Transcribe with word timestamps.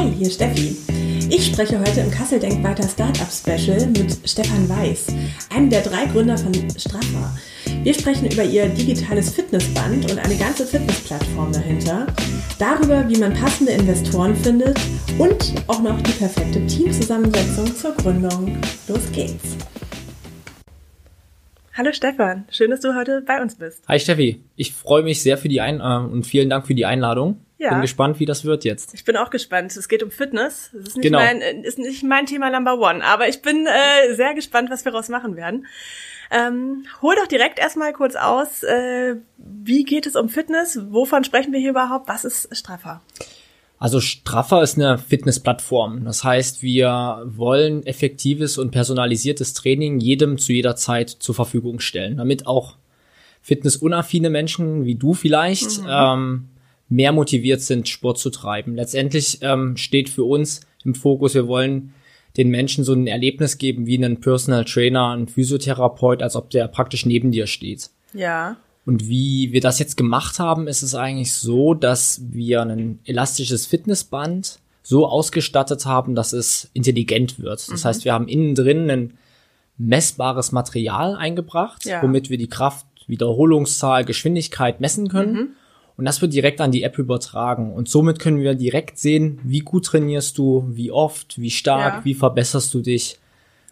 Hi, 0.00 0.10
hier 0.16 0.28
ist 0.28 0.36
Steffi. 0.36 0.74
Ich 1.28 1.44
spreche 1.44 1.78
heute 1.78 2.00
im 2.00 2.10
Kassel 2.10 2.40
Denk 2.40 2.64
weiter 2.64 2.88
Startup 2.88 3.28
Special 3.30 3.86
mit 3.88 4.18
Stefan 4.24 4.66
Weiß, 4.66 5.08
einem 5.54 5.68
der 5.68 5.82
drei 5.82 6.06
Gründer 6.06 6.38
von 6.38 6.54
Straffer. 6.54 7.36
Wir 7.82 7.92
sprechen 7.92 8.30
über 8.30 8.42
ihr 8.42 8.70
digitales 8.70 9.34
Fitnessband 9.34 10.10
und 10.10 10.18
eine 10.18 10.36
ganze 10.36 10.64
Fitnessplattform 10.64 11.52
dahinter, 11.52 12.06
darüber, 12.58 13.06
wie 13.10 13.18
man 13.18 13.34
passende 13.34 13.72
Investoren 13.72 14.34
findet 14.36 14.80
und 15.18 15.52
auch 15.66 15.82
noch 15.82 16.00
die 16.00 16.12
perfekte 16.12 16.66
Teamzusammensetzung 16.66 17.66
zur 17.76 17.94
Gründung. 17.96 18.56
Los 18.88 19.02
geht's! 19.12 19.58
Hallo 21.74 21.92
Stefan, 21.92 22.46
schön, 22.50 22.70
dass 22.70 22.80
du 22.80 22.94
heute 22.94 23.20
bei 23.20 23.42
uns 23.42 23.56
bist. 23.56 23.86
Hi 23.86 24.00
Steffi, 24.00 24.42
ich 24.56 24.72
freue 24.72 25.02
mich 25.02 25.22
sehr 25.22 25.36
für 25.36 25.50
die 25.50 25.60
Ein 25.60 25.80
äh, 25.80 26.10
und 26.10 26.24
vielen 26.24 26.48
Dank 26.48 26.66
für 26.66 26.74
die 26.74 26.86
Einladung. 26.86 27.44
Ja. 27.60 27.72
Bin 27.72 27.82
gespannt, 27.82 28.18
wie 28.18 28.24
das 28.24 28.46
wird 28.46 28.64
jetzt. 28.64 28.94
Ich 28.94 29.04
bin 29.04 29.18
auch 29.18 29.28
gespannt. 29.28 29.76
Es 29.76 29.86
geht 29.86 30.02
um 30.02 30.10
Fitness. 30.10 30.70
Das 30.72 30.88
ist 30.88 30.96
nicht, 30.96 31.02
genau. 31.02 31.18
mein, 31.18 31.42
ist 31.62 31.78
nicht 31.78 32.02
mein 32.02 32.24
Thema 32.24 32.50
Number 32.50 32.78
One, 32.78 33.04
aber 33.04 33.28
ich 33.28 33.42
bin 33.42 33.66
äh, 33.66 34.14
sehr 34.14 34.32
gespannt, 34.32 34.70
was 34.70 34.86
wir 34.86 34.92
daraus 34.92 35.10
machen 35.10 35.36
werden. 35.36 35.66
Ähm, 36.30 36.86
hol 37.02 37.14
doch 37.16 37.26
direkt 37.26 37.58
erstmal 37.58 37.92
kurz 37.92 38.16
aus, 38.16 38.62
äh, 38.62 39.16
wie 39.36 39.84
geht 39.84 40.06
es 40.06 40.16
um 40.16 40.30
Fitness? 40.30 40.80
Wovon 40.88 41.22
sprechen 41.22 41.52
wir 41.52 41.60
hier 41.60 41.70
überhaupt? 41.70 42.08
Was 42.08 42.24
ist 42.24 42.48
Straffer? 42.56 43.02
Also 43.78 44.00
Straffer 44.00 44.62
ist 44.62 44.78
eine 44.78 44.96
Fitnessplattform. 44.96 46.06
Das 46.06 46.24
heißt, 46.24 46.62
wir 46.62 47.24
wollen 47.26 47.84
effektives 47.84 48.56
und 48.56 48.70
personalisiertes 48.70 49.52
Training 49.52 50.00
jedem 50.00 50.38
zu 50.38 50.54
jeder 50.54 50.76
Zeit 50.76 51.10
zur 51.10 51.34
Verfügung 51.34 51.80
stellen, 51.80 52.16
damit 52.16 52.46
auch 52.46 52.76
fitnessunaffine 53.42 54.30
Menschen 54.30 54.86
wie 54.86 54.94
du 54.94 55.12
vielleicht 55.12 55.82
mhm. 55.82 55.88
ähm, 55.90 56.48
mehr 56.90 57.12
motiviert 57.12 57.62
sind, 57.62 57.88
Sport 57.88 58.18
zu 58.18 58.28
treiben. 58.28 58.74
Letztendlich 58.74 59.38
ähm, 59.40 59.76
steht 59.76 60.10
für 60.10 60.24
uns 60.24 60.60
im 60.84 60.94
Fokus, 60.94 61.34
wir 61.34 61.46
wollen 61.46 61.94
den 62.36 62.48
Menschen 62.48 62.84
so 62.84 62.92
ein 62.92 63.06
Erlebnis 63.06 63.58
geben 63.58 63.86
wie 63.86 63.96
einen 63.96 64.20
Personal 64.20 64.64
Trainer, 64.64 65.10
ein 65.10 65.28
Physiotherapeut, 65.28 66.22
als 66.22 66.36
ob 66.36 66.50
der 66.50 66.68
praktisch 66.68 67.06
neben 67.06 67.30
dir 67.32 67.46
steht. 67.46 67.90
Ja. 68.12 68.56
Und 68.86 69.08
wie 69.08 69.52
wir 69.52 69.60
das 69.60 69.78
jetzt 69.78 69.96
gemacht 69.96 70.38
haben, 70.38 70.66
ist 70.66 70.82
es 70.82 70.94
eigentlich 70.94 71.32
so, 71.32 71.74
dass 71.74 72.22
wir 72.30 72.62
ein 72.62 72.98
elastisches 73.04 73.66
Fitnessband 73.66 74.58
so 74.82 75.06
ausgestattet 75.06 75.86
haben, 75.86 76.14
dass 76.14 76.32
es 76.32 76.70
intelligent 76.72 77.38
wird. 77.38 77.68
Das 77.70 77.84
mhm. 77.84 77.88
heißt, 77.88 78.04
wir 78.04 78.12
haben 78.12 78.26
innen 78.26 78.54
drin 78.54 78.90
ein 78.90 79.18
messbares 79.78 80.50
Material 80.52 81.14
eingebracht, 81.16 81.84
ja. 81.84 82.02
womit 82.02 82.30
wir 82.30 82.38
die 82.38 82.48
Kraft, 82.48 82.86
Wiederholungszahl, 83.06 84.04
Geschwindigkeit 84.04 84.80
messen 84.80 85.08
können. 85.08 85.32
Mhm. 85.32 85.48
Und 86.00 86.06
das 86.06 86.22
wird 86.22 86.32
direkt 86.32 86.62
an 86.62 86.72
die 86.72 86.82
App 86.82 86.96
übertragen. 86.96 87.74
Und 87.74 87.90
somit 87.90 88.18
können 88.18 88.40
wir 88.40 88.54
direkt 88.54 88.98
sehen, 88.98 89.38
wie 89.42 89.58
gut 89.58 89.84
trainierst 89.84 90.38
du, 90.38 90.64
wie 90.66 90.90
oft, 90.90 91.38
wie 91.38 91.50
stark, 91.50 91.96
ja. 91.96 92.04
wie 92.04 92.14
verbesserst 92.14 92.72
du 92.72 92.80
dich 92.80 93.20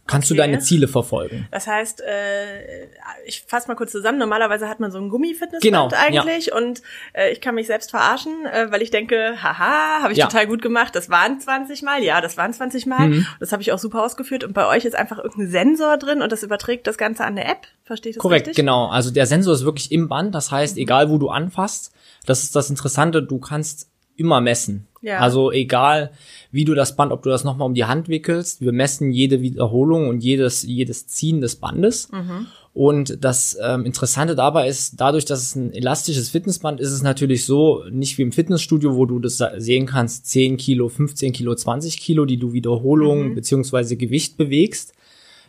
kannst 0.09 0.31
okay. 0.31 0.37
du 0.37 0.43
deine 0.43 0.59
Ziele 0.59 0.89
verfolgen. 0.89 1.47
Das 1.53 1.67
heißt, 1.67 2.01
äh, 2.01 2.87
ich 3.27 3.43
fasse 3.43 3.69
mal 3.69 3.75
kurz 3.77 3.93
zusammen. 3.93 4.19
Normalerweise 4.19 4.69
hat 4.69 4.81
man 4.81 4.91
so 4.91 4.99
ein 4.99 5.11
Gummi-Fitnessband 5.11 5.62
genau, 5.62 5.89
eigentlich 5.93 6.47
ja. 6.47 6.56
und 6.56 6.83
äh, 7.12 7.31
ich 7.31 7.41
kann 7.41 7.55
mich 7.55 7.69
selbst 7.69 7.91
verarschen, 7.91 8.47
äh, 8.47 8.73
weil 8.73 8.83
ich 8.83 8.91
denke, 8.91 9.37
haha, 9.41 10.03
habe 10.03 10.12
ich 10.12 10.19
ja. 10.19 10.27
total 10.27 10.47
gut 10.47 10.62
gemacht. 10.62 10.97
Das 10.97 11.11
waren 11.11 11.39
20 11.39 11.83
Mal, 11.83 12.03
ja, 12.03 12.21
das 12.21 12.37
waren 12.37 12.53
20 12.53 12.87
Mal. 12.87 13.09
Mhm. 13.09 13.27
Das 13.39 13.53
habe 13.53 13.62
ich 13.62 13.71
auch 13.71 13.79
super 13.79 14.03
ausgeführt. 14.03 14.43
Und 14.43 14.55
bei 14.55 14.67
euch 14.67 14.84
ist 14.84 14.97
einfach 14.97 15.19
irgendein 15.19 15.51
Sensor 15.51 15.99
drin 15.99 16.23
und 16.23 16.33
das 16.33 16.43
überträgt 16.43 16.87
das 16.87 16.97
Ganze 16.97 17.25
an 17.25 17.39
eine 17.39 17.45
App. 17.45 17.67
Verstehe 17.84 18.11
ich 18.11 18.17
das 18.17 18.23
Korrekt, 18.23 18.49
richtig? 18.49 18.56
genau. 18.56 18.89
Also 18.89 19.11
der 19.11 19.27
Sensor 19.27 19.55
ist 19.55 19.65
wirklich 19.65 19.93
im 19.93 20.09
Band. 20.09 20.34
Das 20.34 20.51
heißt, 20.51 20.77
mhm. 20.77 20.83
egal 20.83 21.11
wo 21.11 21.19
du 21.19 21.29
anfasst, 21.29 21.93
das 22.29 22.43
ist 22.43 22.55
das 22.55 22.71
Interessante, 22.71 23.23
du 23.23 23.39
kannst 23.39 23.89
immer 24.17 24.41
messen. 24.41 24.87
Ja. 25.01 25.21
Also 25.21 25.53
egal, 25.53 26.11
wie 26.51 26.65
du 26.65 26.75
das 26.75 26.97
Band, 26.97 27.12
ob 27.12 27.23
du 27.23 27.31
das 27.31 27.45
nochmal 27.45 27.67
um 27.67 27.75
die 27.75 27.84
Hand 27.84 28.09
wickelst, 28.09 28.61
wir 28.61 28.73
messen 28.73 29.12
jede 29.12 29.41
Wiederholung 29.41 30.09
und 30.09 30.23
jedes, 30.23 30.65
jedes 30.65 31.06
Ziehen 31.06 31.41
des 31.41 31.56
Bandes. 31.56 32.11
Mhm. 32.11 32.47
Und 32.75 33.25
das 33.25 33.56
ähm, 33.62 33.84
Interessante 33.84 34.34
dabei 34.34 34.69
ist, 34.69 35.00
dadurch, 35.00 35.25
dass 35.25 35.41
es 35.41 35.55
ein 35.55 35.72
elastisches 35.72 36.31
Fitnessband 36.31 36.81
ist, 36.81 36.88
ist 36.88 36.94
es 36.94 37.03
natürlich 37.03 37.47
so, 37.47 37.84
nicht 37.91 38.19
wie 38.19 38.22
im 38.22 38.33
Fitnessstudio, 38.33 38.97
wo 38.97 39.06
du 39.06 39.21
das 39.21 39.43
sehen 39.56 39.87
kannst, 39.87 40.27
10 40.27 40.56
Kilo, 40.56 40.88
15 40.88 41.33
Kilo, 41.33 41.55
20 41.55 41.99
Kilo, 41.99 42.25
die 42.25 42.37
du 42.37 42.53
Wiederholung 42.53 43.31
mhm. 43.31 43.34
beziehungsweise 43.37 43.97
Gewicht 43.97 44.37
bewegst. 44.37 44.94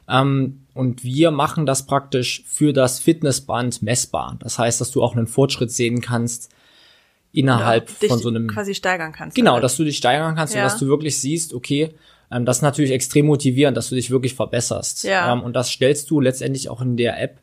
Ähm, 0.07 0.61
und 0.73 1.03
wir 1.03 1.31
machen 1.31 1.65
das 1.65 1.85
praktisch 1.85 2.43
für 2.47 2.71
das 2.71 2.99
Fitnessband 2.99 3.81
messbar. 3.81 4.37
Das 4.41 4.57
heißt, 4.57 4.79
dass 4.79 4.91
du 4.91 5.03
auch 5.03 5.15
einen 5.15 5.27
Fortschritt 5.27 5.71
sehen 5.71 6.01
kannst, 6.01 6.49
innerhalb 7.31 7.89
ja, 8.01 8.09
von 8.09 8.19
so 8.19 8.29
einem 8.29 8.47
quasi 8.47 8.73
steigern 8.73 9.11
kannst. 9.11 9.35
Genau, 9.35 9.53
halt. 9.53 9.63
dass 9.63 9.77
du 9.77 9.83
dich 9.83 9.97
steigern 9.97 10.35
kannst 10.35 10.53
ja. 10.53 10.61
und 10.61 10.65
dass 10.65 10.79
du 10.79 10.87
wirklich 10.87 11.19
siehst, 11.19 11.53
okay, 11.53 11.93
ähm, 12.31 12.45
das 12.45 12.57
ist 12.57 12.61
natürlich 12.63 12.91
extrem 12.91 13.25
motivierend, 13.27 13.77
dass 13.77 13.89
du 13.89 13.95
dich 13.95 14.11
wirklich 14.11 14.35
verbesserst. 14.35 15.03
Ja. 15.03 15.33
Ähm, 15.33 15.41
und 15.41 15.53
das 15.53 15.69
stellst 15.69 16.09
du 16.09 16.19
letztendlich 16.19 16.69
auch 16.69 16.81
in 16.81 16.97
der 16.97 17.21
App 17.21 17.37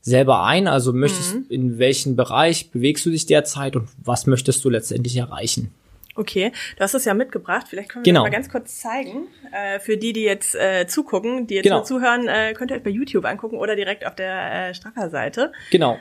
selber 0.00 0.44
ein. 0.44 0.66
Also 0.66 0.92
möchtest 0.92 1.34
mhm. 1.34 1.46
in 1.48 1.78
welchen 1.78 2.16
Bereich 2.16 2.70
bewegst 2.70 3.04
du 3.06 3.10
dich 3.10 3.26
derzeit 3.26 3.76
und 3.76 3.88
was 4.02 4.26
möchtest 4.26 4.64
du 4.64 4.70
letztendlich 4.70 5.16
erreichen? 5.16 5.72
Okay, 6.14 6.50
du 6.76 6.82
hast 6.82 6.94
es 6.94 7.04
ja 7.04 7.14
mitgebracht. 7.14 7.66
Vielleicht 7.68 7.90
können 7.90 8.04
wir 8.04 8.12
genau. 8.12 8.24
das 8.24 8.30
mal 8.30 8.36
ganz 8.36 8.50
kurz 8.50 8.80
zeigen. 8.80 9.28
Äh, 9.52 9.78
für 9.78 9.96
die, 9.96 10.12
die 10.12 10.24
jetzt 10.24 10.56
äh, 10.56 10.88
zugucken, 10.88 11.46
die 11.46 11.54
jetzt 11.54 11.62
genau. 11.62 11.76
nur 11.76 11.84
zuhören, 11.84 12.26
äh, 12.26 12.54
könnt 12.54 12.72
ihr 12.72 12.76
euch 12.76 12.82
bei 12.82 12.90
YouTube 12.90 13.24
angucken 13.24 13.56
oder 13.56 13.76
direkt 13.76 14.04
auf 14.04 14.16
der 14.16 14.70
äh, 14.70 14.74
Straffer-Seite. 14.74 15.52
Genau. 15.70 15.96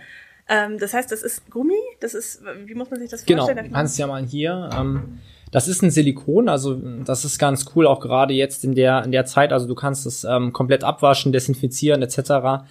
Ähm, 0.49 0.77
das 0.79 0.93
heißt, 0.93 1.11
das 1.11 1.23
ist 1.23 1.49
Gummi, 1.51 1.73
das 1.99 2.13
ist, 2.13 2.41
wie 2.65 2.75
muss 2.75 2.89
man 2.89 2.99
sich 2.99 3.09
das 3.09 3.25
genau. 3.25 3.43
vorstellen? 3.43 3.65
Genau, 3.65 3.69
du 3.69 3.75
kannst 3.75 3.99
ja 3.99 4.07
mal 4.07 4.23
hier, 4.23 4.69
ähm, 4.77 5.19
das 5.51 5.67
ist 5.67 5.81
ein 5.81 5.91
Silikon, 5.91 6.49
also 6.49 6.75
das 7.05 7.25
ist 7.25 7.37
ganz 7.37 7.65
cool, 7.75 7.87
auch 7.87 7.99
gerade 7.99 8.33
jetzt 8.33 8.63
in 8.63 8.75
der 8.75 9.03
in 9.03 9.11
der 9.11 9.25
Zeit. 9.25 9.53
Also 9.53 9.67
du 9.67 9.75
kannst 9.75 10.05
es 10.05 10.23
ähm, 10.23 10.53
komplett 10.53 10.83
abwaschen, 10.83 11.31
desinfizieren 11.31 12.01
etc. 12.01 12.17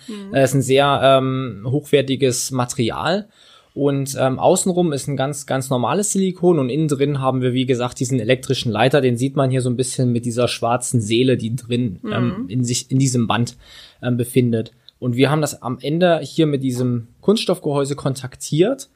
Mhm. 0.08 0.34
Äh, 0.34 0.44
ist 0.44 0.54
ein 0.54 0.62
sehr 0.62 1.00
ähm, 1.02 1.66
hochwertiges 1.66 2.50
Material. 2.50 3.28
Und 3.74 4.16
ähm, 4.18 4.38
außenrum 4.38 4.94
ist 4.94 5.06
ein 5.06 5.18
ganz, 5.18 5.44
ganz 5.44 5.68
normales 5.68 6.12
Silikon 6.12 6.58
und 6.58 6.70
innen 6.70 6.88
drin 6.88 7.20
haben 7.20 7.42
wir, 7.42 7.52
wie 7.52 7.66
gesagt, 7.66 8.00
diesen 8.00 8.18
elektrischen 8.18 8.72
Leiter, 8.72 9.02
den 9.02 9.18
sieht 9.18 9.36
man 9.36 9.50
hier 9.50 9.60
so 9.60 9.68
ein 9.68 9.76
bisschen 9.76 10.12
mit 10.12 10.24
dieser 10.24 10.48
schwarzen 10.48 11.02
Seele, 11.02 11.36
die 11.36 11.54
drin 11.54 12.00
ähm, 12.02 12.08
mhm. 12.08 12.14
ähm, 12.14 12.44
in 12.48 12.64
sich 12.64 12.90
in 12.90 12.98
diesem 12.98 13.26
Band 13.26 13.58
ähm, 14.02 14.16
befindet. 14.16 14.72
Und 14.98 15.16
wir 15.16 15.30
haben 15.30 15.42
das 15.42 15.60
am 15.60 15.78
Ende 15.82 16.20
hier 16.22 16.46
mit 16.46 16.62
diesem 16.62 17.08
Kunststoffgehäuse 17.26 17.96
kontaktiert. 17.96 18.88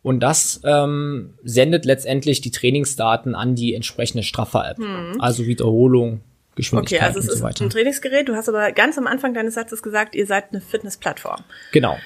Und 0.00 0.20
das 0.20 0.60
ähm, 0.64 1.34
sendet 1.42 1.84
letztendlich 1.84 2.40
die 2.40 2.52
Trainingsdaten 2.52 3.34
an 3.34 3.56
die 3.56 3.74
entsprechende 3.74 4.22
Straffer-App. 4.22 4.78
Hm. 4.78 5.20
Also 5.20 5.46
Wiederholung, 5.46 6.20
Geschwindigkeit 6.54 7.00
okay, 7.00 7.06
also 7.06 7.18
es 7.18 7.30
und 7.30 7.38
so 7.38 7.42
weiter. 7.42 7.54
Ist 7.54 7.62
ein 7.62 7.70
Trainingsgerät. 7.70 8.28
Du 8.28 8.36
hast 8.36 8.48
aber 8.48 8.70
ganz 8.70 8.96
am 8.96 9.08
Anfang 9.08 9.34
deines 9.34 9.54
Satzes 9.54 9.82
gesagt, 9.82 10.14
ihr 10.14 10.26
seid 10.26 10.52
eine 10.52 10.60
Fitnessplattform. 10.60 11.40
Genau. 11.72 11.96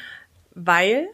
Weil? 0.54 1.08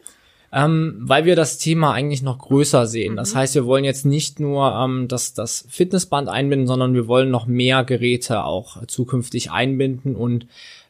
Ähm, 0.53 0.95
weil 1.01 1.25
wir 1.25 1.35
das 1.35 1.57
Thema 1.57 1.91
eigentlich 1.91 2.21
noch 2.21 2.37
größer 2.37 2.87
sehen. 2.87 3.13
Mhm. 3.13 3.17
Das 3.17 3.35
heißt, 3.35 3.55
wir 3.55 3.65
wollen 3.65 3.83
jetzt 3.83 4.05
nicht 4.05 4.39
nur 4.39 4.71
ähm, 4.71 5.09
das, 5.09 5.33
das 5.33 5.65
Fitnessband 5.69 6.29
einbinden, 6.29 6.65
sondern 6.65 6.93
wir 6.93 7.09
wollen 7.09 7.29
noch 7.29 7.45
mehr 7.45 7.83
Geräte 7.83 8.45
auch 8.45 8.85
zukünftig 8.85 9.51
einbinden 9.51 10.15
und 10.15 10.47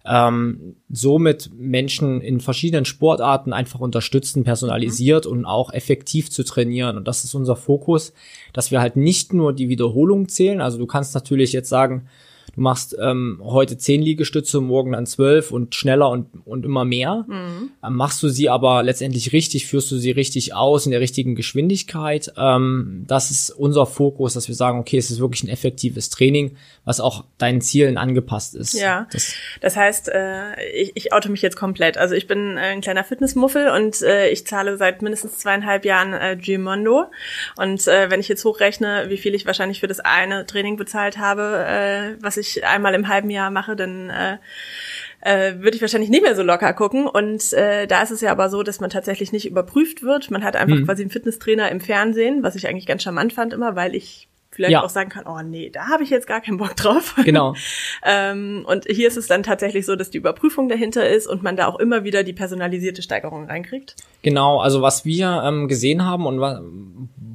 ähm, 0.08 0.76
somit 0.90 1.50
Menschen 1.58 2.22
in 2.22 2.40
verschiedenen 2.40 2.86
Sportarten 2.86 3.54
einfach 3.54 3.80
unterstützen, 3.80 4.44
personalisiert 4.44 5.26
mhm. 5.26 5.32
und 5.32 5.46
auch 5.46 5.74
effektiv 5.74 6.30
zu 6.30 6.44
trainieren. 6.44 6.98
Und 6.98 7.08
das 7.08 7.24
ist 7.24 7.34
unser 7.34 7.56
Fokus, 7.56 8.14
dass 8.54 8.72
wir 8.72 8.82
halt 8.82 8.96
nicht 8.96 9.34
nur 9.34 9.54
die 9.54 9.70
Wiederholung 9.70 10.30
zählen. 10.30 10.62
Also 10.62 10.78
du 10.78 10.86
kannst 10.86 11.16
natürlich 11.16 11.54
jetzt 11.54 11.70
sagen, 11.70 12.08
du 12.56 12.62
machst 12.62 12.96
ähm, 13.00 13.42
heute 13.44 13.78
zehn 13.78 14.02
Liegestütze, 14.02 14.62
morgen 14.62 14.94
dann 14.94 15.06
zwölf 15.06 15.52
und 15.52 15.76
schneller 15.76 16.10
und, 16.10 16.28
und 16.46 16.66
immer 16.66 16.86
mehr. 16.86 17.26
Mhm. 17.28 17.72
Ähm, 17.84 17.96
machst 17.96 18.24
du 18.24 18.30
sie 18.30 18.50
aber 18.50 18.84
letztendlich 18.84 19.34
richtig, 19.34 19.68
führst 19.68 19.92
du 19.92 19.98
sie 19.98 20.12
richtig 20.12 20.54
aus 20.54 20.86
in 20.86 20.92
der 20.92 21.02
richtigen 21.02 21.36
Geschwindigkeit. 21.36 22.34
Ähm, 22.38 23.04
das 23.08 23.32
ist 23.32 23.50
unser 23.50 23.86
Fokus, 23.86 24.34
dass 24.34 24.48
wir 24.48 24.56
sagen, 24.56 24.80
okay, 24.80 24.98
es 24.98 25.12
ist 25.12 25.20
wirklich 25.20 25.44
ein 25.44 25.50
effektives 25.50 26.10
Training, 26.10 26.56
was 26.85 27.00
auch 27.00 27.26
deinen 27.38 27.62
Zielen 27.62 27.97
angepasst 27.97 28.56
ist. 28.56 28.74
Ja, 28.74 29.08
das, 29.12 29.34
das 29.62 29.76
heißt, 29.76 30.09
äh, 30.09 30.64
ich, 30.74 30.91
ich 30.96 31.14
oute 31.14 31.29
mich 31.29 31.41
jetzt 31.41 31.58
komplett. 31.58 31.97
Also 31.97 32.16
ich 32.16 32.28
bin 32.28 32.58
äh, 32.58 32.62
ein 32.62 32.82
kleiner 32.82 33.03
Fitnessmuffel 33.03 33.70
und 33.70 34.02
äh, 34.02 34.29
ich 34.29 34.47
zahle 34.47 34.78
seit 34.78 35.02
mindestens 35.02 35.40
zweieinhalb 35.40 35.85
Jahren 35.85 36.14
äh, 36.14 36.38
Gmondo. 36.41 37.06
Und 37.58 37.88
äh, 37.88 38.09
wenn 38.09 38.20
ich 38.20 38.28
jetzt 38.28 38.46
hochrechne, 38.46 39.06
wie 39.09 39.18
viel 39.18 39.35
ich 39.35 39.46
wahrscheinlich 39.46 39.79
für 39.82 39.88
das 39.88 40.00
eine 40.00 40.46
Training 40.46 40.78
bezahlt 40.78 41.18
habe, 41.18 41.66
äh, 41.68 42.24
was 42.24 42.38
ich 42.38 42.45
einmal 42.64 42.94
im 42.94 43.08
halben 43.08 43.30
Jahr 43.30 43.52
mache, 43.52 43.76
dann 43.76 44.09
äh, 44.09 44.38
äh, 45.22 45.56
würde 45.59 45.76
ich 45.76 45.82
wahrscheinlich 45.82 46.09
nicht 46.09 46.24
mehr 46.24 46.36
so 46.36 46.44
locker 46.44 46.74
gucken. 46.74 47.08
Und 47.08 47.52
äh, 47.53 47.88
da 47.88 48.02
ist 48.02 48.12
es 48.12 48.22
ja 48.22 48.32
aber 48.32 48.50
so, 48.50 48.64
dass 48.64 48.80
man 48.80 48.90
tatsächlich 48.90 49.32
nicht 49.32 49.47
überprüft 49.47 50.03
wird. 50.03 50.32
Man 50.32 50.44
hat 50.44 50.56
einfach 50.56 50.78
mhm. 50.78 50.86
quasi 50.86 51.03
einen 51.03 51.12
Fitnesstrainer 51.12 51.72
im 51.72 51.82
Fernsehen, 51.82 52.44
was 52.44 52.56
ich 52.56 52.68
eigentlich 52.68 52.86
ganz 52.86 53.03
charmant 53.03 53.34
fand 53.34 53.53
immer, 53.53 53.76
weil 53.76 53.96
ich 53.96 54.30
vielleicht 54.56 54.72
ja. 54.72 54.84
auch 54.84 54.90
sagen 54.90 55.09
kann, 55.09 55.26
oh 55.28 55.42
nee, 55.42 55.70
da 55.70 55.90
habe 55.90 56.03
ich 56.03 56.09
jetzt 56.09 56.28
gar 56.28 56.42
keinen 56.42 56.58
Bock 56.58 56.76
drauf. 56.76 57.16
Genau. 57.26 57.56
ähm, 58.03 58.66
und 58.68 58.86
hier 58.90 59.08
ist 59.08 59.18
es 59.18 59.28
dann 59.28 59.44
tatsächlich 59.44 59.86
so, 59.86 59.96
dass 59.96 60.09
die 60.09 60.18
Überprüfung 60.18 60.70
dahinter 60.70 61.08
ist 61.08 61.28
und 61.28 61.44
man 61.44 61.58
da 61.58 61.68
auch 61.68 61.78
immer 61.78 62.03
wieder 62.03 62.24
die 62.24 62.34
personalisierte 62.34 63.02
Steigerung 63.02 63.46
reinkriegt. 63.46 63.96
Genau, 64.22 64.59
also 64.62 64.82
was 64.82 65.06
wir 65.06 65.44
ähm, 65.46 65.68
gesehen 65.68 66.06
haben 66.06 66.26
und 66.26 66.40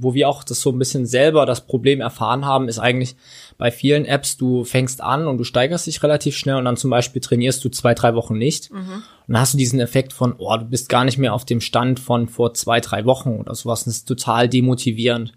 wo 0.03 0.15
wir 0.15 0.29
auch 0.29 0.43
das 0.45 0.61
so 0.61 0.71
ein 0.71 0.79
bisschen 0.79 1.07
selber 1.07 1.47
das 1.47 1.67
Problem 1.67 2.01
erfahren 2.01 2.45
haben, 2.45 2.69
ist 2.69 2.79
eigentlich 2.79 3.17
bei 3.59 3.71
vielen 3.71 4.07
Apps, 4.07 4.37
du 4.37 4.65
fängst 4.65 5.03
an 5.03 5.27
und 5.27 5.39
du 5.39 5.45
steigerst 5.45 5.87
dich 5.87 6.03
relativ 6.03 6.37
schnell 6.37 6.57
und 6.57 6.65
dann 6.65 6.77
zum 6.77 6.91
Beispiel 6.91 7.21
trainierst 7.21 7.65
du 7.65 7.69
zwei, 7.69 7.95
drei 7.95 8.15
Wochen 8.15 8.39
nicht. 8.39 8.73
Mhm. 8.73 8.79
Und 8.79 9.35
dann 9.35 9.41
hast 9.41 9.55
du 9.55 9.59
diesen 9.59 9.81
Effekt 9.81 10.13
von, 10.13 10.35
oh, 10.39 10.57
du 10.57 10.65
bist 10.65 10.89
gar 10.89 11.05
nicht 11.05 11.19
mehr 11.19 11.35
auf 11.35 11.45
dem 11.45 11.61
Stand 11.61 12.01
von 12.01 12.29
vor 12.29 12.55
zwei, 12.55 12.81
drei 12.81 13.05
Wochen 13.05 13.39
oder 13.39 13.55
sowas. 13.55 13.85
Das 13.85 13.95
ist 13.95 14.09
total 14.09 14.49
demotivierend. 14.49 15.33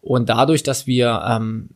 Und 0.00 0.28
dadurch, 0.28 0.62
dass 0.62 0.86
wir 0.86 1.24
ähm, 1.28 1.70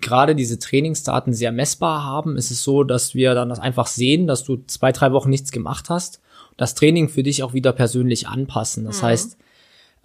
gerade 0.00 0.34
diese 0.34 0.58
Trainingsdaten 0.58 1.34
sehr 1.34 1.52
messbar 1.52 2.04
haben, 2.04 2.38
ist 2.38 2.50
es 2.50 2.62
so, 2.62 2.84
dass 2.84 3.14
wir 3.14 3.34
dann 3.34 3.50
das 3.50 3.58
einfach 3.58 3.86
sehen, 3.86 4.26
dass 4.26 4.44
du 4.44 4.56
zwei, 4.66 4.92
drei 4.92 5.12
Wochen 5.12 5.28
nichts 5.28 5.52
gemacht 5.52 5.90
hast. 5.90 6.22
Das 6.56 6.74
Training 6.74 7.10
für 7.10 7.22
dich 7.22 7.42
auch 7.42 7.52
wieder 7.52 7.72
persönlich 7.72 8.28
anpassen. 8.28 8.86
Das 8.86 9.02
mhm. 9.02 9.06
heißt, 9.06 9.38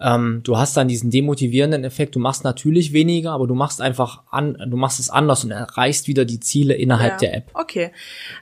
ähm, 0.02 0.40
du 0.42 0.58
hast 0.58 0.76
dann 0.76 0.88
diesen 0.88 1.10
demotivierenden 1.10 1.84
Effekt. 1.84 2.14
Du 2.14 2.18
machst 2.18 2.44
natürlich 2.44 2.92
weniger, 2.92 3.32
aber 3.32 3.46
du 3.46 3.54
machst 3.54 3.80
einfach 3.80 4.22
an, 4.30 4.56
du 4.66 4.76
machst 4.76 5.00
es 5.00 5.10
anders 5.10 5.44
und 5.44 5.50
erreichst 5.50 6.08
wieder 6.08 6.24
die 6.24 6.40
Ziele 6.40 6.74
innerhalb 6.74 7.12
ja. 7.12 7.18
der 7.18 7.36
App. 7.36 7.50
Okay. 7.54 7.92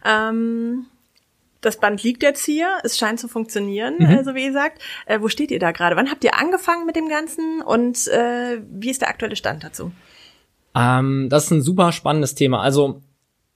Ähm 0.04 0.86
das 1.60 1.78
Band 1.78 2.02
liegt 2.02 2.22
jetzt 2.22 2.44
hier, 2.44 2.68
es 2.84 2.96
scheint 2.96 3.20
zu 3.20 3.28
funktionieren, 3.28 3.96
mhm. 3.98 4.06
äh, 4.06 4.24
so 4.24 4.34
wie 4.34 4.46
ihr 4.46 4.52
sagt. 4.52 4.80
Äh, 5.06 5.20
wo 5.20 5.28
steht 5.28 5.50
ihr 5.50 5.58
da 5.58 5.72
gerade? 5.72 5.94
Wann 5.96 6.10
habt 6.10 6.24
ihr 6.24 6.38
angefangen 6.38 6.86
mit 6.86 6.96
dem 6.96 7.08
Ganzen 7.08 7.60
und 7.62 8.08
äh, 8.08 8.62
wie 8.70 8.90
ist 8.90 9.02
der 9.02 9.08
aktuelle 9.08 9.36
Stand 9.36 9.62
dazu? 9.62 9.92
Ähm, 10.74 11.28
das 11.28 11.44
ist 11.44 11.50
ein 11.50 11.62
super 11.62 11.92
spannendes 11.92 12.34
Thema. 12.34 12.60
Also 12.62 13.02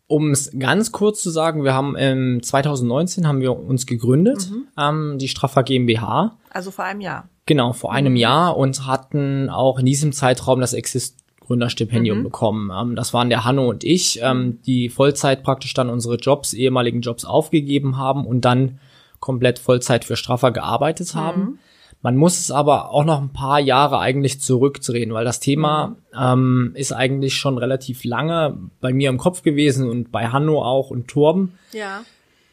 um 0.06 0.30
es 0.32 0.50
ganz 0.58 0.92
kurz 0.92 1.22
zu 1.22 1.30
sagen, 1.30 1.64
wir 1.64 1.72
haben 1.72 1.96
im 1.96 2.42
2019 2.42 3.26
haben 3.26 3.40
wir 3.40 3.58
uns 3.58 3.86
gegründet, 3.86 4.50
mhm. 4.50 4.66
ähm, 4.78 5.18
die 5.18 5.28
Straffer 5.28 5.62
GmbH. 5.62 6.36
Also 6.50 6.70
vor 6.70 6.84
einem 6.84 7.00
Jahr. 7.00 7.28
Genau, 7.46 7.72
vor 7.72 7.92
einem 7.92 8.12
mhm. 8.12 8.18
Jahr 8.18 8.56
und 8.56 8.86
hatten 8.86 9.50
auch 9.50 9.78
in 9.78 9.86
diesem 9.86 10.12
Zeitraum 10.12 10.60
das 10.60 10.72
Exist 10.72 11.18
Gründerstipendium 11.40 12.18
mhm. 12.18 12.24
bekommen. 12.24 12.70
Ähm, 12.74 12.96
das 12.96 13.12
waren 13.12 13.28
der 13.28 13.44
Hanno 13.44 13.68
und 13.68 13.84
ich, 13.84 14.20
ähm, 14.22 14.60
die 14.66 14.88
Vollzeit 14.88 15.42
praktisch 15.42 15.74
dann 15.74 15.90
unsere 15.90 16.16
Jobs, 16.16 16.54
ehemaligen 16.54 17.02
Jobs 17.02 17.24
aufgegeben 17.24 17.98
haben 17.98 18.26
und 18.26 18.44
dann 18.44 18.80
komplett 19.20 19.58
Vollzeit 19.58 20.04
für 20.04 20.16
Straffer 20.16 20.52
gearbeitet 20.52 21.14
haben. 21.14 21.40
Mhm. 21.42 21.58
Man 22.02 22.16
muss 22.16 22.38
es 22.38 22.50
aber 22.50 22.90
auch 22.90 23.04
noch 23.04 23.20
ein 23.20 23.32
paar 23.32 23.60
Jahre 23.60 23.98
eigentlich 23.98 24.40
zurückdrehen, 24.40 25.14
weil 25.14 25.24
das 25.24 25.40
Thema 25.40 25.88
mhm. 25.88 25.96
ähm, 26.18 26.72
ist 26.74 26.92
eigentlich 26.92 27.34
schon 27.34 27.56
relativ 27.58 28.04
lange 28.04 28.58
bei 28.80 28.92
mir 28.92 29.08
im 29.08 29.18
Kopf 29.18 29.42
gewesen 29.42 29.88
und 29.88 30.12
bei 30.12 30.28
Hanno 30.28 30.62
auch 30.62 30.90
und 30.90 31.08
Torben. 31.08 31.58
Ja. 31.72 32.04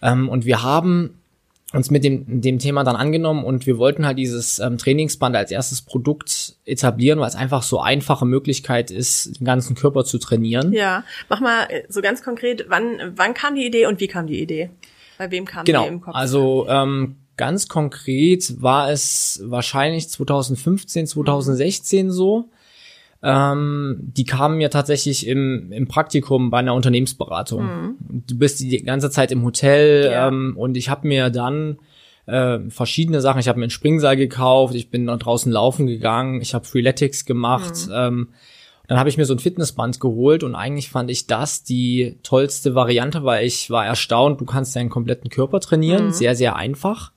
Ähm, 0.01 0.29
und 0.29 0.45
wir 0.45 0.63
haben 0.63 1.20
uns 1.73 1.89
mit 1.89 2.03
dem, 2.03 2.41
dem 2.41 2.59
Thema 2.59 2.83
dann 2.83 2.95
angenommen 2.95 3.43
und 3.43 3.65
wir 3.65 3.77
wollten 3.77 4.05
halt 4.05 4.17
dieses 4.17 4.59
ähm, 4.59 4.77
Trainingsband 4.77 5.35
als 5.35 5.51
erstes 5.51 5.81
Produkt 5.81 6.55
etablieren, 6.65 7.19
weil 7.19 7.27
es 7.27 7.35
einfach 7.35 7.63
so 7.63 7.79
einfache 7.79 8.25
Möglichkeit 8.25 8.91
ist, 8.91 9.39
den 9.39 9.45
ganzen 9.45 9.75
Körper 9.75 10.03
zu 10.03 10.17
trainieren. 10.17 10.73
Ja, 10.73 11.03
mach 11.29 11.39
mal 11.39 11.63
äh, 11.69 11.83
so 11.87 12.01
ganz 12.01 12.23
konkret, 12.23 12.65
wann, 12.67 13.13
wann 13.15 13.33
kam 13.33 13.55
die 13.55 13.65
Idee 13.65 13.85
und 13.85 13.99
wie 13.99 14.07
kam 14.07 14.27
die 14.27 14.41
Idee? 14.41 14.69
Bei 15.17 15.31
wem 15.31 15.45
kam 15.45 15.65
genau, 15.65 15.83
die 15.83 15.87
im 15.89 16.01
Kopf? 16.01 16.15
Also 16.15 16.65
ähm, 16.67 17.15
ganz 17.37 17.67
konkret 17.67 18.61
war 18.61 18.91
es 18.91 19.41
wahrscheinlich 19.45 20.09
2015, 20.09 21.07
2016 21.07 22.05
mhm. 22.07 22.11
so. 22.11 22.49
Ähm, 23.23 23.97
die 24.01 24.25
kamen 24.25 24.57
mir 24.57 24.69
tatsächlich 24.69 25.27
im, 25.27 25.71
im 25.71 25.87
Praktikum 25.87 26.49
bei 26.49 26.59
einer 26.59 26.73
Unternehmensberatung. 26.73 27.63
Mhm. 27.63 27.95
Du 28.27 28.37
bist 28.37 28.59
die 28.59 28.83
ganze 28.83 29.11
Zeit 29.11 29.31
im 29.31 29.43
Hotel 29.43 30.09
ja. 30.11 30.27
ähm, 30.27 30.55
und 30.57 30.75
ich 30.75 30.89
habe 30.89 31.07
mir 31.07 31.29
dann 31.29 31.77
äh, 32.25 32.59
verschiedene 32.69 33.21
Sachen. 33.21 33.39
Ich 33.39 33.47
habe 33.47 33.59
mir 33.59 33.65
einen 33.65 33.71
Springseil 33.71 34.15
gekauft, 34.17 34.73
ich 34.73 34.89
bin 34.89 35.05
noch 35.05 35.19
draußen 35.19 35.51
laufen 35.51 35.85
gegangen, 35.85 36.41
ich 36.41 36.53
habe 36.53 36.65
Freeletics 36.65 37.25
gemacht. 37.25 37.87
Mhm. 37.87 37.93
Ähm, 37.93 38.29
dann 38.87 38.99
habe 38.99 39.07
ich 39.07 39.17
mir 39.17 39.25
so 39.25 39.33
ein 39.33 39.39
Fitnessband 39.39 39.99
geholt 39.99 40.43
und 40.43 40.53
eigentlich 40.53 40.89
fand 40.89 41.09
ich 41.11 41.25
das 41.25 41.63
die 41.63 42.17
tollste 42.23 42.75
Variante, 42.75 43.23
weil 43.23 43.45
ich 43.45 43.69
war 43.69 43.85
erstaunt, 43.85 44.41
du 44.41 44.45
kannst 44.45 44.75
deinen 44.75 44.89
kompletten 44.89 45.29
Körper 45.29 45.59
trainieren, 45.61 46.07
mhm. 46.07 46.11
sehr, 46.11 46.35
sehr 46.35 46.55
einfach. 46.55 47.13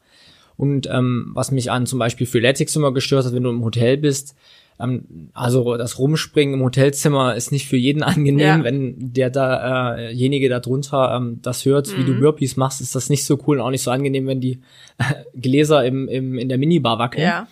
Und 0.57 0.89
ähm, 0.91 1.31
was 1.35 1.51
mich 1.51 1.71
an 1.71 1.87
zum 1.87 1.99
Beispiel 1.99 2.27
Freeletics 2.27 2.77
immer 2.77 2.93
gestört 2.93 3.25
hat, 3.27 3.33
wenn 3.33 3.43
du 3.43 3.51
im 3.51 3.65
Hotel 3.65 3.97
bist, 3.97 4.37
ähm, 4.81 5.31
also 5.35 5.77
das 5.77 5.99
Rumspringen 5.99 6.55
im 6.55 6.65
Hotelzimmer 6.65 7.35
ist 7.35 7.53
nicht 7.53 7.69
für 7.69 7.77
jeden 7.77 8.03
angenehm. 8.05 8.39
Ja. 8.39 8.65
Wenn 8.65 8.95
der 8.99 9.31
dajenige 9.31 10.47
äh, 10.47 10.51
da 10.51 10.61
drunter 10.61 11.15
ähm, 11.17 11.41
das 11.43 11.65
hört, 11.65 11.89
mhm. 11.89 12.01
wie 12.01 12.05
du 12.05 12.13
mhm. 12.13 12.21
Burpees 12.21 12.57
machst, 12.57 12.81
ist 12.81 12.95
das 12.95 13.11
nicht 13.11 13.25
so 13.25 13.39
cool 13.47 13.59
und 13.59 13.67
auch 13.67 13.71
nicht 13.71 13.83
so 13.83 13.91
angenehm, 13.91 14.27
wenn 14.27 14.41
die 14.41 14.61
äh, 14.99 15.39
Gläser 15.39 15.85
im, 15.85 16.09
im, 16.09 16.39
in 16.39 16.49
der 16.49 16.59
Minibar 16.59 16.99
wackeln. 16.99 17.25
Ja. 17.25 17.49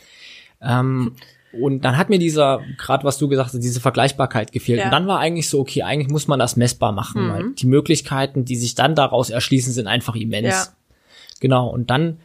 Ähm, 0.60 1.12
und 1.52 1.84
dann 1.84 1.98
hat 1.98 2.08
mir 2.08 2.18
dieser, 2.18 2.62
gerade 2.78 3.04
was 3.04 3.18
du 3.18 3.28
gesagt 3.28 3.52
hast, 3.52 3.62
diese 3.62 3.80
Vergleichbarkeit 3.80 4.52
gefehlt. 4.52 4.78
Ja. 4.78 4.86
Und 4.86 4.90
dann 4.90 5.06
war 5.06 5.18
eigentlich 5.18 5.50
so, 5.50 5.60
okay, 5.60 5.82
eigentlich 5.82 6.08
muss 6.08 6.26
man 6.26 6.38
das 6.38 6.56
messbar 6.56 6.92
machen, 6.92 7.26
mhm. 7.26 7.32
weil 7.32 7.50
die 7.52 7.66
Möglichkeiten, 7.66 8.44
die 8.44 8.56
sich 8.56 8.74
dann 8.74 8.94
daraus 8.94 9.28
erschließen, 9.28 9.72
sind 9.72 9.86
einfach 9.86 10.14
immens. 10.14 10.48
Ja. 10.48 10.66
Genau. 11.40 11.68
Und 11.68 11.90
dann 11.90 12.18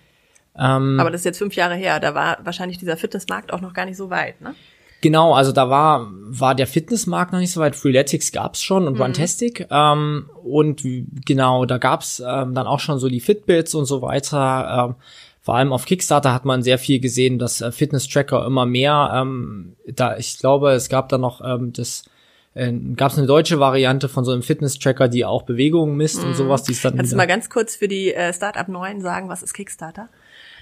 ähm, 0.59 0.99
Aber 0.99 1.11
das 1.11 1.21
ist 1.21 1.25
jetzt 1.25 1.37
fünf 1.37 1.55
Jahre 1.55 1.75
her, 1.75 1.99
da 1.99 2.15
war 2.15 2.39
wahrscheinlich 2.43 2.77
dieser 2.77 2.97
Fitnessmarkt 2.97 3.53
auch 3.53 3.61
noch 3.61 3.73
gar 3.73 3.85
nicht 3.85 3.97
so 3.97 4.09
weit, 4.09 4.41
ne? 4.41 4.55
Genau, 5.01 5.35
also 5.35 5.51
da 5.51 5.69
war, 5.69 6.07
war 6.11 6.55
der 6.55 6.65
Fitnessmarkt 6.65 7.31
noch 7.31 7.39
nicht 7.39 7.51
so 7.51 7.61
weit. 7.61 7.75
Freeletics 7.75 8.31
gab's 8.31 8.63
schon 8.63 8.87
und 8.87 8.95
mhm. 8.95 9.01
Runtastic. 9.01 9.67
Ähm, 9.69 10.29
und 10.43 10.81
genau, 11.23 11.65
da 11.65 11.77
gab's 11.77 12.19
ähm, 12.19 12.55
dann 12.55 12.65
auch 12.65 12.79
schon 12.79 12.97
so 12.97 13.07
die 13.07 13.19
Fitbits 13.19 13.75
und 13.75 13.85
so 13.85 14.01
weiter. 14.01 14.87
Ähm, 14.89 14.95
vor 15.41 15.55
allem 15.55 15.71
auf 15.71 15.85
Kickstarter 15.85 16.33
hat 16.33 16.45
man 16.45 16.63
sehr 16.63 16.79
viel 16.79 16.99
gesehen, 16.99 17.37
dass 17.37 17.61
äh, 17.61 17.71
Fitness-Tracker 17.71 18.45
immer 18.45 18.65
mehr, 18.65 19.11
ähm, 19.15 19.75
da 19.85 20.17
ich 20.17 20.39
glaube, 20.39 20.71
es 20.71 20.89
gab 20.89 21.09
da 21.09 21.17
noch 21.17 21.41
ähm, 21.41 21.71
das 21.73 22.03
äh, 22.55 22.73
gab 22.73 23.11
es 23.11 23.19
eine 23.19 23.27
deutsche 23.27 23.59
Variante 23.59 24.09
von 24.09 24.25
so 24.25 24.31
einem 24.31 24.41
Fitness-Tracker, 24.41 25.07
die 25.09 25.25
auch 25.25 25.43
Bewegungen 25.43 25.95
misst 25.95 26.23
mhm. 26.23 26.29
und 26.29 26.35
sowas. 26.35 26.63
Die 26.63 26.71
ist 26.71 26.83
dann 26.83 26.97
Kannst 26.97 27.13
du 27.13 27.17
mal 27.17 27.27
ganz 27.27 27.49
kurz 27.51 27.75
für 27.75 27.87
die 27.87 28.13
äh, 28.13 28.33
Startup 28.33 28.67
9 28.67 28.99
sagen, 28.99 29.29
was 29.29 29.43
ist 29.43 29.53
Kickstarter? 29.53 30.09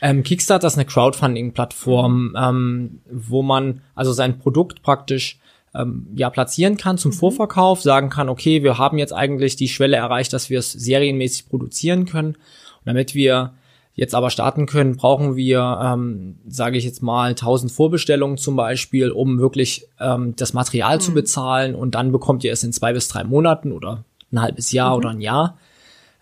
Ähm, 0.06 0.22
Kickstarter 0.22 0.68
ist 0.68 0.76
eine 0.76 0.86
Crowdfunding-Plattform, 0.86 2.36
ähm, 2.38 3.02
wo 3.12 3.42
man 3.42 3.82
also 3.96 4.14
sein 4.14 4.38
Produkt 4.38 4.84
praktisch 4.84 5.40
ähm, 5.74 6.06
ja 6.16 6.30
platzieren 6.30 6.78
kann 6.78 7.00
zum 7.00 7.10
mhm. 7.10 7.16
Vorverkauf, 7.16 7.82
sagen 7.82 8.10
kann, 8.12 8.30
okay, 8.30 8.62
wir 8.62 8.78
haben 8.78 9.00
jetzt 9.00 9.14
eigentlich 9.14 9.56
die 9.56 9.68
Schwelle 9.68 9.98
erreicht, 9.98 10.32
dass 10.32 10.52
wir 10.52 10.60
es 10.60 10.72
serienmäßig 10.72 11.50
produzieren 11.50 12.06
können. 12.06 12.36
Und 12.36 12.86
damit 12.86 13.16
wir 13.16 13.56
jetzt 13.96 14.14
aber 14.14 14.30
starten 14.30 14.68
können, 14.68 14.96
brauchen 14.96 15.36
wir, 15.38 15.80
ähm, 15.82 16.38
sage 16.48 16.78
ich 16.78 16.84
jetzt 16.84 17.02
mal, 17.02 17.30
1000 17.30 17.72
Vorbestellungen 17.72 18.38
zum 18.38 18.56
Beispiel, 18.56 19.10
um 19.10 19.40
wirklich 19.40 19.88
ähm, 20.00 20.36
das 20.36 20.54
Material 20.54 20.98
mhm. 20.98 21.02
zu 21.02 21.14
bezahlen. 21.16 21.74
Und 21.74 21.96
dann 21.96 22.12
bekommt 22.12 22.44
ihr 22.44 22.54
es 22.54 22.64
in 22.64 22.74
zwei 22.74 22.94
bis 22.94 23.08
drei 23.08 23.24
Monaten 23.24 23.72
oder 23.72 24.04
ein 24.32 24.40
halbes 24.40 24.72
Jahr 24.72 24.92
mhm. 24.92 24.98
oder 24.98 25.10
ein 25.10 25.22
Jahr. 25.22 25.58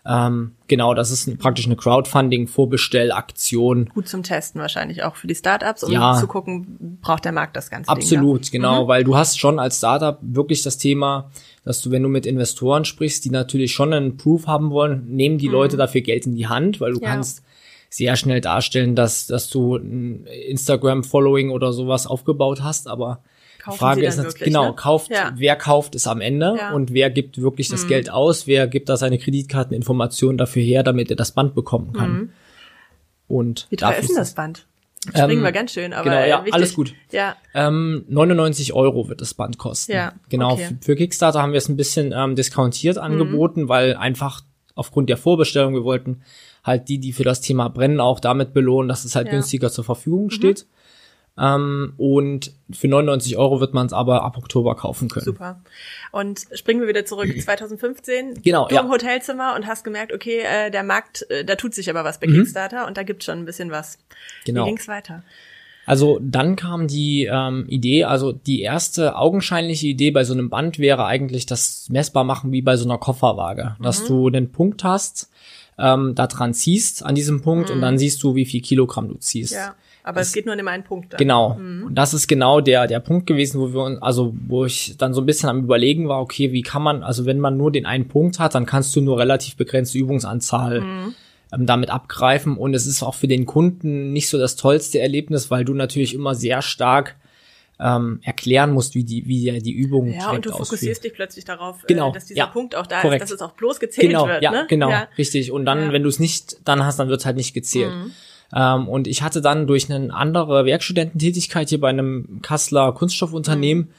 Ähm, 0.06 0.52
genau, 0.68 0.92
das 0.92 1.10
ist 1.10 1.38
praktisch 1.38 1.64
eine 1.64 1.76
Crowdfunding-Vorbestellaktion. 1.76 3.86
Gut 3.94 4.06
zum 4.06 4.22
Testen 4.22 4.60
wahrscheinlich 4.60 5.02
auch 5.02 5.16
für 5.16 5.26
die 5.26 5.34
Startups, 5.34 5.82
um 5.82 5.92
ja, 5.92 6.12
zu 6.14 6.26
gucken, 6.26 6.98
braucht 7.00 7.24
der 7.24 7.32
Markt 7.32 7.56
das 7.56 7.70
Ganze. 7.70 7.90
Absolut, 7.90 8.44
Ding, 8.44 8.52
genau, 8.60 8.84
mhm. 8.84 8.88
weil 8.88 9.04
du 9.04 9.16
hast 9.16 9.38
schon 9.38 9.58
als 9.58 9.78
Startup 9.78 10.18
wirklich 10.20 10.60
das 10.62 10.76
Thema, 10.76 11.30
dass 11.64 11.80
du, 11.80 11.90
wenn 11.90 12.02
du 12.02 12.10
mit 12.10 12.26
Investoren 12.26 12.84
sprichst, 12.84 13.24
die 13.24 13.30
natürlich 13.30 13.72
schon 13.72 13.94
einen 13.94 14.18
Proof 14.18 14.46
haben 14.46 14.70
wollen, 14.70 15.06
nehmen 15.08 15.38
die 15.38 15.48
mhm. 15.48 15.54
Leute 15.54 15.78
dafür 15.78 16.02
Geld 16.02 16.26
in 16.26 16.34
die 16.34 16.48
Hand, 16.48 16.82
weil 16.82 16.92
du 16.92 17.00
ja. 17.00 17.08
kannst 17.08 17.42
sehr 17.88 18.16
schnell 18.16 18.42
darstellen, 18.42 18.94
dass, 18.96 19.26
dass 19.26 19.48
du 19.48 19.76
ein 19.76 20.26
Instagram-Following 20.26 21.48
oder 21.50 21.72
sowas 21.72 22.06
aufgebaut 22.06 22.62
hast, 22.62 22.88
aber 22.88 23.22
Kaufen 23.64 23.78
Frage 23.78 24.04
ist 24.04 24.18
jetzt, 24.18 24.38
genau, 24.38 24.68
ne? 24.68 24.74
kauft, 24.74 25.10
ja. 25.10 25.32
wer 25.36 25.56
kauft 25.56 25.94
es 25.94 26.06
am 26.06 26.20
Ende 26.20 26.54
ja. 26.58 26.72
und 26.72 26.92
wer 26.92 27.08
gibt 27.08 27.40
wirklich 27.40 27.68
das 27.68 27.84
mhm. 27.84 27.88
Geld 27.88 28.10
aus, 28.10 28.46
wer 28.46 28.66
gibt 28.66 28.90
da 28.90 28.98
seine 28.98 29.18
Kreditkarteninformationen 29.18 30.36
dafür 30.36 30.62
her, 30.62 30.82
damit 30.82 31.08
er 31.08 31.16
das 31.16 31.32
Band 31.32 31.54
bekommen 31.54 31.94
kann. 31.94 32.12
Mhm. 32.12 32.30
Und 33.26 33.66
Wie 33.70 33.76
teuer 33.76 33.96
ist 33.96 34.08
denn 34.10 34.16
das 34.16 34.34
Band? 34.34 34.66
Springen 35.08 35.38
ähm, 35.38 35.42
wir 35.42 35.52
ganz 35.52 35.72
schön, 35.72 35.94
aber 35.94 36.04
genau, 36.04 36.26
ja, 36.26 36.38
wichtig. 36.40 36.54
alles 36.54 36.74
gut. 36.74 36.94
Ja. 37.10 37.36
Ähm, 37.54 38.04
99 38.08 38.74
Euro 38.74 39.08
wird 39.08 39.22
das 39.22 39.32
Band 39.32 39.56
kosten. 39.56 39.92
Ja, 39.92 40.12
genau. 40.28 40.52
Okay. 40.52 40.76
Für, 40.82 40.94
Kickstarter 40.94 41.40
haben 41.40 41.52
wir 41.52 41.58
es 41.58 41.68
ein 41.68 41.76
bisschen 41.76 42.12
ähm, 42.14 42.36
discountiert 42.36 42.96
mhm. 42.96 43.02
angeboten, 43.02 43.62
mhm. 43.62 43.68
weil 43.68 43.96
einfach 43.96 44.42
aufgrund 44.74 45.08
der 45.08 45.16
Vorbestellung 45.16 45.72
wir 45.72 45.84
wollten 45.84 46.22
halt 46.64 46.88
die, 46.88 46.98
die 46.98 47.12
für 47.12 47.24
das 47.24 47.40
Thema 47.40 47.68
brennen, 47.68 48.00
auch 48.00 48.20
damit 48.20 48.52
belohnen, 48.52 48.88
dass 48.88 49.04
es 49.04 49.14
halt 49.16 49.28
ja. 49.28 49.32
günstiger 49.32 49.70
zur 49.70 49.84
Verfügung 49.84 50.26
mhm. 50.26 50.30
Ähm, 51.36 51.94
und 51.96 52.52
für 52.70 52.86
99 52.86 53.36
Euro 53.36 53.60
wird 53.60 53.74
man 53.74 53.86
es 53.86 53.92
aber 53.92 54.22
ab 54.22 54.38
Oktober 54.38 54.76
kaufen 54.76 55.08
können. 55.08 55.24
Super. 55.24 55.60
Und 56.12 56.46
springen 56.54 56.80
wir 56.80 56.88
wieder 56.88 57.04
zurück 57.04 57.28
2015. 57.40 58.42
Genau. 58.42 58.68
Du 58.68 58.74
ja. 58.74 58.82
im 58.82 58.88
Hotelzimmer 58.88 59.54
und 59.56 59.66
hast 59.66 59.82
gemerkt, 59.84 60.12
okay, 60.12 60.40
äh, 60.40 60.70
der 60.70 60.84
Markt, 60.84 61.28
äh, 61.30 61.44
da 61.44 61.56
tut 61.56 61.74
sich 61.74 61.90
aber 61.90 62.04
was 62.04 62.20
bei 62.20 62.28
mhm. 62.28 62.34
Kickstarter 62.34 62.86
und 62.86 62.96
da 62.96 63.02
gibt 63.02 63.24
schon 63.24 63.38
ein 63.38 63.44
bisschen 63.44 63.70
was. 63.70 63.98
Genau. 64.44 64.64
Wie 64.64 64.68
ging's 64.68 64.86
weiter? 64.86 65.22
Also 65.86 66.18
dann 66.22 66.56
kam 66.56 66.86
die 66.86 67.28
ähm, 67.30 67.66
Idee, 67.68 68.04
also 68.04 68.32
die 68.32 68.62
erste 68.62 69.16
augenscheinliche 69.16 69.88
Idee 69.88 70.12
bei 70.12 70.24
so 70.24 70.32
einem 70.32 70.48
Band 70.48 70.78
wäre 70.78 71.04
eigentlich 71.04 71.46
das 71.46 71.88
messbar 71.90 72.24
machen 72.24 72.52
wie 72.52 72.62
bei 72.62 72.76
so 72.76 72.84
einer 72.84 72.96
Kofferwaage, 72.96 73.76
mhm. 73.78 73.82
dass 73.82 74.04
du 74.06 74.28
einen 74.28 74.50
Punkt 74.50 74.84
hast, 74.84 75.30
ähm, 75.78 76.14
da 76.14 76.26
dran 76.26 76.54
ziehst 76.54 77.04
an 77.04 77.14
diesem 77.14 77.42
Punkt 77.42 77.68
mhm. 77.68 77.76
und 77.76 77.82
dann 77.82 77.98
siehst 77.98 78.22
du, 78.22 78.34
wie 78.34 78.46
viel 78.46 78.62
Kilogramm 78.62 79.08
du 79.08 79.16
ziehst. 79.16 79.52
Ja. 79.52 79.74
Aber 80.04 80.20
das, 80.20 80.28
es 80.28 80.34
geht 80.34 80.44
nur 80.44 80.52
an 80.52 80.58
dem 80.58 80.68
einen 80.68 80.84
Punkt. 80.84 81.14
Dann. 81.14 81.18
Genau. 81.18 81.54
Mhm. 81.54 81.86
Und 81.86 81.94
das 81.94 82.12
ist 82.12 82.28
genau 82.28 82.60
der, 82.60 82.86
der 82.86 83.00
Punkt 83.00 83.26
gewesen, 83.26 83.58
wo 83.58 83.72
wir 83.72 83.82
uns, 83.82 84.02
also 84.02 84.34
wo 84.46 84.66
ich 84.66 84.96
dann 84.98 85.14
so 85.14 85.22
ein 85.22 85.26
bisschen 85.26 85.48
am 85.48 85.64
überlegen 85.64 86.08
war, 86.08 86.20
okay, 86.20 86.52
wie 86.52 86.62
kann 86.62 86.82
man, 86.82 87.02
also 87.02 87.24
wenn 87.24 87.40
man 87.40 87.56
nur 87.56 87.72
den 87.72 87.86
einen 87.86 88.06
Punkt 88.06 88.38
hat, 88.38 88.54
dann 88.54 88.66
kannst 88.66 88.94
du 88.94 89.00
nur 89.00 89.18
relativ 89.18 89.56
begrenzte 89.56 89.96
Übungsanzahl 89.96 90.82
mhm. 90.82 91.14
ähm, 91.52 91.66
damit 91.66 91.88
abgreifen. 91.88 92.58
Und 92.58 92.74
es 92.74 92.86
ist 92.86 93.02
auch 93.02 93.14
für 93.14 93.28
den 93.28 93.46
Kunden 93.46 94.12
nicht 94.12 94.28
so 94.28 94.36
das 94.36 94.56
tollste 94.56 95.00
Erlebnis, 95.00 95.50
weil 95.50 95.64
du 95.64 95.72
natürlich 95.72 96.14
immer 96.14 96.34
sehr 96.34 96.60
stark 96.60 97.16
ähm, 97.80 98.20
erklären 98.22 98.72
musst, 98.72 98.94
wie 98.94 99.04
die, 99.04 99.26
wie 99.26 99.58
die 99.60 99.72
Übung 99.72 100.12
Ja, 100.12 100.32
und 100.32 100.44
du 100.44 100.50
fokussierst 100.50 101.02
dich 101.02 101.14
plötzlich 101.14 101.46
darauf, 101.46 101.82
äh, 101.82 101.86
genau, 101.86 102.10
äh, 102.10 102.12
dass 102.12 102.26
dieser 102.26 102.38
ja, 102.38 102.46
Punkt 102.46 102.76
auch 102.76 102.86
da 102.86 103.00
korrekt. 103.00 103.24
ist, 103.24 103.30
dass 103.30 103.36
es 103.36 103.42
auch 103.42 103.52
bloß 103.52 103.80
gezählt 103.80 104.08
genau, 104.08 104.28
wird. 104.28 104.42
Ja, 104.42 104.50
ne? 104.50 104.66
genau, 104.68 104.90
ja. 104.90 105.08
richtig. 105.16 105.50
Und 105.50 105.64
dann, 105.64 105.86
ja. 105.86 105.92
wenn 105.92 106.02
du 106.02 106.10
es 106.10 106.20
nicht 106.20 106.58
dann 106.64 106.84
hast, 106.84 106.98
dann 106.98 107.08
wird 107.08 107.20
es 107.20 107.26
halt 107.26 107.36
nicht 107.36 107.54
gezählt. 107.54 107.92
Mhm. 107.92 108.12
Ähm, 108.52 108.88
und 108.88 109.06
ich 109.06 109.22
hatte 109.22 109.40
dann 109.40 109.66
durch 109.66 109.90
eine 109.90 110.12
andere 110.14 110.64
Werkstudententätigkeit 110.64 111.68
hier 111.68 111.80
bei 111.80 111.88
einem 111.88 112.40
Kasseler 112.42 112.92
Kunststoffunternehmen 112.92 113.84
mhm. 113.84 113.90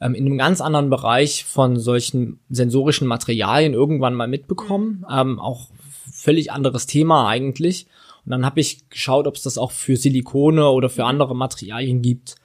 ähm, 0.00 0.14
in 0.14 0.26
einem 0.26 0.38
ganz 0.38 0.60
anderen 0.60 0.90
Bereich 0.90 1.44
von 1.44 1.78
solchen 1.78 2.40
sensorischen 2.48 3.06
Materialien 3.06 3.74
irgendwann 3.74 4.14
mal 4.14 4.28
mitbekommen. 4.28 5.04
Mhm. 5.08 5.16
Ähm, 5.16 5.38
auch 5.40 5.68
völlig 6.12 6.52
anderes 6.52 6.86
Thema 6.86 7.28
eigentlich. 7.28 7.86
Und 8.24 8.32
dann 8.32 8.44
habe 8.44 8.60
ich 8.60 8.88
geschaut, 8.90 9.26
ob 9.26 9.36
es 9.36 9.42
das 9.42 9.58
auch 9.58 9.70
für 9.70 9.96
Silikone 9.96 10.68
oder 10.68 10.88
für 10.88 11.02
mhm. 11.02 11.08
andere 11.08 11.36
Materialien 11.36 12.02
gibt. 12.02 12.36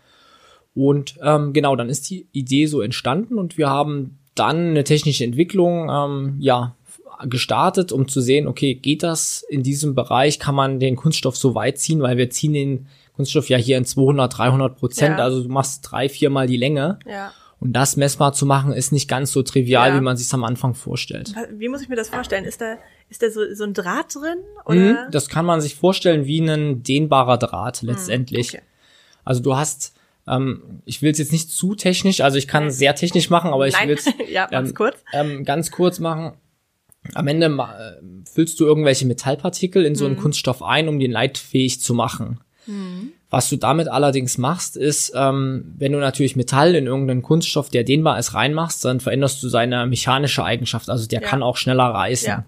Und 0.74 1.16
ähm, 1.22 1.54
genau, 1.54 1.76
dann 1.76 1.90
ist 1.90 2.10
die 2.10 2.28
Idee 2.32 2.66
so 2.66 2.82
entstanden 2.82 3.38
und 3.38 3.58
wir 3.58 3.70
haben 3.70 4.20
dann 4.36 4.70
eine 4.70 4.84
technische 4.86 5.26
Entwicklung 5.26 5.90
ähm, 5.90 6.36
ja 6.40 6.76
gestartet, 7.26 7.92
um 7.92 8.08
zu 8.08 8.22
sehen, 8.22 8.48
okay, 8.48 8.76
geht 8.76 9.04
das 9.04 9.44
in 9.50 9.64
diesem 9.64 9.96
Bereich, 9.96 10.40
kann 10.40 10.56
man 10.56 10.80
den 10.80 10.96
Kunststoff 10.96 11.38
so 11.38 11.56
weit 11.56 11.78
ziehen, 11.78 12.02
weil 12.02 12.18
wir 12.18 12.30
ziehen 12.30 12.54
den 12.54 12.88
Kunststoff 13.16 13.50
ja 13.50 13.58
hier 13.58 13.78
in 13.78 13.86
200, 13.86 14.38
300 14.38 14.78
Prozent, 14.78 15.18
ja. 15.18 15.24
also 15.24 15.44
du 15.44 15.50
machst 15.50 15.82
drei, 15.90 16.10
viermal 16.10 16.48
die 16.48 16.58
Länge. 16.58 17.00
Ja. 17.06 17.32
Und 17.60 17.74
das 17.74 17.96
messbar 17.96 18.34
zu 18.34 18.48
machen, 18.48 18.74
ist 18.74 18.92
nicht 18.92 19.08
ganz 19.08 19.32
so 19.32 19.44
trivial, 19.44 19.90
ja. 19.90 19.96
wie 19.96 20.02
man 20.02 20.18
sich 20.18 20.34
am 20.34 20.44
Anfang 20.44 20.74
vorstellt. 20.74 21.36
Wie 21.54 21.70
muss 21.70 21.84
ich 21.84 21.90
mir 21.90 21.96
das 21.96 22.10
vorstellen? 22.10 22.44
Ist 22.44 22.60
da, 22.60 22.78
ist 23.10 23.22
da 23.22 23.30
so, 23.30 23.42
so 23.54 23.64
ein 23.64 23.76
Draht 23.76 24.16
drin? 24.16 24.40
Oder? 24.66 24.76
Mhm, 24.76 24.98
das 25.12 25.30
kann 25.30 25.46
man 25.46 25.62
sich 25.62 25.76
vorstellen 25.76 26.26
wie 26.26 26.40
ein 26.40 26.82
dehnbarer 26.82 27.38
Draht 27.38 27.84
mhm, 27.84 27.90
letztendlich. 27.90 28.56
Okay. 28.56 28.64
Also 29.24 29.44
du 29.44 29.56
hast 29.56 29.94
ähm, 30.28 30.82
ich 30.86 31.02
will 31.02 31.12
es 31.12 31.18
jetzt 31.18 31.32
nicht 31.32 31.50
zu 31.52 31.76
technisch, 31.76 32.22
also 32.22 32.38
ich 32.38 32.48
kann 32.48 32.68
es 32.68 32.78
sehr 32.78 32.96
technisch 32.96 33.30
machen, 33.30 33.52
aber 33.52 33.68
ich 33.68 33.76
will 33.86 33.96
es 33.96 34.06
ja, 34.30 34.48
ähm, 34.52 34.74
kurz. 34.74 34.98
Ähm, 35.14 35.44
ganz 35.46 35.72
kurz 35.72 36.00
machen. 36.00 36.34
Am 37.14 37.28
Ende 37.28 37.48
äh, 37.48 38.30
füllst 38.32 38.60
du 38.60 38.66
irgendwelche 38.66 39.06
Metallpartikel 39.06 39.86
in 39.86 39.96
so 39.96 40.06
einen 40.06 40.16
mhm. 40.16 40.20
Kunststoff 40.20 40.62
ein, 40.62 40.88
um 40.88 41.00
den 41.00 41.12
leitfähig 41.12 41.82
zu 41.82 41.94
machen. 41.94 42.40
Mhm. 42.68 43.14
Was 43.30 43.50
du 43.50 43.56
damit 43.56 43.88
allerdings 43.88 44.38
machst, 44.38 44.76
ist, 44.76 45.14
ähm, 45.16 45.74
wenn 45.78 45.94
du 45.94 46.00
natürlich 46.00 46.36
Metall 46.36 46.76
in 46.76 46.86
irgendeinen 46.86 47.22
Kunststoff, 47.22 47.70
der 47.70 47.84
dehnbar 47.84 48.20
ist, 48.20 48.34
reinmachst, 48.34 48.84
dann 48.84 49.00
veränderst 49.00 49.42
du 49.42 49.50
seine 49.50 49.88
mechanische 49.88 50.44
Eigenschaft. 50.44 50.90
Also 50.90 51.08
der 51.08 51.22
ja. 51.22 51.28
kann 51.28 51.42
auch 51.42 51.58
schneller 51.58 51.86
reißen. 51.86 52.28
Ja. 52.28 52.46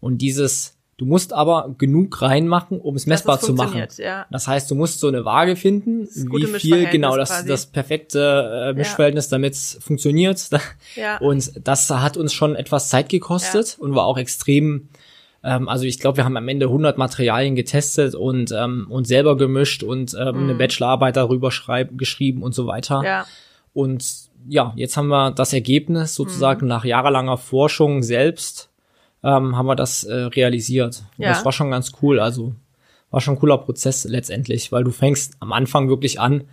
Und 0.00 0.18
dieses 0.18 0.78
Du 1.02 1.08
musst 1.08 1.32
aber 1.32 1.74
genug 1.78 2.22
reinmachen, 2.22 2.80
um 2.80 2.94
es 2.94 3.06
messbar 3.06 3.40
zu 3.40 3.54
machen. 3.54 3.88
Ja. 3.98 4.24
Das 4.30 4.46
heißt, 4.46 4.70
du 4.70 4.76
musst 4.76 5.00
so 5.00 5.08
eine 5.08 5.24
Waage 5.24 5.56
finden, 5.56 6.06
wie 6.06 6.46
viel 6.60 6.86
genau 6.90 7.16
das, 7.16 7.44
das 7.44 7.66
perfekte 7.66 8.68
äh, 8.68 8.72
Mischverhältnis, 8.72 9.26
ja. 9.26 9.30
damit 9.32 9.54
es 9.54 9.78
funktioniert. 9.80 10.48
Ja. 10.94 11.18
Und 11.18 11.52
das 11.64 11.90
hat 11.90 12.16
uns 12.16 12.32
schon 12.32 12.54
etwas 12.54 12.88
Zeit 12.88 13.08
gekostet 13.08 13.76
ja. 13.78 13.84
und 13.84 13.94
war 13.96 14.04
auch 14.04 14.16
extrem 14.16 14.88
ähm, 15.42 15.68
also 15.68 15.84
ich 15.84 15.98
glaube, 15.98 16.18
wir 16.18 16.24
haben 16.24 16.36
am 16.36 16.46
Ende 16.46 16.66
100 16.66 16.98
Materialien 16.98 17.56
getestet 17.56 18.14
und 18.14 18.52
ähm, 18.52 18.86
und 18.88 19.06
selber 19.06 19.36
gemischt 19.36 19.82
und 19.82 20.14
ähm, 20.14 20.36
mhm. 20.36 20.42
eine 20.44 20.54
Bachelorarbeit 20.54 21.16
darüber 21.16 21.50
schreib, 21.50 21.98
geschrieben 21.98 22.42
und 22.42 22.54
so 22.54 22.66
weiter. 22.66 23.02
Ja. 23.04 23.26
Und 23.72 24.04
ja, 24.48 24.72
jetzt 24.76 24.96
haben 24.96 25.08
wir 25.08 25.32
das 25.32 25.52
Ergebnis 25.52 26.14
sozusagen 26.14 26.66
mhm. 26.66 26.68
nach 26.68 26.84
jahrelanger 26.84 27.38
Forschung 27.38 28.02
selbst 28.02 28.71
ähm, 29.22 29.56
haben 29.56 29.66
wir 29.66 29.76
das 29.76 30.04
äh, 30.04 30.14
realisiert. 30.14 31.04
Ja. 31.16 31.30
Das 31.30 31.44
war 31.44 31.52
schon 31.52 31.70
ganz 31.70 31.92
cool. 32.02 32.20
Also 32.20 32.54
war 33.10 33.20
schon 33.20 33.34
ein 33.34 33.40
cooler 33.40 33.58
Prozess 33.58 34.04
letztendlich, 34.04 34.72
weil 34.72 34.84
du 34.84 34.90
fängst 34.90 35.34
am 35.40 35.52
Anfang 35.52 35.88
wirklich 35.88 36.18
an, 36.18 36.44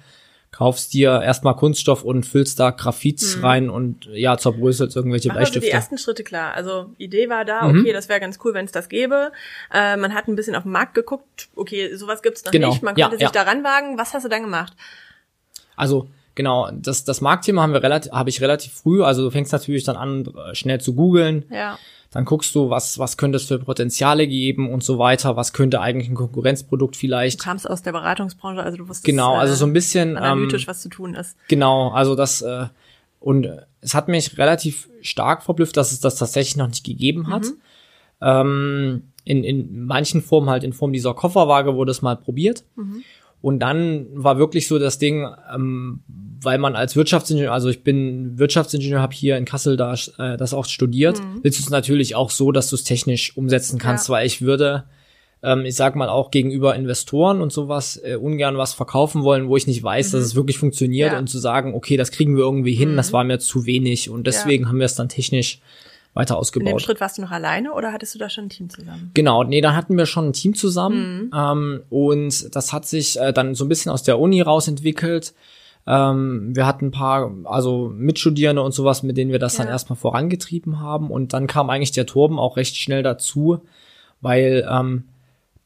kaufst 0.51 0.93
dir 0.93 1.21
erstmal 1.21 1.55
Kunststoff 1.55 2.03
und 2.03 2.25
füllst 2.25 2.59
da 2.59 2.71
Graphit 2.71 3.21
mhm. 3.37 3.45
rein 3.45 3.69
und 3.69 4.09
ja, 4.11 4.37
zerbröselst 4.37 4.95
irgendwelche 4.95 5.29
Mach 5.29 5.35
Bleistifte. 5.35 5.59
Also 5.59 5.69
die 5.69 5.75
ersten 5.75 5.97
Schritte 5.97 6.23
klar. 6.23 6.53
Also 6.53 6.91
Idee 6.97 7.29
war 7.29 7.45
da, 7.45 7.67
mhm. 7.67 7.79
okay, 7.79 7.93
das 7.93 8.09
wäre 8.09 8.19
ganz 8.19 8.39
cool, 8.43 8.53
wenn 8.53 8.65
es 8.65 8.71
das 8.71 8.89
gäbe. 8.89 9.31
Äh, 9.73 9.95
man 9.97 10.13
hat 10.13 10.27
ein 10.27 10.35
bisschen 10.35 10.55
auf 10.55 10.63
den 10.63 10.71
Markt 10.71 10.95
geguckt, 10.95 11.49
okay, 11.55 11.95
sowas 11.95 12.21
gibt's 12.21 12.43
noch 12.43 12.51
genau. 12.51 12.69
nicht, 12.69 12.83
man 12.83 12.95
ja, 12.95 13.05
konnte 13.05 13.17
sich 13.17 13.33
ja. 13.33 13.43
daran 13.43 13.63
wagen. 13.63 13.97
Was 13.97 14.13
hast 14.13 14.25
du 14.25 14.29
dann 14.29 14.41
gemacht? 14.43 14.73
Also 15.75 16.09
genau, 16.39 16.71
das, 16.71 17.03
das 17.03 17.19
Marktthema 17.19 17.61
haben 17.61 17.73
wir 17.73 17.83
relativ, 17.83 18.13
habe 18.13 18.29
ich 18.29 18.39
relativ 18.39 18.71
früh, 18.71 19.03
also 19.03 19.23
du 19.23 19.29
fängst 19.29 19.51
natürlich 19.51 19.83
dann 19.83 19.97
an, 19.97 20.25
schnell 20.53 20.79
zu 20.79 20.95
googeln. 20.95 21.43
Ja 21.51 21.77
dann 22.11 22.25
guckst 22.25 22.55
du, 22.55 22.69
was, 22.71 22.97
was 22.97 23.17
könnte 23.17 23.35
es 23.35 23.45
für 23.45 23.59
Potenziale 23.59 24.27
geben 24.27 24.71
und 24.71 24.83
so 24.83 24.97
weiter, 24.97 25.35
was 25.35 25.53
könnte 25.53 25.79
eigentlich 25.79 26.09
ein 26.09 26.15
Konkurrenzprodukt 26.15 26.95
vielleicht. 26.95 27.39
Du 27.39 27.43
kamst 27.43 27.69
aus 27.69 27.83
der 27.83 27.91
Beratungsbranche, 27.91 28.63
also 28.63 28.77
du 28.77 28.87
wusstest 28.87 29.05
genau, 29.05 29.35
also 29.35 29.53
so 29.53 29.65
ein 29.65 29.73
bisschen 29.73 30.15
äh, 30.15 30.19
analytisch, 30.19 30.63
ähm, 30.63 30.67
was 30.67 30.81
zu 30.81 30.89
tun 30.89 31.13
ist. 31.13 31.37
Genau, 31.49 31.89
also 31.91 32.15
das 32.15 32.41
äh, 32.41 32.65
und 33.19 33.47
es 33.81 33.93
hat 33.93 34.07
mich 34.07 34.37
relativ 34.37 34.89
stark 35.01 35.43
verblüfft, 35.43 35.77
dass 35.77 35.91
es 35.91 35.99
das 35.99 36.15
tatsächlich 36.15 36.57
noch 36.57 36.67
nicht 36.67 36.83
gegeben 36.83 37.27
hat. 37.27 37.43
Mhm. 37.43 37.61
Ähm, 38.21 39.03
in, 39.23 39.43
in 39.43 39.85
manchen 39.85 40.23
Formen 40.23 40.49
halt 40.49 40.63
in 40.63 40.73
Form 40.73 40.91
dieser 40.91 41.13
Kofferwaage 41.13 41.75
wurde 41.75 41.91
es 41.91 42.01
mal 42.01 42.15
probiert. 42.15 42.63
Mhm. 42.75 43.03
Und 43.41 43.59
dann 43.59 44.07
war 44.13 44.37
wirklich 44.37 44.67
so 44.67 44.79
das 44.79 44.97
Ding, 44.97 45.25
ähm, 45.53 46.01
weil 46.41 46.57
man 46.57 46.75
als 46.75 46.95
Wirtschaftsingenieur, 46.95 47.51
also 47.53 47.69
ich 47.69 47.83
bin 47.83 48.37
Wirtschaftsingenieur, 48.37 49.01
habe 49.01 49.13
hier 49.13 49.37
in 49.37 49.45
Kassel 49.45 49.77
da 49.77 49.93
äh, 50.17 50.37
das 50.37 50.53
auch 50.53 50.65
studiert, 50.65 51.19
mhm. 51.19 51.39
willst 51.43 51.59
du 51.59 51.63
es 51.63 51.69
natürlich 51.69 52.15
auch 52.15 52.29
so, 52.29 52.51
dass 52.51 52.69
du 52.69 52.75
es 52.75 52.83
technisch 52.83 53.35
umsetzen 53.37 53.79
kannst, 53.79 54.09
ja. 54.09 54.15
weil 54.15 54.25
ich 54.27 54.41
würde, 54.41 54.83
ähm, 55.41 55.65
ich 55.65 55.75
sag 55.75 55.95
mal 55.95 56.09
auch 56.09 56.31
gegenüber 56.31 56.75
Investoren 56.75 57.41
und 57.41 57.53
sowas 57.53 57.99
äh, 58.03 58.15
ungern 58.15 58.57
was 58.57 58.73
verkaufen 58.73 59.23
wollen, 59.23 59.47
wo 59.47 59.55
ich 59.55 59.67
nicht 59.67 59.83
weiß, 59.83 60.09
mhm. 60.09 60.17
dass 60.17 60.25
es 60.25 60.35
wirklich 60.35 60.57
funktioniert 60.57 61.13
ja. 61.13 61.19
und 61.19 61.27
zu 61.27 61.39
sagen, 61.39 61.73
okay, 61.73 61.95
das 61.95 62.11
kriegen 62.11 62.35
wir 62.35 62.43
irgendwie 62.43 62.75
hin, 62.75 62.91
mhm. 62.91 62.97
das 62.97 63.13
war 63.13 63.23
mir 63.23 63.39
zu 63.39 63.65
wenig 63.65 64.09
und 64.09 64.27
deswegen 64.27 64.63
ja. 64.63 64.69
haben 64.69 64.79
wir 64.79 64.85
es 64.85 64.95
dann 64.95 65.09
technisch 65.09 65.61
weiter 66.19 66.37
ausgebaut. 66.37 66.67
In 66.67 66.75
dem 66.75 66.79
Schritt 66.79 67.01
warst 67.01 67.17
du 67.17 67.21
noch 67.21 67.31
alleine 67.31 67.73
oder 67.73 67.91
hattest 67.91 68.13
du 68.13 68.19
da 68.19 68.29
schon 68.29 68.45
ein 68.45 68.49
Team 68.49 68.69
zusammen? 68.69 69.11
Genau, 69.15 69.43
nee, 69.43 69.61
da 69.61 69.73
hatten 69.73 69.97
wir 69.97 70.05
schon 70.05 70.27
ein 70.29 70.33
Team 70.33 70.53
zusammen 70.53 71.23
mhm. 71.25 71.31
ähm, 71.35 71.83
und 71.89 72.55
das 72.55 72.71
hat 72.71 72.85
sich 72.85 73.19
äh, 73.19 73.33
dann 73.33 73.55
so 73.55 73.65
ein 73.65 73.69
bisschen 73.69 73.91
aus 73.91 74.03
der 74.03 74.19
Uni 74.19 74.41
raus 74.41 74.67
entwickelt. 74.67 75.33
Ähm, 75.87 76.55
wir 76.55 76.67
hatten 76.67 76.87
ein 76.87 76.91
paar, 76.91 77.31
also 77.45 77.91
Mitstudierende 77.95 78.61
und 78.61 78.73
sowas, 78.73 79.01
mit 79.01 79.17
denen 79.17 79.31
wir 79.31 79.39
das 79.39 79.57
ja. 79.57 79.63
dann 79.63 79.71
erstmal 79.71 79.97
vorangetrieben 79.97 80.79
haben 80.79 81.09
und 81.09 81.33
dann 81.33 81.47
kam 81.47 81.69
eigentlich 81.69 81.91
der 81.93 82.05
Turben 82.05 82.37
auch 82.37 82.57
recht 82.57 82.75
schnell 82.75 83.01
dazu, 83.01 83.61
weil 84.21 84.67
ähm, 84.69 85.05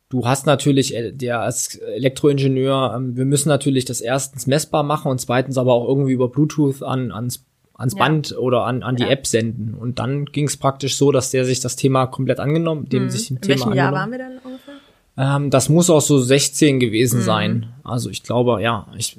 du 0.10 0.26
hast 0.26 0.46
natürlich, 0.46 0.96
äh, 0.96 1.12
der 1.12 1.42
als 1.42 1.76
Elektroingenieur, 1.76 2.94
ähm, 2.96 3.18
wir 3.18 3.26
müssen 3.26 3.50
natürlich 3.50 3.86
das 3.86 4.00
erstens 4.00 4.48
messbar 4.48 4.84
machen 4.84 5.12
und 5.12 5.20
zweitens 5.20 5.58
aber 5.58 5.74
auch 5.74 5.88
irgendwie 5.88 6.14
über 6.14 6.30
Bluetooth 6.30 6.84
an, 6.84 7.12
ans 7.12 7.44
ans 7.76 7.96
Band 7.96 8.32
ja. 8.32 8.38
oder 8.38 8.66
an, 8.66 8.84
an 8.84 8.96
die 8.96 9.04
ja. 9.04 9.10
App 9.10 9.26
senden. 9.26 9.74
Und 9.74 10.00
dann 10.00 10.26
ging 10.26 10.46
es 10.46 10.58
praktisch 10.58 10.96
so, 10.96 11.12
dass 11.12 11.32
der 11.32 11.46
sich 11.46 11.60
das 11.60 11.76
Thema 11.76 12.06
komplett 12.08 12.40
angenommen, 12.40 12.88
dem 12.90 13.04
mhm. 13.04 13.10
sich 13.10 13.28
dem 13.28 13.38
In 13.38 13.42
Thema 13.42 13.60
welchem 13.60 13.74
Jahr 13.74 13.92
waren 13.92 14.12
wir 14.12 14.20
dann 14.20 14.38
ungefähr? 14.44 14.76
Ähm, 15.18 15.50
das 15.50 15.70
muss 15.70 15.90
auch 15.90 16.02
so 16.02 16.20
16 16.20 16.80
gewesen 16.80 17.20
mhm. 17.20 17.24
sein. 17.24 17.74
Also 17.84 18.10
ich 18.10 18.24
glaube, 18.24 18.62
ja, 18.62 18.88
ich, 18.98 19.18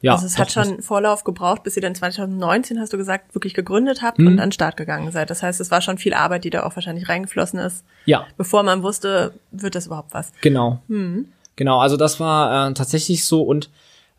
ja. 0.00 0.12
Also 0.12 0.26
es 0.26 0.38
hat 0.38 0.52
schon 0.52 0.80
Vorlauf 0.82 1.24
gebraucht, 1.24 1.64
bis 1.64 1.76
ihr 1.76 1.82
dann 1.82 1.94
2019, 1.94 2.78
hast 2.78 2.92
du 2.92 2.96
gesagt, 2.96 3.34
wirklich 3.34 3.54
gegründet 3.54 4.00
habt 4.02 4.18
mhm. 4.18 4.28
und 4.28 4.40
an 4.40 4.52
Start 4.52 4.76
gegangen 4.76 5.10
seid. 5.10 5.30
Das 5.30 5.42
heißt, 5.42 5.60
es 5.60 5.70
war 5.70 5.80
schon 5.80 5.98
viel 5.98 6.14
Arbeit, 6.14 6.44
die 6.44 6.50
da 6.50 6.64
auch 6.64 6.76
wahrscheinlich 6.76 7.08
reingeflossen 7.08 7.58
ist. 7.58 7.84
Ja. 8.04 8.26
Bevor 8.36 8.62
man 8.62 8.82
wusste, 8.82 9.32
wird 9.50 9.74
das 9.74 9.86
überhaupt 9.86 10.14
was. 10.14 10.32
Genau. 10.40 10.80
Mhm. 10.88 11.26
Genau, 11.56 11.80
also 11.80 11.96
das 11.96 12.20
war 12.20 12.68
äh, 12.68 12.74
tatsächlich 12.74 13.24
so 13.24 13.42
und 13.42 13.70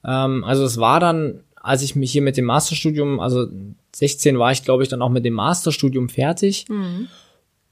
ähm, 0.04 0.44
also 0.44 0.66
es 0.66 0.78
war 0.78 1.00
dann 1.00 1.40
als 1.62 1.82
ich 1.82 1.96
mich 1.96 2.12
hier 2.12 2.22
mit 2.22 2.38
dem 2.38 2.46
Masterstudium, 2.46 3.20
also 3.20 3.48
16 3.96 4.40
war 4.40 4.52
ich, 4.52 4.64
glaube 4.64 4.84
ich, 4.84 4.90
dann 4.90 5.02
auch 5.02 5.10
mit 5.10 5.26
dem 5.26 5.34
Masterstudium 5.34 6.10
fertig. 6.10 6.66
Mhm. 6.70 7.08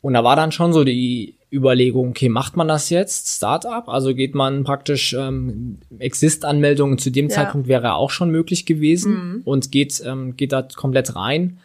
Und 0.02 0.14
da 0.14 0.24
war 0.24 0.36
dann 0.36 0.52
schon 0.52 0.74
so 0.74 0.84
die 0.84 1.36
Überlegung, 1.52 2.10
okay, 2.10 2.30
macht 2.30 2.58
man 2.58 2.68
das 2.68 2.90
jetzt, 2.90 3.38
Startup? 3.38 3.88
Also 3.88 4.14
geht 4.14 4.36
man 4.36 4.64
praktisch, 4.64 5.14
ähm, 5.14 5.78
Exist-Anmeldungen 6.00 6.98
zu 6.98 7.10
dem 7.10 7.30
ja. 7.30 7.36
Zeitpunkt 7.36 7.68
wäre 7.68 7.94
auch 7.94 8.12
schon 8.12 8.30
möglich 8.30 8.66
gewesen 8.66 9.14
mhm. 9.14 9.42
und 9.46 9.72
geht, 9.72 10.02
ähm, 10.06 10.36
geht 10.36 10.52
da 10.52 10.62
komplett 10.62 11.16
rein. 11.16 11.60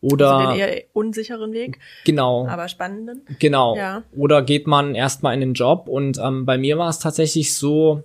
Oder 0.00 0.36
also 0.36 0.50
den 0.52 0.60
eher 0.60 0.82
unsicheren 0.92 1.52
Weg. 1.52 1.80
Genau. 2.04 2.46
Aber 2.46 2.68
spannenden. 2.68 3.22
Genau. 3.38 3.76
Ja. 3.76 4.04
Oder 4.16 4.42
geht 4.42 4.66
man 4.66 4.94
erstmal 4.94 5.34
in 5.34 5.40
den 5.40 5.54
Job 5.54 5.88
und 5.88 6.18
ähm, 6.22 6.46
bei 6.46 6.58
mir 6.58 6.78
war 6.78 6.88
es 6.88 6.98
tatsächlich 6.98 7.54
so, 7.54 8.02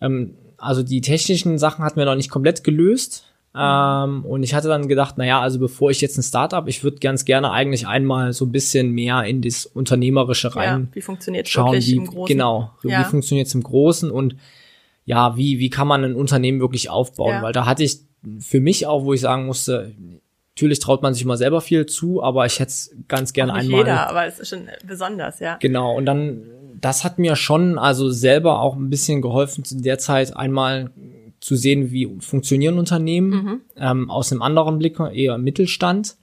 ähm, 0.00 0.36
also 0.64 0.82
die 0.82 1.00
technischen 1.00 1.58
Sachen 1.58 1.84
hatten 1.84 1.96
wir 1.96 2.04
noch 2.04 2.16
nicht 2.16 2.30
komplett 2.30 2.64
gelöst. 2.64 3.24
Ähm, 3.56 4.24
und 4.24 4.42
ich 4.42 4.52
hatte 4.52 4.66
dann 4.66 4.88
gedacht, 4.88 5.16
naja, 5.16 5.40
also 5.40 5.60
bevor 5.60 5.90
ich 5.90 6.00
jetzt 6.00 6.18
ein 6.18 6.24
Startup, 6.24 6.66
ich 6.66 6.82
würde 6.82 6.98
ganz 6.98 7.24
gerne 7.24 7.52
eigentlich 7.52 7.86
einmal 7.86 8.32
so 8.32 8.44
ein 8.46 8.52
bisschen 8.52 8.90
mehr 8.90 9.22
in 9.22 9.42
das 9.42 9.64
Unternehmerische 9.64 10.56
rein. 10.56 10.88
Ja, 10.90 10.96
wie 10.96 11.00
funktioniert 11.00 11.48
schauen, 11.48 11.72
wirklich 11.72 11.86
wie, 11.86 11.96
im 11.96 12.06
Großen? 12.06 12.26
Genau, 12.26 12.72
ja. 12.82 13.00
wie 13.00 13.04
funktioniert 13.04 13.46
es 13.46 13.54
im 13.54 13.62
Großen 13.62 14.10
und 14.10 14.34
ja, 15.04 15.36
wie, 15.36 15.60
wie 15.60 15.70
kann 15.70 15.86
man 15.86 16.02
ein 16.02 16.16
Unternehmen 16.16 16.60
wirklich 16.60 16.90
aufbauen? 16.90 17.34
Ja. 17.34 17.42
Weil 17.42 17.52
da 17.52 17.66
hatte 17.66 17.84
ich 17.84 18.00
für 18.40 18.60
mich 18.60 18.86
auch, 18.86 19.04
wo 19.04 19.12
ich 19.12 19.20
sagen 19.20 19.46
musste, 19.46 19.92
natürlich 20.54 20.78
traut 20.78 21.02
man 21.02 21.14
sich 21.14 21.24
mal 21.24 21.36
selber 21.36 21.60
viel 21.60 21.86
zu, 21.86 22.22
aber 22.22 22.46
ich 22.46 22.58
hätte 22.58 22.70
es 22.70 22.94
ganz 23.06 23.32
gerne 23.32 23.54
einmal. 23.54 23.80
jeder, 23.80 24.08
aber 24.08 24.26
es 24.26 24.40
ist 24.40 24.48
schon 24.48 24.68
besonders, 24.86 25.40
ja. 25.40 25.56
Genau, 25.60 25.96
und 25.96 26.06
dann, 26.06 26.42
das 26.80 27.04
hat 27.04 27.18
mir 27.18 27.36
schon 27.36 27.78
also 27.78 28.10
selber 28.10 28.60
auch 28.60 28.76
ein 28.76 28.90
bisschen 28.90 29.22
geholfen, 29.22 29.64
in 29.70 29.82
der 29.82 29.98
Zeit 29.98 30.36
einmal 30.36 30.90
zu 31.40 31.56
sehen, 31.56 31.90
wie 31.90 32.08
funktionieren 32.20 32.78
Unternehmen 32.78 33.30
Mhm. 33.30 33.60
ähm, 33.76 34.10
aus 34.10 34.32
einem 34.32 34.40
anderen 34.40 34.78
Blick, 34.78 34.98
eher 35.12 35.36
Mittelstand. 35.36 36.16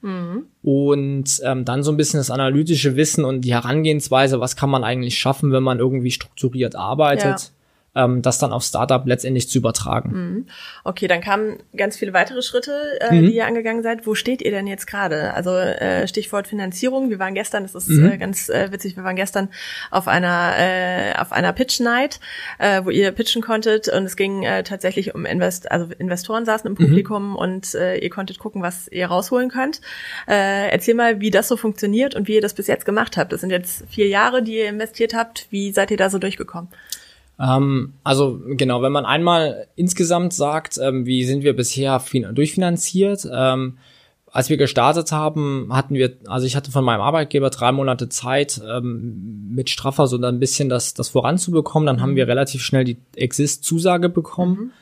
Und 0.62 1.40
ähm, 1.44 1.64
dann 1.64 1.82
so 1.82 1.90
ein 1.92 1.96
bisschen 1.96 2.18
das 2.18 2.30
analytische 2.30 2.96
Wissen 2.96 3.24
und 3.24 3.42
die 3.42 3.52
Herangehensweise, 3.54 4.40
was 4.40 4.56
kann 4.56 4.70
man 4.70 4.82
eigentlich 4.84 5.18
schaffen, 5.18 5.52
wenn 5.52 5.62
man 5.62 5.78
irgendwie 5.78 6.10
strukturiert 6.10 6.74
arbeitet, 6.76 7.52
ähm, 7.94 8.22
das 8.22 8.38
dann 8.38 8.52
auf 8.52 8.62
Startup 8.62 9.06
letztendlich 9.06 9.48
zu 9.50 9.58
übertragen. 9.58 10.46
Okay, 10.84 11.08
dann 11.08 11.20
kamen 11.20 11.58
ganz 11.76 11.96
viele 11.96 12.12
weitere 12.14 12.40
Schritte, 12.42 12.72
äh, 13.00 13.14
Mhm. 13.14 13.26
die 13.26 13.34
ihr 13.36 13.46
angegangen 13.46 13.82
seid. 13.82 14.06
Wo 14.06 14.14
steht 14.14 14.40
ihr 14.42 14.50
denn 14.50 14.66
jetzt 14.66 14.86
gerade? 14.86 15.34
Also 15.34 15.50
äh, 15.54 16.08
Stichwort 16.08 16.46
Finanzierung. 16.48 17.10
Wir 17.10 17.18
waren 17.18 17.34
gestern, 17.34 17.64
das 17.64 17.74
ist 17.74 17.88
Mhm. 17.88 18.12
äh, 18.12 18.18
ganz 18.18 18.48
äh, 18.48 18.72
witzig, 18.72 18.96
wir 18.96 19.04
waren 19.04 19.16
gestern 19.16 19.50
auf 19.90 20.08
einer 20.08 20.54
äh, 20.58 21.14
auf 21.18 21.32
einer 21.32 21.52
Pitch 21.52 21.80
Night, 21.80 22.18
äh, 22.58 22.82
wo 22.84 22.90
ihr 22.90 23.10
pitchen 23.12 23.42
konntet 23.42 23.88
und 23.88 24.04
es 24.04 24.16
ging 24.16 24.42
äh, 24.42 24.62
tatsächlich 24.62 25.14
um 25.14 25.26
Invest, 25.26 25.70
also 25.70 25.88
Investoren 25.98 26.44
saßen 26.46 26.70
Mhm. 26.70 26.76
im 26.76 26.86
Publikum 26.86 27.36
und 27.36 27.74
äh, 27.74 27.96
ihr 27.98 28.10
konntet 28.10 28.38
gucken, 28.38 28.62
was 28.62 28.88
ihr 28.88 29.06
rausholen 29.06 29.50
könnt. 29.50 29.80
Äh, 30.26 30.70
erzähl 30.70 30.94
mal, 30.94 31.20
wie 31.20 31.30
das 31.30 31.48
so 31.48 31.56
funktioniert 31.58 32.14
und 32.14 32.26
wie 32.26 32.34
ihr 32.36 32.40
das 32.40 32.54
bis 32.54 32.66
jetzt 32.68 32.86
gemacht 32.86 33.16
habt. 33.16 33.32
Das 33.32 33.40
sind 33.42 33.50
jetzt 33.50 33.84
vier 33.90 34.08
Jahre, 34.08 34.42
die 34.42 34.56
ihr 34.58 34.68
investiert 34.68 35.12
habt. 35.14 35.46
Wie 35.50 35.72
seid 35.72 35.90
ihr 35.90 35.96
da 35.98 36.08
so 36.08 36.18
durchgekommen? 36.18 36.68
Ähm, 37.42 37.94
also 38.04 38.40
genau, 38.46 38.82
wenn 38.82 38.92
man 38.92 39.04
einmal 39.04 39.66
insgesamt 39.74 40.32
sagt, 40.32 40.78
ähm, 40.78 41.06
wie 41.06 41.24
sind 41.24 41.42
wir 41.42 41.56
bisher 41.56 41.98
fin 41.98 42.32
durchfinanziert, 42.34 43.28
ähm, 43.32 43.78
als 44.30 44.48
wir 44.48 44.56
gestartet 44.56 45.12
haben, 45.12 45.68
hatten 45.72 45.94
wir, 45.94 46.16
also 46.26 46.46
ich 46.46 46.56
hatte 46.56 46.70
von 46.70 46.84
meinem 46.84 47.02
Arbeitgeber 47.02 47.50
drei 47.50 47.70
Monate 47.72 48.08
Zeit, 48.08 48.62
ähm, 48.66 49.50
mit 49.50 49.68
Straffer 49.68 50.06
so 50.06 50.16
ein 50.16 50.38
bisschen 50.38 50.70
das, 50.70 50.94
das 50.94 51.10
voranzubekommen. 51.10 51.86
Dann 51.86 52.00
haben 52.00 52.16
wir 52.16 52.26
relativ 52.28 52.62
schnell 52.62 52.84
die 52.84 52.96
Exist-Zusage 53.14 54.08
bekommen 54.08 54.72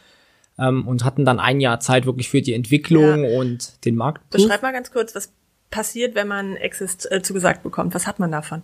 ähm, 0.56 0.86
und 0.86 1.04
hatten 1.04 1.24
dann 1.24 1.40
ein 1.40 1.60
Jahr 1.60 1.80
Zeit 1.80 2.06
wirklich 2.06 2.28
für 2.28 2.42
die 2.42 2.52
Entwicklung 2.52 3.24
und 3.24 3.84
den 3.84 3.96
Markt. 3.96 4.28
Beschreib 4.30 4.62
mal 4.62 4.72
ganz 4.72 4.92
kurz, 4.92 5.16
was 5.16 5.32
passiert, 5.70 6.14
wenn 6.14 6.28
man 6.28 6.54
Exist 6.56 7.10
äh, 7.10 7.22
zugesagt 7.22 7.64
bekommt. 7.64 7.94
Was 7.94 8.06
hat 8.06 8.20
man 8.20 8.30
davon? 8.30 8.62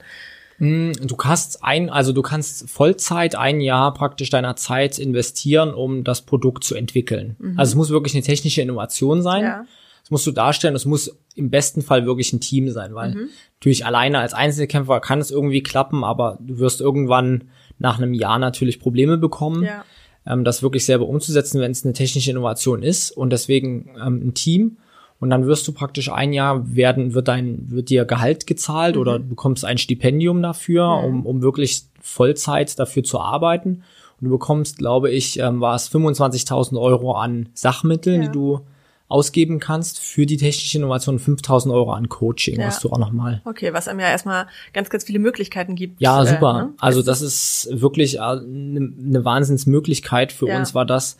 Du 0.58 1.16
kannst 1.16 1.62
ein, 1.62 1.90
also 1.90 2.12
du 2.12 2.22
kannst 2.22 2.70
Vollzeit 2.70 3.34
ein 3.34 3.60
Jahr 3.60 3.92
praktisch 3.92 4.30
deiner 4.30 4.56
Zeit 4.56 4.98
investieren, 4.98 5.74
um 5.74 6.02
das 6.02 6.22
Produkt 6.22 6.64
zu 6.64 6.74
entwickeln. 6.74 7.36
Also 7.56 7.72
es 7.72 7.74
muss 7.76 7.90
wirklich 7.90 8.14
eine 8.14 8.22
technische 8.22 8.62
Innovation 8.62 9.22
sein. 9.22 9.42
Ja. 9.42 9.66
Das 10.02 10.10
musst 10.10 10.26
du 10.26 10.30
darstellen. 10.32 10.74
Es 10.74 10.86
muss 10.86 11.18
im 11.34 11.50
besten 11.50 11.82
Fall 11.82 12.06
wirklich 12.06 12.32
ein 12.32 12.40
Team 12.40 12.70
sein, 12.70 12.94
weil 12.94 13.28
natürlich 13.58 13.84
alleine 13.84 14.20
als 14.20 14.32
Einzelkämpfer 14.34 15.00
kann 15.00 15.18
es 15.18 15.30
irgendwie 15.30 15.62
klappen, 15.62 16.04
aber 16.04 16.38
du 16.40 16.58
wirst 16.58 16.80
irgendwann 16.80 17.50
nach 17.78 17.98
einem 17.98 18.14
Jahr 18.14 18.38
natürlich 18.38 18.80
Probleme 18.80 19.18
bekommen, 19.18 19.64
Ja. 19.64 19.84
ähm, 20.26 20.44
das 20.44 20.62
wirklich 20.62 20.86
selber 20.86 21.06
umzusetzen, 21.08 21.60
wenn 21.60 21.72
es 21.72 21.84
eine 21.84 21.92
technische 21.92 22.30
Innovation 22.30 22.82
ist 22.82 23.10
und 23.10 23.30
deswegen 23.30 23.90
ähm, 24.02 24.28
ein 24.28 24.34
Team. 24.34 24.78
Und 25.18 25.30
dann 25.30 25.46
wirst 25.46 25.66
du 25.66 25.72
praktisch 25.72 26.10
ein 26.12 26.32
Jahr 26.34 26.74
werden, 26.76 27.14
wird 27.14 27.28
dein, 27.28 27.70
wird 27.70 27.88
dir 27.88 28.04
Gehalt 28.04 28.46
gezahlt 28.46 28.96
oder 28.98 29.18
du 29.18 29.24
bekommst 29.28 29.64
ein 29.64 29.78
Stipendium 29.78 30.42
dafür, 30.42 31.02
um, 31.02 31.24
um 31.24 31.40
wirklich 31.42 31.84
Vollzeit 32.00 32.78
dafür 32.78 33.02
zu 33.02 33.18
arbeiten. 33.20 33.82
Und 34.20 34.26
du 34.26 34.30
bekommst, 34.30 34.78
glaube 34.78 35.10
ich, 35.10 35.38
ähm, 35.38 35.60
war 35.60 35.74
es 35.74 35.88
25.000 35.90 36.78
Euro 36.80 37.12
an 37.14 37.48
Sachmitteln, 37.54 38.22
Ja. 38.22 38.28
die 38.28 38.32
du 38.32 38.60
ausgeben 39.08 39.60
kannst 39.60 40.00
für 40.00 40.26
die 40.26 40.36
technische 40.36 40.78
Innovation, 40.78 41.18
5.000 41.20 41.72
Euro 41.72 41.92
an 41.92 42.08
Coaching, 42.08 42.60
Ja. 42.60 42.66
was 42.66 42.80
du 42.80 42.90
auch 42.90 42.98
nochmal 42.98 43.40
Okay, 43.44 43.72
was 43.72 43.86
einem 43.88 44.00
ja 44.00 44.08
erstmal 44.08 44.48
ganz, 44.72 44.90
ganz 44.90 45.04
viele 45.04 45.20
Möglichkeiten 45.20 45.76
gibt. 45.76 46.00
ja, 46.00 46.22
äh, 46.22 46.26
super. 46.26 46.52
ne? 46.52 46.68
Also 46.80 47.02
das 47.02 47.22
ist 47.22 47.68
wirklich 47.72 48.20
eine 48.20 48.42
ne 48.80 49.24
Wahnsinnsmöglichkeit 49.24 50.32
für 50.32 50.48
Ja. 50.48 50.58
uns 50.58 50.74
war 50.74 50.84
das, 50.84 51.16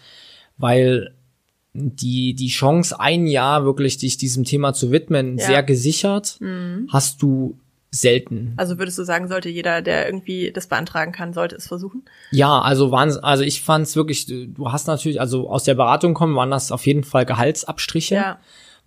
weil 0.59 1.15
die, 1.77 2.35
die 2.35 2.49
Chance, 2.49 2.99
ein 3.01 3.27
Jahr 3.27 3.65
wirklich 3.65 3.99
dich 3.99 4.17
diesem 4.17 4.45
Thema 4.45 4.73
zu 4.73 4.91
widmen, 4.91 5.39
Ja. 5.39 5.45
Mhm. 5.45 5.49
sehr 5.51 5.63
gesichert, 5.63 6.39
hast 6.91 7.23
du 7.23 7.57
selten. 7.91 8.53
Also 8.57 8.79
würdest 8.79 8.99
du 8.99 9.05
sagen, 9.05 9.29
sollte 9.29 9.49
jeder, 9.49 9.81
der 9.81 10.07
irgendwie 10.07 10.51
das 10.53 10.67
beantragen 10.67 11.13
kann, 11.13 11.33
sollte 11.33 11.57
es 11.57 11.67
versuchen? 11.67 12.03
Ja, 12.31 12.61
also 12.61 12.91
waren, 12.91 13.17
also 13.19 13.43
ich 13.43 13.63
fand 13.63 13.87
es 13.87 13.97
wirklich, 13.97 14.27
du 14.27 14.71
hast 14.73 14.87
natürlich, 14.87 15.21
also 15.21 15.49
aus 15.49 15.65
der 15.65 15.75
Beratung 15.75 16.13
kommen, 16.13 16.35
waren 16.37 16.51
das 16.51 16.73
auf 16.73 16.87
jeden 16.87 17.05
Fall 17.05 17.25
Gehaltsabstriche. 17.25 18.15
Ja. 18.17 18.39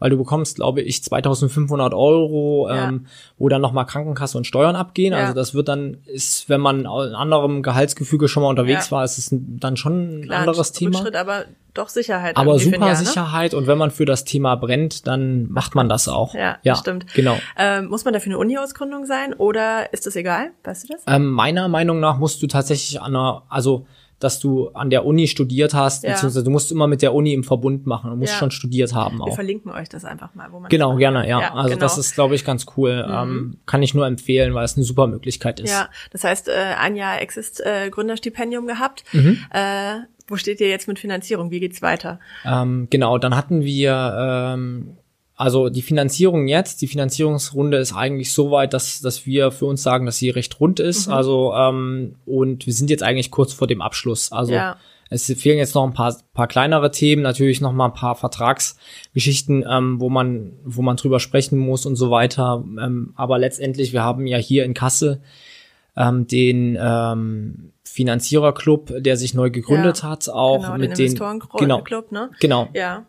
Weil 0.02 0.12
du 0.12 0.18
bekommst, 0.18 0.56
glaube 0.56 0.82
ich, 0.82 1.04
2500 1.04 1.94
Euro, 1.94 2.70
Ja. 2.70 2.88
ähm, 2.88 3.08
wo 3.38 3.50
dann 3.50 3.62
nochmal 3.62 3.86
Krankenkasse 3.86 4.38
und 4.38 4.48
Steuern 4.48 4.78
abgehen. 4.78 5.12
Ja. 5.12 5.20
Also 5.20 5.34
das 5.34 5.54
wird 5.54 5.68
dann, 5.68 5.98
ist, 6.06 6.48
wenn 6.48 6.62
man 6.62 6.82
in 6.82 6.86
anderem 6.88 7.64
Gehaltsgefüge 7.64 8.30
schon 8.30 8.44
mal 8.44 8.50
unterwegs 8.50 8.94
war, 8.94 9.04
ist 9.04 9.18
es 9.18 9.28
dann 9.32 9.76
schon 9.76 10.20
ein 10.20 10.22
Klar, 10.24 10.40
anderes 10.42 10.72
Thema. 10.72 11.00
Rückschritt, 11.00 11.18
aber 11.18 11.44
doch 11.80 11.90
Sicherheit. 11.90 12.38
Aber 12.38 12.60
super 12.60 12.88
ne? 12.90 12.96
Sicherheit 12.96 13.54
und 13.54 13.68
wenn 13.68 13.78
man 13.78 13.92
für 13.92 14.06
das 14.06 14.24
Thema 14.26 14.56
brennt, 14.56 15.08
dann 15.08 15.50
macht 15.52 15.76
man 15.76 15.90
das 15.90 16.08
auch. 16.08 16.34
Ja, 16.36 16.58
ja 16.64 16.76
stimmt. 16.76 17.06
Genau. 17.14 17.38
Ähm, 17.58 17.88
muss 17.88 18.06
man 18.06 18.14
dafür 18.14 18.32
eine 18.32 18.38
Uni-Ausgründung 18.38 19.06
sein 19.06 19.34
oder 19.34 19.92
ist 19.94 20.06
das 20.06 20.16
egal? 20.16 20.52
Weißt 20.64 20.84
du 20.84 20.94
das? 20.94 21.04
Ähm, 21.08 21.32
meiner 21.32 21.68
Meinung 21.68 22.00
nach 22.00 22.18
musst 22.18 22.42
du 22.42 22.48
tatsächlich 22.48 23.02
an 23.02 23.16
einer, 23.16 23.44
also 23.50 23.88
dass 24.20 24.40
du 24.42 24.68
an 24.72 24.90
der 24.90 25.06
Uni 25.06 25.28
studiert 25.28 25.74
hast, 25.74 26.04
Ja. 26.04 26.12
beziehungsweise 26.12 26.44
du 26.44 26.52
musst 26.52 26.72
immer 26.74 26.88
mit 26.88 27.02
der 27.02 27.14
Uni 27.14 27.34
im 27.34 27.46
Verbund 27.46 27.88
machen. 27.88 28.10
Du 28.10 28.18
musst 28.18 28.34
Ja. 28.34 28.40
schon 28.40 28.52
studiert 28.52 28.94
haben 28.94 29.20
Wir 29.20 29.24
auch. 29.24 29.36
verlinken 29.36 29.72
euch 29.72 29.88
das 29.88 30.04
einfach 30.04 30.36
mal, 30.36 30.52
wo 30.52 30.60
man 30.60 30.70
Genau, 30.70 30.98
gerne, 30.98 31.28
ja. 31.28 31.40
kann. 31.40 31.58
also 31.58 31.70
genau. 31.70 31.80
das 31.80 31.98
ist, 31.98 32.16
glaube 32.16 32.36
ich, 32.36 32.44
ganz 32.44 32.66
cool. 32.76 33.08
Ähm, 33.10 33.60
kann 33.66 33.82
ich 33.82 33.94
nur 33.94 34.06
empfehlen, 34.06 34.54
weil 34.54 34.66
es 34.66 34.76
eine 34.76 34.84
super 34.84 35.08
Möglichkeit 35.08 35.62
ist. 35.62 35.72
Ja, 35.72 35.88
das 36.12 36.26
heißt, 36.26 36.50
äh, 36.50 36.52
ein 36.78 36.98
Jahr 36.98 37.22
Exist 37.22 37.62
äh, 37.66 37.90
Gründerstipendium 37.90 38.68
gehabt. 38.68 39.06
Mhm. 39.14 39.40
Äh, 39.52 40.00
wo 40.30 40.36
steht 40.36 40.62
ihr 40.62 40.70
jetzt 40.70 40.88
mit 40.88 41.00
Finanzierung? 41.00 41.52
Wie 41.52 41.60
geht's 41.60 41.82
weiter? 41.82 42.20
Ähm, 42.46 42.88
genau, 42.90 43.18
dann 43.18 43.36
hatten 43.36 43.64
wir 43.64 44.16
ähm, 44.18 44.98
also 45.40 45.70
die 45.70 45.82
Finanzierung 45.82 46.50
jetzt, 46.50 46.82
die 46.82 46.88
Finanzierungsrunde 46.88 47.78
ist 47.78 47.96
eigentlich 47.96 48.34
so 48.34 48.52
weit, 48.52 48.74
dass, 48.74 49.00
dass 49.00 49.26
wir 49.26 49.52
für 49.52 49.68
uns 49.68 49.82
sagen, 49.82 50.06
dass 50.06 50.18
sie 50.18 50.30
recht 50.32 50.60
rund 50.60 50.82
ist. 50.82 51.08
Mhm. 51.08 51.14
Also 51.14 51.54
ähm, 51.54 52.16
und 52.26 52.66
wir 52.66 52.74
sind 52.74 52.90
jetzt 52.90 53.04
eigentlich 53.04 53.32
kurz 53.32 53.54
vor 53.54 53.66
dem 53.66 53.82
Abschluss. 53.82 54.34
Also 54.34 54.52
Ja. 54.52 54.76
es 55.10 55.28
fehlen 55.28 55.58
jetzt 55.58 55.76
noch 55.76 55.86
ein 55.86 55.94
paar, 55.94 56.14
paar 56.34 56.48
kleinere 56.50 56.92
Themen, 56.92 57.22
natürlich 57.22 57.62
noch 57.62 57.72
mal 57.72 57.86
ein 57.86 57.94
paar 57.94 58.16
Vertragsgeschichten, 58.16 59.64
ähm, 59.66 60.02
wo 60.02 60.10
man, 60.10 60.52
wo 60.66 60.82
man 60.82 60.98
drüber 60.98 61.22
sprechen 61.22 61.58
muss 61.58 61.86
und 61.86 61.96
so 61.96 62.12
weiter. 62.12 62.62
Ähm, 62.78 63.14
aber 63.16 63.40
letztendlich, 63.40 63.94
wir 63.94 64.04
haben 64.04 64.28
ja 64.28 64.38
hier 64.38 64.66
in 64.66 64.74
Kassel 64.74 65.22
ähm, 65.96 66.28
den 66.28 66.78
ähm, 66.78 67.72
Finanziererclub, 68.00 68.94
der 69.00 69.18
sich 69.18 69.34
neu 69.34 69.50
gegründet 69.50 70.04
Ja, 70.04 70.12
hat, 70.12 70.30
auch 70.30 70.62
genau, 70.62 70.78
mit 70.78 70.98
den 70.98 71.06
Investorenclub, 71.08 71.60
genau, 71.60 71.82
Club, 71.82 72.14
ne? 72.14 72.30
genau, 72.40 72.70
Ja. 72.74 73.06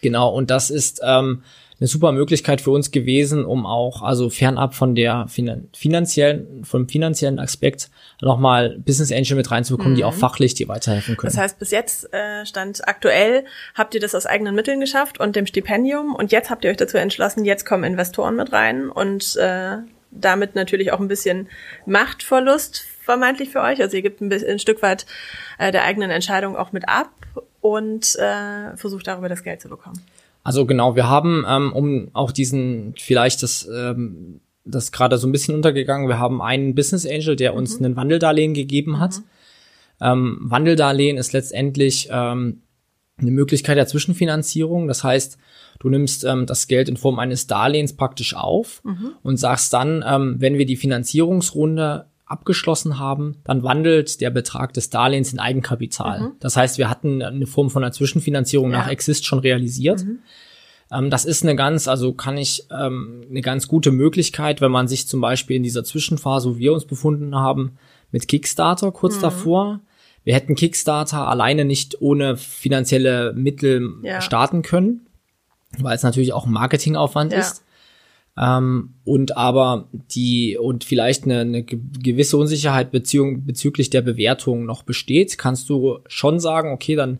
Genau, 0.00 0.34
und 0.34 0.50
das 0.50 0.70
ist 0.70 1.00
ähm, 1.04 1.44
eine 1.78 1.86
super 1.86 2.10
Möglichkeit 2.10 2.60
für 2.60 2.72
uns 2.72 2.90
gewesen, 2.90 3.44
um 3.44 3.66
auch, 3.66 4.02
also 4.02 4.30
fernab 4.30 4.74
von 4.74 4.96
der 4.96 5.28
finan 5.28 5.68
finanziellen, 5.72 6.64
vom 6.64 6.88
finanziellen 6.88 7.38
Aspekt 7.38 7.88
nochmal 8.20 8.80
Business 8.84 9.12
Angel 9.12 9.36
mit 9.36 9.48
reinzubekommen, 9.52 9.94
die 9.94 10.02
auch 10.02 10.14
fachlich 10.14 10.54
dir 10.54 10.66
weiterhelfen 10.66 11.16
können. 11.16 11.32
Mhm. 11.32 11.36
Das 11.36 11.40
heißt, 11.40 11.58
bis 11.60 11.70
jetzt 11.70 12.12
äh, 12.12 12.44
stand 12.44 12.88
aktuell, 12.88 13.44
habt 13.76 13.94
ihr 13.94 14.00
das 14.00 14.16
aus 14.16 14.26
eigenen 14.26 14.56
Mitteln 14.56 14.80
geschafft 14.80 15.20
und 15.20 15.36
dem 15.36 15.46
Stipendium 15.46 16.16
und 16.16 16.32
jetzt 16.32 16.50
habt 16.50 16.64
ihr 16.64 16.70
euch 16.72 16.78
dazu 16.78 16.96
entschlossen, 16.96 17.44
jetzt 17.44 17.64
kommen 17.64 17.84
Investoren 17.84 18.34
mit 18.34 18.52
rein 18.52 18.90
und 18.90 19.36
äh, 19.36 19.76
damit 20.12 20.54
natürlich 20.54 20.92
auch 20.92 21.00
ein 21.00 21.08
bisschen 21.08 21.48
Machtverlust 21.86 22.84
vermeintlich 23.02 23.50
für 23.50 23.60
euch. 23.60 23.80
Also 23.80 23.96
ihr 23.96 24.02
gebt 24.02 24.20
ein, 24.20 24.28
bisschen, 24.28 24.50
ein 24.50 24.58
Stück 24.58 24.82
weit 24.82 25.06
äh, 25.58 25.72
der 25.72 25.84
eigenen 25.84 26.10
Entscheidung 26.10 26.56
auch 26.56 26.72
mit 26.72 26.88
ab 26.88 27.10
und 27.60 28.16
äh, 28.16 28.76
versucht 28.76 29.06
darüber 29.06 29.28
das 29.28 29.42
Geld 29.42 29.60
zu 29.60 29.68
bekommen. 29.68 30.00
Also 30.44 30.66
genau, 30.66 30.96
wir 30.96 31.08
haben, 31.08 31.44
ähm, 31.48 31.72
um 31.72 32.10
auch 32.12 32.32
diesen, 32.32 32.94
vielleicht 32.98 33.42
das, 33.42 33.68
ähm, 33.72 34.40
das 34.64 34.92
gerade 34.92 35.18
so 35.18 35.26
ein 35.26 35.32
bisschen 35.32 35.54
untergegangen, 35.54 36.08
wir 36.08 36.18
haben 36.18 36.42
einen 36.42 36.74
Business 36.74 37.06
Angel, 37.06 37.36
der 37.36 37.54
uns 37.54 37.78
einen 37.78 37.96
Wandeldarlehen 37.96 38.54
gegeben 38.54 38.98
hat. 38.98 39.20
Ähm, 40.00 40.38
Wandeldarlehen 40.40 41.16
ist 41.16 41.32
letztendlich 41.32 42.08
ähm, 42.10 42.62
eine 43.22 43.30
Möglichkeit 43.30 43.76
der 43.78 43.86
Zwischenfinanzierung. 43.86 44.88
Das 44.88 45.02
heißt, 45.04 45.38
du 45.80 45.88
nimmst 45.88 46.24
ähm, 46.24 46.46
das 46.46 46.68
Geld 46.68 46.88
in 46.88 46.96
Form 46.96 47.18
eines 47.18 47.46
Darlehens 47.46 47.94
praktisch 47.94 48.34
auf 48.34 48.82
und 49.22 49.36
sagst 49.38 49.72
dann, 49.72 50.04
ähm, 50.06 50.36
wenn 50.38 50.58
wir 50.58 50.66
die 50.66 50.76
Finanzierungsrunde 50.76 52.06
abgeschlossen 52.26 52.98
haben, 52.98 53.36
dann 53.44 53.62
wandelt 53.62 54.20
der 54.20 54.30
Betrag 54.30 54.72
des 54.72 54.88
Darlehens 54.90 55.32
in 55.32 55.38
Eigenkapital. 55.38 56.32
Das 56.40 56.56
heißt, 56.56 56.78
wir 56.78 56.88
hatten 56.88 57.22
eine 57.22 57.46
Form 57.46 57.68
von 57.70 57.84
einer 57.84 57.92
Zwischenfinanzierung 57.92 58.70
Ja. 58.70 58.78
nach 58.78 58.88
Exist 58.88 59.26
schon 59.26 59.38
realisiert. 59.40 60.04
Ähm, 60.90 61.10
das 61.10 61.24
ist 61.26 61.42
eine 61.42 61.56
ganz, 61.56 61.88
also 61.88 62.12
kann 62.14 62.38
ich 62.38 62.64
ähm, 62.70 63.24
eine 63.28 63.40
ganz 63.42 63.68
gute 63.68 63.90
Möglichkeit, 63.92 64.60
wenn 64.60 64.70
man 64.70 64.88
sich 64.88 65.06
zum 65.08 65.20
Beispiel 65.20 65.56
in 65.56 65.62
dieser 65.62 65.84
Zwischenphase, 65.84 66.50
wo 66.50 66.58
wir 66.58 66.72
uns 66.72 66.86
befunden 66.86 67.34
haben, 67.34 67.72
mit 68.10 68.28
Kickstarter 68.28 68.92
kurz 68.92 69.18
davor, 69.18 69.80
wir 70.24 70.34
hätten 70.34 70.54
Kickstarter 70.54 71.28
alleine 71.28 71.64
nicht 71.64 72.00
ohne 72.00 72.36
finanzielle 72.36 73.32
Mittel 73.34 73.94
ja. 74.02 74.20
starten 74.20 74.62
können, 74.62 75.06
weil 75.78 75.96
es 75.96 76.02
natürlich 76.02 76.32
auch 76.32 76.46
ein 76.46 76.52
Marketingaufwand 76.52 77.32
ja. 77.32 77.40
ist. 77.40 77.64
Ähm, 78.38 78.94
und 79.04 79.36
aber 79.36 79.88
die 80.14 80.56
und 80.56 80.84
vielleicht 80.84 81.24
eine, 81.24 81.40
eine 81.40 81.64
gewisse 81.64 82.36
Unsicherheit 82.38 82.90
beziehung, 82.90 83.44
bezüglich 83.44 83.90
der 83.90 84.00
Bewertung 84.00 84.64
noch 84.64 84.84
besteht, 84.84 85.36
kannst 85.36 85.68
du 85.68 85.98
schon 86.06 86.40
sagen, 86.40 86.72
okay, 86.72 86.94
dann 86.96 87.18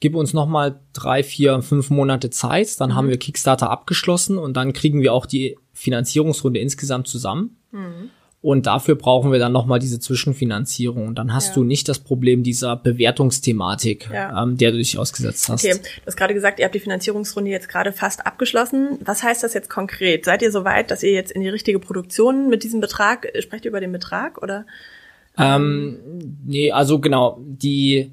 gib 0.00 0.16
uns 0.16 0.32
noch 0.32 0.46
mal 0.46 0.80
drei, 0.92 1.22
vier, 1.22 1.62
fünf 1.62 1.90
Monate 1.90 2.30
Zeit, 2.30 2.80
dann 2.80 2.90
mhm. 2.90 2.94
haben 2.94 3.08
wir 3.08 3.18
Kickstarter 3.18 3.70
abgeschlossen 3.70 4.38
und 4.38 4.56
dann 4.56 4.72
kriegen 4.72 5.02
wir 5.02 5.12
auch 5.12 5.26
die 5.26 5.56
Finanzierungsrunde 5.72 6.58
insgesamt 6.58 7.06
zusammen. 7.06 7.56
Mhm. 7.70 8.10
Und 8.42 8.66
dafür 8.66 8.94
brauchen 8.94 9.32
wir 9.32 9.38
dann 9.38 9.52
nochmal 9.52 9.78
diese 9.78 10.00
Zwischenfinanzierung. 10.00 11.08
Und 11.08 11.16
dann 11.16 11.34
hast 11.34 11.48
ja. 11.48 11.54
du 11.54 11.64
nicht 11.64 11.88
das 11.90 11.98
Problem 11.98 12.42
dieser 12.42 12.74
Bewertungsthematik, 12.74 14.08
ja. 14.10 14.42
ähm, 14.42 14.56
der 14.56 14.72
du 14.72 14.78
dich 14.78 14.96
ausgesetzt 14.96 15.50
hast. 15.50 15.62
Okay, 15.62 15.74
du 15.74 16.06
hast 16.06 16.16
gerade 16.16 16.32
gesagt, 16.32 16.58
ihr 16.58 16.64
habt 16.64 16.74
die 16.74 16.80
Finanzierungsrunde 16.80 17.50
jetzt 17.50 17.68
gerade 17.68 17.92
fast 17.92 18.26
abgeschlossen. 18.26 18.98
Was 19.04 19.22
heißt 19.22 19.42
das 19.42 19.52
jetzt 19.52 19.68
konkret? 19.68 20.24
Seid 20.24 20.40
ihr 20.40 20.50
so 20.52 20.64
weit, 20.64 20.90
dass 20.90 21.02
ihr 21.02 21.12
jetzt 21.12 21.32
in 21.32 21.42
die 21.42 21.50
richtige 21.50 21.78
Produktion 21.78 22.48
mit 22.48 22.64
diesem 22.64 22.80
Betrag, 22.80 23.30
sprecht 23.40 23.66
ihr 23.66 23.70
über 23.70 23.80
den 23.80 23.92
Betrag 23.92 24.42
oder? 24.42 24.64
Ähm, 25.36 25.98
nee, 26.46 26.72
also 26.72 26.98
genau, 26.98 27.40
die 27.42 28.12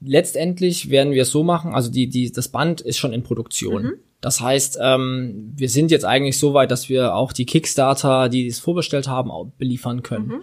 letztendlich 0.00 0.90
werden 0.90 1.12
wir 1.12 1.22
es 1.22 1.30
so 1.30 1.42
machen, 1.42 1.74
also 1.74 1.90
die, 1.90 2.08
die, 2.08 2.30
das 2.30 2.48
Band 2.48 2.82
ist 2.82 2.98
schon 2.98 3.12
in 3.14 3.22
Produktion. 3.22 3.82
Mhm. 3.82 3.94
Das 4.20 4.40
heißt, 4.40 4.78
ähm, 4.80 5.52
wir 5.54 5.68
sind 5.68 5.90
jetzt 5.90 6.04
eigentlich 6.04 6.38
so 6.38 6.54
weit, 6.54 6.70
dass 6.70 6.88
wir 6.88 7.14
auch 7.14 7.32
die 7.32 7.46
Kickstarter, 7.46 8.28
die 8.28 8.46
es 8.46 8.58
vorbestellt 8.58 9.06
haben, 9.06 9.30
auch 9.30 9.46
beliefern 9.58 10.02
können. 10.02 10.26
Mhm. 10.26 10.40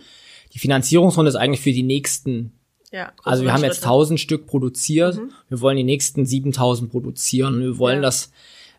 Die 0.53 0.59
Finanzierungsrunde 0.59 1.29
ist 1.29 1.35
eigentlich 1.35 1.61
für 1.61 1.73
die 1.73 1.83
nächsten. 1.83 2.53
Ja, 2.91 3.11
also 3.23 3.43
wir 3.43 3.51
haben 3.51 3.63
jetzt 3.63 3.83
1000 3.83 4.19
Stück 4.19 4.47
produziert. 4.47 5.17
Mhm. 5.17 5.31
Wir 5.49 5.59
wollen 5.59 5.75
die 5.75 5.83
nächsten 5.83 6.25
7000 6.25 6.89
produzieren 6.89 7.55
und 7.55 7.61
wir 7.61 7.77
wollen, 7.77 7.97
ja. 7.97 8.03
dass 8.03 8.31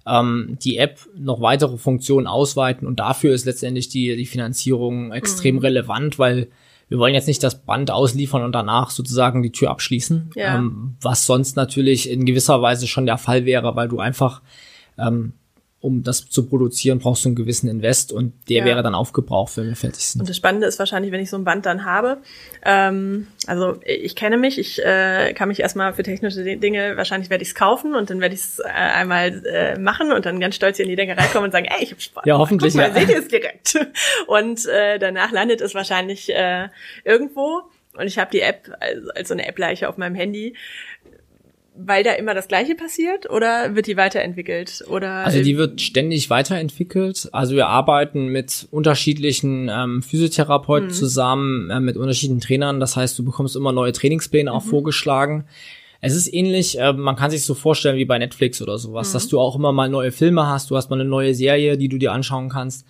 ähm, 0.06 0.56
die 0.62 0.78
App 0.78 1.00
noch 1.14 1.42
weitere 1.42 1.76
Funktionen 1.76 2.26
ausweiten 2.26 2.86
und 2.86 3.00
dafür 3.00 3.34
ist 3.34 3.44
letztendlich 3.44 3.88
die, 3.88 4.16
die 4.16 4.26
Finanzierung 4.26 5.12
extrem 5.12 5.56
mhm. 5.56 5.60
relevant, 5.60 6.18
weil 6.18 6.48
wir 6.88 6.98
wollen 6.98 7.14
jetzt 7.14 7.26
nicht 7.26 7.42
das 7.42 7.62
Band 7.64 7.90
ausliefern 7.90 8.44
und 8.44 8.52
danach 8.52 8.90
sozusagen 8.90 9.42
die 9.42 9.50
Tür 9.50 9.70
abschließen, 9.70 10.30
ja. 10.36 10.56
ähm, 10.56 10.96
was 11.00 11.26
sonst 11.26 11.56
natürlich 11.56 12.08
in 12.08 12.24
gewisser 12.24 12.62
Weise 12.62 12.86
schon 12.86 13.06
der 13.06 13.18
Fall 13.18 13.44
wäre, 13.44 13.74
weil 13.74 13.88
du 13.88 13.98
einfach 13.98 14.40
ähm, 14.98 15.32
um 15.86 16.02
das 16.02 16.28
zu 16.28 16.46
produzieren, 16.46 16.98
brauchst 16.98 17.24
du 17.24 17.28
einen 17.28 17.36
gewissen 17.36 17.68
Invest 17.68 18.10
und 18.10 18.32
der 18.48 18.58
ja. 18.58 18.64
wäre 18.64 18.82
dann 18.82 18.94
aufgebraucht, 18.94 19.56
wenn 19.56 19.68
wir 19.68 19.76
fertig 19.76 20.04
sind. 20.04 20.20
Und 20.20 20.28
das 20.28 20.36
Spannende 20.36 20.66
ist 20.66 20.78
wahrscheinlich, 20.78 21.12
wenn 21.12 21.20
ich 21.20 21.30
so 21.30 21.36
ein 21.36 21.44
Band 21.44 21.64
dann 21.64 21.84
habe, 21.84 22.18
ähm, 22.64 23.28
also 23.46 23.78
ich 23.84 24.16
kenne 24.16 24.36
mich, 24.36 24.58
ich 24.58 24.84
äh, 24.84 25.32
kann 25.34 25.48
mich 25.48 25.60
erstmal 25.60 25.92
für 25.92 26.02
technische 26.02 26.42
Dinge, 26.56 26.96
wahrscheinlich 26.96 27.30
werde 27.30 27.42
ich 27.42 27.50
es 27.50 27.54
kaufen 27.54 27.94
und 27.94 28.10
dann 28.10 28.20
werde 28.20 28.34
ich 28.34 28.40
es 28.40 28.58
äh, 28.58 28.64
einmal 28.64 29.46
äh, 29.46 29.78
machen 29.78 30.10
und 30.10 30.26
dann 30.26 30.40
ganz 30.40 30.56
stolz 30.56 30.76
hier 30.76 30.86
in 30.86 30.90
die 30.90 30.96
Denkerei 30.96 31.26
kommen 31.26 31.44
und 31.44 31.52
sagen, 31.52 31.66
ey, 31.66 31.84
ich 31.84 31.92
habe 31.92 32.00
Spaß. 32.00 32.24
Ja, 32.26 32.38
hoffentlich. 32.38 32.72
Guck 32.72 32.80
mal, 32.80 32.88
ja. 32.88 32.94
seht 32.94 33.10
ihr 33.10 33.18
es 33.20 33.28
direkt. 33.28 33.78
Und 34.26 34.66
äh, 34.66 34.98
danach 34.98 35.30
landet 35.30 35.60
es 35.60 35.74
wahrscheinlich 35.74 36.30
äh, 36.34 36.68
irgendwo 37.04 37.62
und 37.96 38.06
ich 38.06 38.18
habe 38.18 38.30
die 38.30 38.40
App 38.40 38.70
als, 38.80 39.08
als 39.10 39.28
so 39.28 39.34
eine 39.34 39.46
App-Leiche 39.46 39.88
auf 39.88 39.96
meinem 39.96 40.14
Handy 40.14 40.54
weil 41.78 42.02
da 42.02 42.12
immer 42.12 42.34
das 42.34 42.48
Gleiche 42.48 42.74
passiert 42.74 43.28
oder 43.30 43.74
wird 43.74 43.86
die 43.86 43.96
weiterentwickelt? 43.96 44.84
Oder 44.88 45.24
also 45.24 45.42
die 45.42 45.56
wird 45.56 45.80
ständig 45.80 46.30
weiterentwickelt. 46.30 47.28
Also 47.32 47.54
wir 47.54 47.68
arbeiten 47.68 48.28
mit 48.28 48.66
unterschiedlichen 48.70 49.68
ähm, 49.68 50.02
Physiotherapeuten 50.02 50.88
mhm. 50.88 50.92
zusammen, 50.92 51.70
äh, 51.70 51.80
mit 51.80 51.96
unterschiedlichen 51.96 52.40
Trainern. 52.40 52.80
Das 52.80 52.96
heißt, 52.96 53.18
du 53.18 53.24
bekommst 53.24 53.56
immer 53.56 53.72
neue 53.72 53.92
Trainingspläne 53.92 54.52
auch 54.52 54.64
mhm. 54.64 54.68
vorgeschlagen. 54.68 55.44
Es 56.00 56.14
ist 56.14 56.32
ähnlich, 56.32 56.78
äh, 56.78 56.92
man 56.92 57.16
kann 57.16 57.30
sich 57.30 57.44
so 57.44 57.54
vorstellen 57.54 57.96
wie 57.96 58.04
bei 58.04 58.18
Netflix 58.18 58.62
oder 58.62 58.78
sowas, 58.78 59.10
mhm. 59.10 59.12
dass 59.14 59.28
du 59.28 59.40
auch 59.40 59.56
immer 59.56 59.72
mal 59.72 59.88
neue 59.88 60.12
Filme 60.12 60.46
hast, 60.46 60.70
du 60.70 60.76
hast 60.76 60.90
mal 60.90 61.00
eine 61.00 61.08
neue 61.08 61.34
Serie, 61.34 61.76
die 61.78 61.88
du 61.88 61.98
dir 61.98 62.12
anschauen 62.12 62.48
kannst 62.48 62.86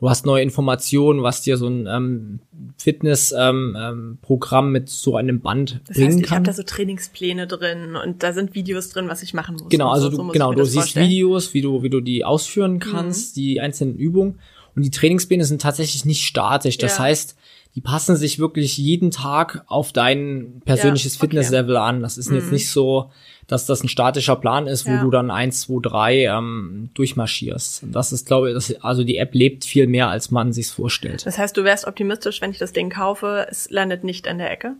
du 0.00 0.08
hast 0.08 0.26
neue 0.26 0.42
Informationen, 0.42 1.22
was 1.22 1.42
dir 1.42 1.56
so 1.56 1.66
ein 1.66 1.86
ähm, 1.86 2.40
Fitness-Programm 2.78 4.64
ähm, 4.64 4.68
ähm, 4.68 4.72
mit 4.72 4.88
so 4.88 5.16
einem 5.16 5.40
Band 5.40 5.80
das 5.86 5.96
bringen 5.96 6.12
heißt, 6.12 6.24
ich 6.24 6.30
habe 6.30 6.44
da 6.44 6.52
so 6.52 6.62
Trainingspläne 6.62 7.46
drin 7.46 7.96
und 7.96 8.22
da 8.22 8.32
sind 8.32 8.54
Videos 8.54 8.90
drin, 8.90 9.08
was 9.08 9.22
ich 9.22 9.34
machen 9.34 9.56
muss. 9.56 9.68
Genau, 9.68 9.90
also 9.90 10.10
so, 10.10 10.16
du, 10.16 10.24
so 10.24 10.28
genau, 10.28 10.52
du 10.52 10.64
siehst 10.64 10.76
vorstellen. 10.76 11.08
Videos, 11.08 11.54
wie 11.54 11.62
du, 11.62 11.82
wie 11.82 11.90
du 11.90 12.00
die 12.00 12.24
ausführen 12.24 12.74
mhm. 12.74 12.80
kannst, 12.80 13.36
mhm. 13.36 13.40
die 13.40 13.60
einzelnen 13.60 13.96
Übungen. 13.96 14.38
Und 14.76 14.82
die 14.82 14.90
Trainingspläne 14.90 15.44
sind 15.44 15.60
tatsächlich 15.60 16.04
nicht 16.04 16.24
statisch. 16.24 16.78
Das 16.78 16.98
ja. 16.98 17.04
heißt, 17.04 17.36
die 17.74 17.80
passen 17.80 18.14
sich 18.14 18.38
wirklich 18.38 18.78
jeden 18.78 19.10
Tag 19.10 19.64
auf 19.66 19.92
dein 19.92 20.62
persönliches 20.64 21.14
ja, 21.14 21.18
okay. 21.18 21.26
Fitnesslevel 21.26 21.76
an. 21.76 22.02
Das 22.02 22.16
ist 22.16 22.30
mhm. 22.30 22.36
jetzt 22.36 22.52
nicht 22.52 22.70
so, 22.70 23.10
dass 23.48 23.66
das 23.66 23.82
ein 23.82 23.88
statischer 23.88 24.36
Plan 24.36 24.66
ist, 24.66 24.86
wo 24.86 24.90
ja. 24.90 25.02
du 25.02 25.10
dann 25.10 25.30
eins, 25.30 25.62
zwei, 25.62 25.80
drei 25.82 26.24
ähm, 26.26 26.90
durchmarschierst. 26.94 27.84
Das 27.90 28.12
ist, 28.12 28.26
glaube 28.26 28.50
ich, 28.50 28.54
das, 28.54 28.74
also 28.84 29.02
die 29.02 29.16
App 29.16 29.34
lebt 29.34 29.64
viel 29.64 29.86
mehr, 29.86 30.08
als 30.08 30.30
man 30.30 30.52
sich's 30.52 30.70
vorstellt. 30.70 31.26
Das 31.26 31.38
heißt, 31.38 31.56
du 31.56 31.64
wärst 31.64 31.86
optimistisch, 31.86 32.40
wenn 32.42 32.50
ich 32.50 32.58
das 32.58 32.72
Ding 32.72 32.90
kaufe, 32.90 33.46
es 33.50 33.70
landet 33.70 34.04
nicht 34.04 34.28
an 34.28 34.38
der 34.38 34.52
Ecke? 34.52 34.74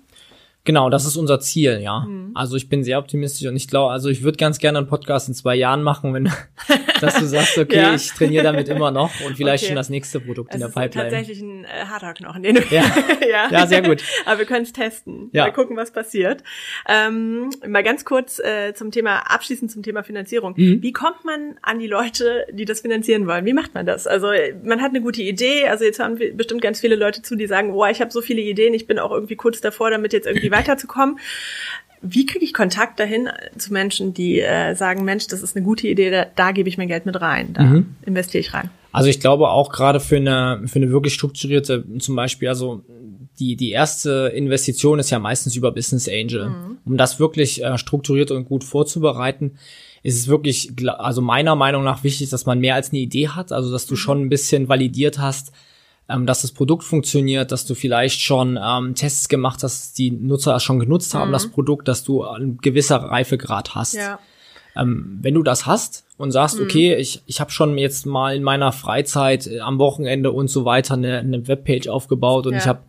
Genau, 0.64 0.90
das 0.90 1.06
ist 1.06 1.16
unser 1.16 1.40
Ziel, 1.40 1.80
ja. 1.82 2.00
Mhm. 2.00 2.32
Also 2.34 2.56
ich 2.56 2.68
bin 2.68 2.84
sehr 2.84 2.98
optimistisch 2.98 3.48
und 3.48 3.56
ich 3.56 3.68
glaube, 3.68 3.90
also 3.90 4.10
ich 4.10 4.22
würde 4.22 4.36
ganz 4.36 4.58
gerne 4.58 4.78
einen 4.78 4.86
Podcast 4.86 5.28
in 5.28 5.34
zwei 5.34 5.56
Jahren 5.56 5.82
machen, 5.82 6.12
wenn 6.12 6.30
dass 7.00 7.18
du 7.18 7.26
sagst, 7.26 7.58
okay, 7.58 7.76
ja. 7.76 7.94
ich 7.94 8.12
trainiere 8.12 8.44
damit 8.44 8.68
immer 8.68 8.90
noch 8.90 9.10
und 9.24 9.36
vielleicht 9.36 9.64
okay. 9.64 9.68
schon 9.68 9.76
das 9.76 9.88
nächste 9.88 10.20
Produkt 10.20 10.50
es 10.50 10.56
in 10.56 10.60
der 10.60 10.68
Pipeline. 10.68 11.06
Ist 11.06 11.12
tatsächlich 11.12 11.40
ein 11.40 11.64
äh, 11.64 11.68
harter 11.88 12.14
Knochen, 12.14 12.42
den 12.42 12.56
du 12.56 12.62
ja. 12.70 12.84
ja. 13.28 13.48
ja, 13.50 13.66
sehr 13.66 13.82
gut. 13.82 14.02
Aber 14.26 14.38
wir 14.38 14.46
können 14.46 14.62
es 14.62 14.72
testen. 14.72 15.30
Ja. 15.32 15.44
Mal 15.44 15.52
gucken, 15.52 15.76
was 15.76 15.92
passiert. 15.92 16.42
Ähm, 16.88 17.50
mal 17.66 17.82
ganz 17.82 18.04
kurz 18.04 18.38
äh, 18.38 18.74
zum 18.74 18.90
Thema, 18.90 19.30
abschließend 19.30 19.70
zum 19.70 19.82
Thema 19.82 20.02
Finanzierung. 20.02 20.54
Mhm. 20.56 20.82
Wie 20.82 20.92
kommt 20.92 21.24
man 21.24 21.58
an 21.62 21.78
die 21.78 21.86
Leute, 21.86 22.46
die 22.52 22.64
das 22.64 22.80
finanzieren 22.80 23.26
wollen? 23.26 23.44
Wie 23.44 23.52
macht 23.52 23.74
man 23.74 23.86
das? 23.86 24.06
Also 24.06 24.28
man 24.62 24.80
hat 24.80 24.90
eine 24.90 25.00
gute 25.00 25.22
Idee, 25.22 25.66
also 25.68 25.84
jetzt 25.84 25.98
haben 25.98 26.18
wir 26.18 26.36
bestimmt 26.36 26.62
ganz 26.62 26.80
viele 26.80 26.96
Leute 26.96 27.22
zu, 27.22 27.36
die 27.36 27.46
sagen, 27.46 27.72
boah, 27.72 27.88
ich 27.90 28.00
habe 28.00 28.10
so 28.10 28.20
viele 28.20 28.40
Ideen, 28.40 28.74
ich 28.74 28.86
bin 28.86 28.98
auch 28.98 29.10
irgendwie 29.10 29.36
kurz 29.36 29.60
davor, 29.60 29.90
damit 29.90 30.12
jetzt 30.12 30.26
irgendwie 30.26 30.50
weiterzukommen. 30.58 31.18
Wie 32.00 32.26
kriege 32.26 32.44
ich 32.44 32.54
Kontakt 32.54 33.00
dahin 33.00 33.28
zu 33.56 33.72
Menschen, 33.72 34.14
die 34.14 34.40
äh, 34.40 34.74
sagen, 34.74 35.04
Mensch, 35.04 35.26
das 35.26 35.42
ist 35.42 35.56
eine 35.56 35.64
gute 35.64 35.88
Idee, 35.88 36.10
da, 36.10 36.26
da 36.34 36.52
gebe 36.52 36.68
ich 36.68 36.78
mein 36.78 36.88
Geld 36.88 37.06
mit 37.06 37.20
rein, 37.20 37.52
da 37.52 37.62
mhm. 37.62 37.96
investiere 38.02 38.40
ich 38.40 38.54
rein? 38.54 38.70
Also 38.92 39.08
ich 39.08 39.20
glaube 39.20 39.48
auch 39.48 39.70
gerade 39.70 40.00
für 40.00 40.16
eine, 40.16 40.62
für 40.66 40.78
eine 40.78 40.90
wirklich 40.90 41.14
strukturierte, 41.14 41.84
zum 41.98 42.16
Beispiel, 42.16 42.48
also 42.48 42.82
die, 43.38 43.56
die 43.56 43.70
erste 43.70 44.32
Investition 44.34 44.98
ist 44.98 45.10
ja 45.10 45.18
meistens 45.18 45.56
über 45.56 45.72
Business 45.72 46.08
Angel. 46.08 46.48
Mhm. 46.48 46.78
Um 46.84 46.96
das 46.96 47.20
wirklich 47.20 47.62
äh, 47.62 47.78
strukturiert 47.78 48.30
und 48.30 48.46
gut 48.46 48.64
vorzubereiten, 48.64 49.52
ist 50.02 50.18
es 50.18 50.28
wirklich, 50.28 50.72
also 50.86 51.20
meiner 51.20 51.54
Meinung 51.54 51.84
nach 51.84 52.04
wichtig, 52.04 52.30
dass 52.30 52.46
man 52.46 52.60
mehr 52.60 52.74
als 52.74 52.90
eine 52.90 53.00
Idee 53.00 53.28
hat, 53.28 53.52
also 53.52 53.70
dass 53.70 53.86
du 53.86 53.94
mhm. 53.94 53.98
schon 53.98 54.20
ein 54.22 54.28
bisschen 54.28 54.68
validiert 54.68 55.18
hast, 55.18 55.52
ähm, 56.08 56.26
dass 56.26 56.42
das 56.42 56.52
Produkt 56.52 56.84
funktioniert, 56.84 57.52
dass 57.52 57.66
du 57.66 57.74
vielleicht 57.74 58.20
schon 58.20 58.58
ähm, 58.62 58.94
Tests 58.94 59.28
gemacht 59.28 59.62
hast, 59.62 59.98
die 59.98 60.10
Nutzer 60.10 60.58
schon 60.60 60.78
genutzt 60.78 61.14
haben, 61.14 61.28
mhm. 61.28 61.32
das 61.32 61.48
Produkt, 61.48 61.88
dass 61.88 62.04
du 62.04 62.24
ein 62.24 62.58
gewisser 62.62 62.96
Reifegrad 62.96 63.74
hast. 63.74 63.94
Ja. 63.94 64.18
Ähm, 64.74 65.18
wenn 65.20 65.34
du 65.34 65.42
das 65.42 65.66
hast 65.66 66.04
und 66.16 66.30
sagst, 66.30 66.58
mhm. 66.58 66.64
okay, 66.64 66.94
ich, 66.94 67.22
ich 67.26 67.40
habe 67.40 67.50
schon 67.50 67.76
jetzt 67.76 68.06
mal 68.06 68.34
in 68.34 68.42
meiner 68.42 68.72
Freizeit 68.72 69.46
äh, 69.46 69.60
am 69.60 69.78
Wochenende 69.78 70.32
und 70.32 70.48
so 70.48 70.64
weiter 70.64 70.94
eine, 70.94 71.18
eine 71.18 71.46
Webpage 71.46 71.88
aufgebaut 71.88 72.46
und 72.46 72.54
ja. 72.54 72.58
ich 72.58 72.66
habe 72.66 72.80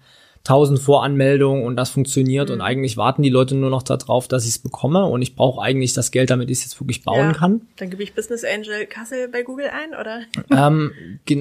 tausend 0.43 0.79
Voranmeldungen 0.79 1.63
und 1.63 1.75
das 1.75 1.89
funktioniert 1.89 2.49
mhm. 2.49 2.55
und 2.55 2.61
eigentlich 2.61 2.97
warten 2.97 3.21
die 3.21 3.29
Leute 3.29 3.55
nur 3.55 3.69
noch 3.69 3.83
darauf, 3.83 4.27
dass 4.27 4.43
ich 4.45 4.51
es 4.51 4.59
bekomme 4.59 5.05
und 5.05 5.21
ich 5.21 5.35
brauche 5.35 5.61
eigentlich 5.61 5.93
das 5.93 6.11
Geld, 6.11 6.29
damit 6.29 6.49
ich 6.49 6.59
es 6.59 6.65
jetzt 6.65 6.79
wirklich 6.79 7.03
bauen 7.03 7.19
ja. 7.19 7.33
kann. 7.33 7.61
Dann 7.77 7.89
gebe 7.89 8.03
ich 8.03 8.13
Business 8.13 8.43
Angel 8.43 8.85
Kassel 8.85 9.27
bei 9.27 9.43
Google 9.43 9.67
ein, 9.67 9.99
oder? 9.99 10.21
Ähm, 10.51 10.91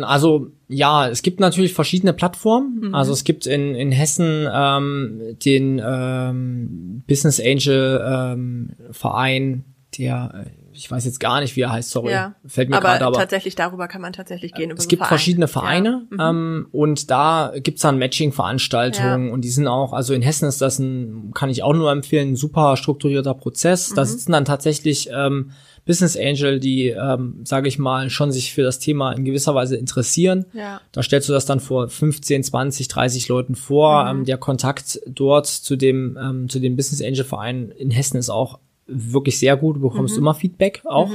also 0.03 0.51
ja, 0.69 1.09
es 1.09 1.23
gibt 1.23 1.41
natürlich 1.41 1.73
verschiedene 1.73 2.13
Plattformen. 2.13 2.89
Mhm. 2.89 2.95
Also 2.95 3.13
es 3.13 3.25
gibt 3.25 3.47
in, 3.47 3.75
in 3.75 3.91
Hessen 3.91 4.47
ähm, 4.53 5.37
den 5.45 5.81
ähm, 5.83 7.03
Business 7.07 7.41
Angel 7.41 8.01
ähm, 8.05 8.71
Verein, 8.91 9.65
der 9.97 10.47
ich 10.79 10.91
weiß 10.91 11.05
jetzt 11.05 11.19
gar 11.19 11.41
nicht, 11.41 11.57
wie 11.57 11.62
er 11.62 11.73
heißt, 11.73 11.91
sorry. 11.91 12.12
Ja, 12.12 12.37
Fällt 12.47 12.71
mir 12.71 12.77
aber 12.77 12.88
gerade, 12.88 13.07
aber 13.07 13.19
tatsächlich 13.19 13.57
darüber 13.57 13.88
kann 13.88 14.01
man 14.01 14.12
tatsächlich 14.12 14.55
gehen. 14.55 14.71
es 14.71 14.85
so 14.85 14.88
gibt 14.88 15.01
Vereine. 15.01 15.09
verschiedene 15.09 15.49
Vereine 15.49 16.07
ja. 16.17 16.33
mhm. 16.33 16.38
ähm, 16.38 16.67
und 16.71 17.11
da 17.11 17.53
gibt's 17.57 17.83
dann 17.83 17.99
Matching-Veranstaltungen 17.99 19.27
ja. 19.27 19.33
und 19.33 19.43
die 19.43 19.51
sind 19.51 19.67
auch, 19.67 19.93
also 19.93 20.14
in 20.14 20.23
Hessen 20.23 20.49
ist 20.49 20.61
das 20.61 20.79
ein, 20.79 21.33
kann 21.35 21.51
ich 21.51 21.64
auch 21.64 21.75
nur 21.75 21.91
empfehlen, 21.91 22.33
ein 22.33 22.37
super 22.37 22.77
strukturierter 22.77 23.35
Prozess. 23.35 23.91
Mhm. 23.91 23.95
Da 23.97 24.05
sitzen 24.05 24.33
dann 24.33 24.45
tatsächlich 24.45 25.11
ähm, 25.12 25.51
Business 25.88 26.19
Angel, 26.19 26.61
die, 26.61 26.88
ähm, 26.88 27.41
sage 27.45 27.67
ich 27.67 27.79
mal, 27.79 28.11
schon 28.11 28.31
sich 28.31 28.53
für 28.53 28.62
das 28.62 28.79
Thema 28.79 29.12
in 29.12 29.25
gewisser 29.25 29.55
Weise 29.55 29.77
interessieren. 29.77 30.45
Ja. 30.53 30.83
Da 30.93 31.03
stellst 31.03 31.31
du 31.31 31.33
das 31.33 31.47
dann 31.47 31.61
vor 31.61 31.88
15, 31.88 32.45
20, 32.45 32.88
30 32.88 33.29
Leuten 33.29 33.55
vor. 33.55 34.05
Mhm. 34.05 34.19
Ähm, 34.21 34.25
der 34.27 34.37
Kontakt 34.37 35.01
dort 35.07 35.47
zu 35.47 35.77
dem, 35.77 36.19
ähm, 36.23 36.49
zu 36.51 36.61
dem 36.61 36.77
Business 36.77 37.03
Angel 37.03 37.25
Verein 37.25 37.71
in 37.71 37.91
Hessen 37.91 38.19
ist 38.19 38.29
auch 38.29 38.59
wirklich 38.88 39.38
sehr 39.38 39.57
gut. 39.57 39.77
Du 39.77 39.81
bekommst 39.81 40.14
Mhm. 40.16 40.22
immer 40.22 40.35
Feedback 40.35 40.81
auch. 40.87 41.11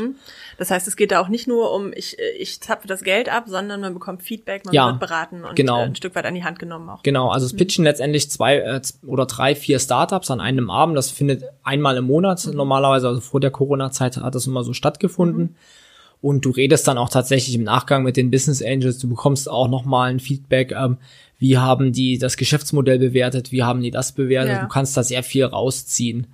Das 0.57 0.69
heißt, 0.71 0.87
es 0.87 0.95
geht 0.95 1.11
da 1.11 1.19
auch 1.19 1.27
nicht 1.27 1.47
nur 1.47 1.73
um, 1.73 1.91
ich, 1.93 2.17
ich 2.39 2.61
zapfe 2.61 2.87
das 2.87 3.03
Geld 3.03 3.29
ab, 3.29 3.45
sondern 3.47 3.81
man 3.81 3.93
bekommt 3.93 4.21
Feedback, 4.21 4.63
man 4.65 4.73
Ja, 4.73 4.87
wird 4.87 4.99
beraten 4.99 5.43
und 5.43 5.55
genau. 5.55 5.79
äh, 5.79 5.83
ein 5.85 5.95
Stück 5.95 6.13
weit 6.15 6.25
an 6.25 6.35
die 6.35 6.43
Hand 6.43 6.59
genommen 6.59 6.87
auch. 6.89 7.01
Genau, 7.03 7.29
also 7.29 7.45
es 7.45 7.53
pitchen 7.55 7.83
letztendlich 7.83 8.29
zwei 8.29 8.57
äh, 8.57 8.81
oder 9.05 9.25
drei, 9.25 9.55
vier 9.55 9.79
Startups 9.79 10.29
an 10.31 10.39
einem 10.39 10.69
Abend. 10.69 10.95
Das 10.95 11.09
findet 11.09 11.43
einmal 11.63 11.97
im 11.97 12.05
Monat 12.05 12.47
normalerweise, 12.53 13.07
also 13.07 13.21
vor 13.21 13.39
der 13.39 13.51
Corona-Zeit 13.51 14.17
hat 14.17 14.35
das 14.35 14.45
immer 14.47 14.63
so 14.63 14.73
stattgefunden. 14.73 15.55
Und 16.21 16.45
du 16.45 16.51
redest 16.51 16.87
dann 16.87 16.97
auch 16.97 17.09
tatsächlich 17.09 17.53
im 17.55 17.63
Nachgang 17.63 18.03
mit 18.03 18.15
den 18.15 18.31
Business 18.31 18.61
Angels. 18.63 18.97
Du 18.99 19.09
bekommst 19.09 19.49
auch 19.49 19.67
nochmal 19.67 20.09
ein 20.11 20.21
Feedback. 20.21 20.71
Ähm, 20.71 20.97
wie 21.37 21.57
haben 21.57 21.91
die 21.91 22.17
das 22.17 22.37
Geschäftsmodell 22.37 22.97
bewertet? 22.99 23.51
Wie 23.51 23.63
haben 23.63 23.81
die 23.81 23.91
das 23.91 24.13
bewertet? 24.13 24.53
Ja. 24.53 24.61
Du 24.61 24.69
kannst 24.69 24.95
da 24.95 25.03
sehr 25.03 25.23
viel 25.23 25.43
rausziehen. 25.43 26.27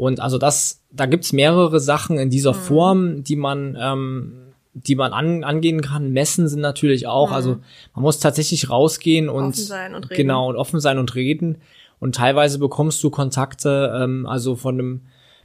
Und 0.00 0.20
also 0.20 0.38
das, 0.38 0.82
da 0.90 1.06
gibt's 1.06 1.32
mehrere 1.32 1.78
Sachen 1.80 2.18
in 2.18 2.30
dieser 2.30 2.54
Form, 2.54 3.22
die 3.22 3.36
man, 3.36 3.76
ähm, 3.80 4.32
die 4.72 4.94
man 4.94 5.12
an, 5.12 5.44
angehen 5.44 5.82
kann. 5.82 6.10
Messen 6.12 6.48
sind 6.48 6.60
natürlich 6.60 7.06
auch. 7.06 7.32
Also 7.32 7.58
man 7.94 8.02
muss 8.02 8.18
tatsächlich 8.18 8.70
rausgehen 8.70 9.28
und 9.28 9.58
und 9.94 10.10
reden. 10.10 10.16
genau 10.16 10.48
und 10.48 10.56
offen 10.56 10.80
sein 10.80 10.98
und 10.98 11.14
reden. 11.14 11.58
Und 11.98 12.14
teilweise 12.14 12.58
bekommst 12.58 13.02
du 13.04 13.10
Kontakte, 13.10 13.92
ähm, 13.94 14.26
also 14.26 14.56
von 14.56 14.74
einem 14.74 15.00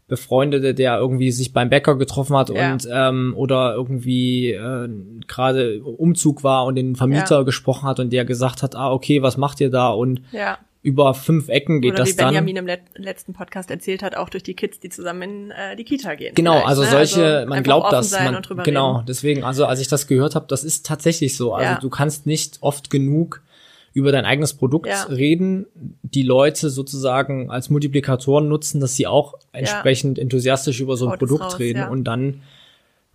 Befreundete, 0.08 0.74
der 0.76 1.00
irgendwie 1.00 1.32
sich 1.32 1.52
beim 1.52 1.70
Bäcker 1.70 1.96
getroffen 1.98 2.38
hat 2.38 2.50
Ja. 2.50 2.72
und 2.74 2.88
ähm, 2.91 3.34
oder 3.36 3.74
irgendwie 3.74 4.52
äh, 4.52 4.88
gerade 5.28 5.82
Umzug 5.84 6.44
war 6.44 6.65
und 6.65 6.76
den 6.76 6.96
Vermieter 6.96 7.38
Ja. 7.38 7.41
gesprochen 7.44 7.88
hat 7.89 8.00
und 8.00 8.13
der 8.13 8.24
gesagt 8.24 8.62
hat, 8.62 8.76
ah 8.76 8.91
okay, 8.91 9.22
was 9.24 9.36
macht 9.38 9.60
ihr 9.62 9.72
da? 9.72 9.89
Und 9.89 10.22
Ja. 10.32 10.60
Über 10.86 11.15
fünf 11.15 11.50
Ecken 11.50 11.82
geht 11.82 11.93
Oder 11.93 12.04
das 12.04 12.10
wie 12.13 12.17
Benjamin 12.17 12.56
dann. 12.56 12.63
im 12.63 12.67
let 12.67 12.82
letzten 12.95 13.34
Podcast 13.34 13.71
erzählt 13.71 14.04
hat, 14.04 14.15
auch 14.15 14.30
durch 14.30 14.43
die 14.43 14.54
Kids, 14.54 14.80
die 14.80 14.89
zusammen 14.89 15.21
in 15.24 15.52
äh, 15.52 15.76
die 15.76 15.84
Kita 15.84 16.13
gehen. 16.13 16.36
Genau, 16.36 16.60
also 16.63 16.84
ne? 16.84 16.89
solche, 16.89 17.26
Also 17.38 17.50
man 17.50 17.63
glaubt 17.63 17.91
das, 17.91 18.12
man, 18.12 18.41
genau, 18.63 18.98
Reden. 18.98 19.06
deswegen, 19.08 19.43
also 19.43 19.65
als 19.65 19.80
ich 19.80 19.88
das 19.88 20.06
gehört 20.06 20.36
habe, 20.36 20.45
das 20.48 20.63
ist 20.63 20.86
tatsächlich 20.86 21.36
so. 21.36 21.56
Also 21.56 21.71
Ja. 21.74 21.80
du 21.80 21.89
kannst 21.89 22.28
nicht 22.28 22.60
oft 22.62 22.91
genug 22.91 23.41
über 23.93 24.12
dein 24.12 24.26
eigenes 24.26 24.54
Produkt 24.54 24.86
Ja. 24.86 25.04
reden, 25.04 25.65
die 26.04 26.21
Leute 26.21 26.69
sozusagen 26.69 27.50
als 27.50 27.71
Multiplikatoren 27.71 28.48
nutzen, 28.48 28.80
dass 28.80 28.95
sie 28.95 29.08
auch 29.08 29.34
entsprechend 29.54 30.19
enthusiastisch 30.19 30.82
über 30.82 30.98
so 30.98 31.06
ein 31.08 31.13
Haut 31.13 31.19
Produkt 31.19 31.43
raus, 31.45 31.60
reden 31.60 31.80
ja. 31.80 31.88
und 31.89 32.04
dann 32.04 32.41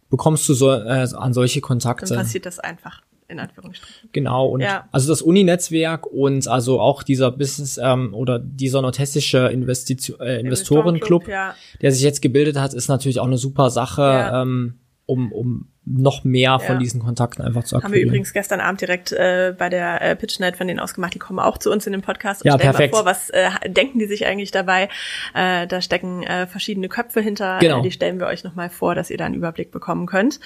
bekommst 0.09 0.49
du 0.49 0.55
so 0.55 0.73
äh, 0.73 1.07
an 1.15 1.33
solche 1.35 1.61
Dann 1.61 1.69
Kontakte. 1.69 2.15
passiert 2.17 2.47
das 2.47 2.59
einfach, 2.59 3.03
in 3.31 3.39
Anführungsstrichen. 3.39 4.11
Genau, 4.13 4.47
und 4.49 4.61
Ja. 4.61 4.89
also 4.93 5.09
das 5.11 5.23
Uni-Netzwerk 5.23 6.07
und 6.07 6.49
also 6.49 6.81
auch 6.81 7.03
dieser 7.03 7.31
Business 7.31 7.79
ähm, 7.83 8.13
oder 8.15 8.39
dieser 8.39 8.83
nordhessische 8.83 9.49
Investition, 9.49 10.21
äh, 10.21 10.41
Investorenclub, 10.41 11.29
ja. 11.29 11.55
der 11.81 11.93
sich 11.93 12.03
jetzt 12.03 12.21
gebildet 12.23 12.59
hat, 12.59 12.75
ist 12.75 12.89
natürlich 12.89 13.21
auch 13.21 13.27
eine 13.27 13.39
super 13.39 13.71
Sache, 13.71 14.03
Ja. 14.03 14.43
ähm, 14.43 14.75
um, 15.07 15.33
um 15.33 15.67
noch 15.87 16.23
mehr 16.23 16.61
von 16.61 16.75
Ja. 16.77 16.79
diesen 16.79 17.01
Kontakten 17.01 17.43
einfach 17.43 17.65
zu 17.65 17.83
Haben 17.83 17.93
wir 17.93 18.01
übrigens 18.03 18.33
gestern 18.33 18.61
Abend 18.61 18.81
direkt 18.81 19.11
äh, 19.11 19.53
bei 19.59 19.69
der 19.69 20.01
äh, 20.03 20.15
PitchNet 20.15 20.57
von 20.57 20.69
denen 20.69 20.79
ausgemacht. 20.79 21.15
Die 21.15 21.19
kommen 21.19 21.41
auch 21.41 21.59
zu 21.59 21.73
uns 21.73 21.85
in 21.87 21.93
den 21.93 22.03
Podcast 22.03 22.43
und 22.45 22.49
Ja, 22.49 22.53
stellen 22.57 22.71
perfekt. 22.71 22.93
mal 22.93 22.99
vor, 23.01 23.07
was 23.07 23.31
äh, 23.31 23.49
denken 23.67 23.99
die 23.99 24.07
sich 24.07 24.27
eigentlich 24.27 24.53
dabei. 24.53 24.89
Äh, 25.35 25.67
da 25.67 25.81
stecken 25.83 26.23
äh, 26.23 26.47
verschiedene 26.47 26.89
Köpfe 26.89 27.21
hinter. 27.21 27.59
Genau. 27.59 27.81
Äh, 27.81 27.83
die 27.83 27.91
stellen 27.91 28.21
wir 28.21 28.27
euch 28.27 28.45
nochmal 28.45 28.71
vor, 28.71 28.95
dass 28.95 29.11
ihr 29.11 29.17
da 29.17 29.25
einen 29.25 29.35
Überblick 29.35 29.73
bekommen 29.73 30.07
könnt. 30.07 30.39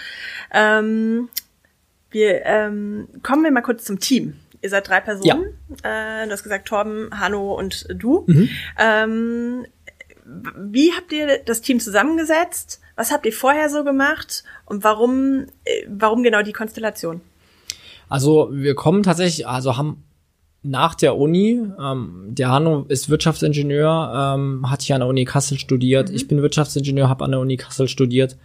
Ähm, 0.52 1.28
wir 2.14 2.46
ähm, 2.46 3.08
kommen 3.22 3.42
wir 3.42 3.50
mal 3.50 3.60
kurz 3.60 3.84
zum 3.84 4.00
Team. 4.00 4.34
Ihr 4.62 4.70
seid 4.70 4.88
drei 4.88 5.00
Personen. 5.00 5.44
Äh, 5.82 6.26
du 6.26 6.32
hast 6.32 6.42
gesagt 6.42 6.66
Torben, 6.66 7.10
Hanno 7.12 7.54
und 7.54 7.86
du. 7.94 8.24
Mhm. 8.26 8.48
Ähm, 8.78 9.66
wie 10.56 10.92
habt 10.92 11.12
ihr 11.12 11.40
das 11.44 11.60
Team 11.60 11.80
zusammengesetzt? 11.80 12.80
Was 12.96 13.12
habt 13.12 13.26
ihr 13.26 13.32
vorher 13.32 13.68
so 13.68 13.84
gemacht? 13.84 14.44
Und 14.64 14.84
warum, 14.84 15.46
äh, 15.64 15.86
warum 15.88 16.22
genau 16.22 16.42
die 16.42 16.52
Konstellation? 16.52 17.20
Also 18.08 18.48
wir 18.52 18.74
kommen 18.74 19.02
tatsächlich, 19.02 19.46
also 19.46 19.76
haben 19.76 20.04
nach 20.62 20.94
der 20.94 21.16
Uni, 21.16 21.60
ähm, 21.78 22.28
der 22.28 22.50
Hanno 22.50 22.86
ist 22.88 23.10
Wirtschaftsingenieur, 23.10 24.34
ähm, 24.36 24.70
hat 24.70 24.80
hier 24.80 24.96
an 24.96 25.00
der 25.00 25.08
Uni 25.08 25.26
Kassel 25.26 25.58
studiert. 25.58 26.08
Ich 26.08 26.26
bin 26.26 26.40
Wirtschaftsingenieur, 26.40 27.08
habe 27.08 27.24
an 27.24 27.32
der 27.32 27.40
Uni 27.40 27.58
Kassel 27.58 27.86
studiert. 27.86 28.38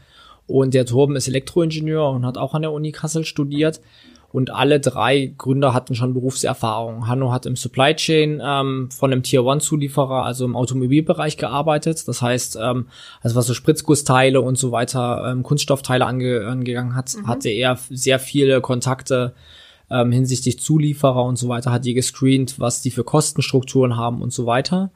Und 0.50 0.74
der 0.74 0.86
Torben 0.86 1.16
ist 1.16 1.28
Elektroingenieur 1.28 2.10
und 2.10 2.26
hat 2.26 2.38
auch 2.38 2.56
an 2.56 2.64
der 2.64 2.72
Uni 2.72 2.92
Kassel 2.92 3.24
studiert. 3.24 3.82
Und 4.32 4.52
alle 4.52 4.80
drei 4.80 5.34
Gründer 5.38 5.74
hatten 5.74 5.96
schon 5.96 6.14
Berufserfahrung. 6.14 7.08
Hanno 7.08 7.32
hat 7.32 7.48
im 7.48 7.56
Supply 7.56 7.96
Chain 7.96 8.42
ähm, 8.44 8.90
von 8.92 9.12
einem 9.12 9.24
Tier 9.24 9.44
One 9.44 9.60
Zulieferer, 9.60 10.24
also 10.24 10.46
im 10.46 10.56
Automobilbereich 10.56 11.38
gearbeitet. 11.38 12.08
Das 12.08 12.22
heißt, 12.22 12.60
ähm, 12.62 12.88
also 13.22 13.36
was 13.36 13.48
so 13.48 13.56
Spritzgussteile 13.56 14.42
und 14.42 14.58
so 14.58 14.72
weiter, 14.72 15.32
ähm, 15.32 15.42
Kunststoffteile 15.42 16.06
ange 16.06 16.46
angegangen 16.46 16.96
hat, 16.96 17.16
hatte 17.26 17.50
er 17.50 17.80
sehr 17.90 18.20
viele 18.20 18.62
Kontakte 18.62 19.34
ähm, 19.90 20.12
hinsichtlich 20.12 20.60
Zulieferer 20.60 21.24
und 21.24 21.38
so 21.38 21.50
weiter, 21.50 21.72
hat 21.72 21.86
die 21.86 21.96
gescreent, 21.96 22.60
was 22.60 22.82
die 22.82 22.92
für 22.92 23.04
Kostenstrukturen 23.04 23.98
haben 23.98 24.22
und 24.22 24.32
so 24.32 24.46
weiter. 24.46 24.92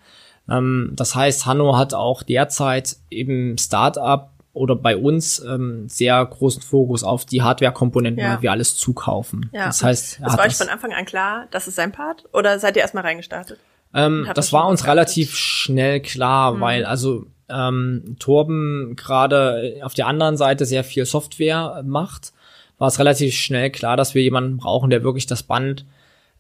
Ähm, 0.47 0.91
das 0.93 1.15
heißt, 1.15 1.45
Hanno 1.45 1.75
hat 1.75 1.93
auch 1.93 2.21
derzeit 2.21 2.97
eben 3.09 3.57
Startup 3.57 4.29
oder 4.53 4.75
bei 4.75 4.95
uns 4.95 5.39
ähm, 5.39 5.89
sehr 5.89 6.23
großen 6.25 6.61
Fokus 6.61 7.03
auf 7.03 7.25
die 7.25 7.41
Hardware-Komponenten, 7.41 8.23
Ja. 8.23 8.33
weil 8.35 8.41
wir 8.43 8.51
alles 8.51 8.75
zukaufen. 8.75 9.49
Ja. 9.51 9.65
Das 9.65 9.83
heißt, 9.83 10.19
ist 10.19 10.21
hat 10.21 10.39
euch 10.39 10.45
das, 10.45 10.57
von 10.59 10.69
Anfang 10.69 10.93
an 10.93 11.05
klar, 11.05 11.47
das 11.51 11.67
ist 11.67 11.75
sein 11.75 11.91
Part? 11.91 12.25
Oder 12.33 12.59
seid 12.59 12.75
ihr 12.75 12.81
erstmal 12.83 13.03
reingestartet? 13.03 13.59
ähm, 13.95 14.23
das 14.27 14.35
das 14.35 14.53
war 14.53 14.67
uns 14.67 14.81
ausgearbeitet? 14.81 15.09
relativ 15.17 15.35
schnell 15.35 15.99
klar, 16.01 16.53
Mhm. 16.53 16.61
weil 16.61 16.85
also 16.85 17.25
ähm, 17.49 18.15
Torben 18.19 18.95
gerade 18.95 19.79
auf 19.83 19.93
der 19.93 20.07
anderen 20.07 20.37
Seite 20.37 20.65
sehr 20.65 20.83
viel 20.83 21.05
Software 21.05 21.83
macht, 21.85 22.31
war 22.79 22.87
es 22.87 22.97
relativ 22.99 23.35
schnell 23.35 23.69
klar, 23.69 23.97
dass 23.97 24.15
wir 24.15 24.21
jemanden 24.23 24.57
brauchen, 24.57 24.89
der 24.89 25.03
wirklich 25.03 25.25
das 25.27 25.43
Band 25.43 25.85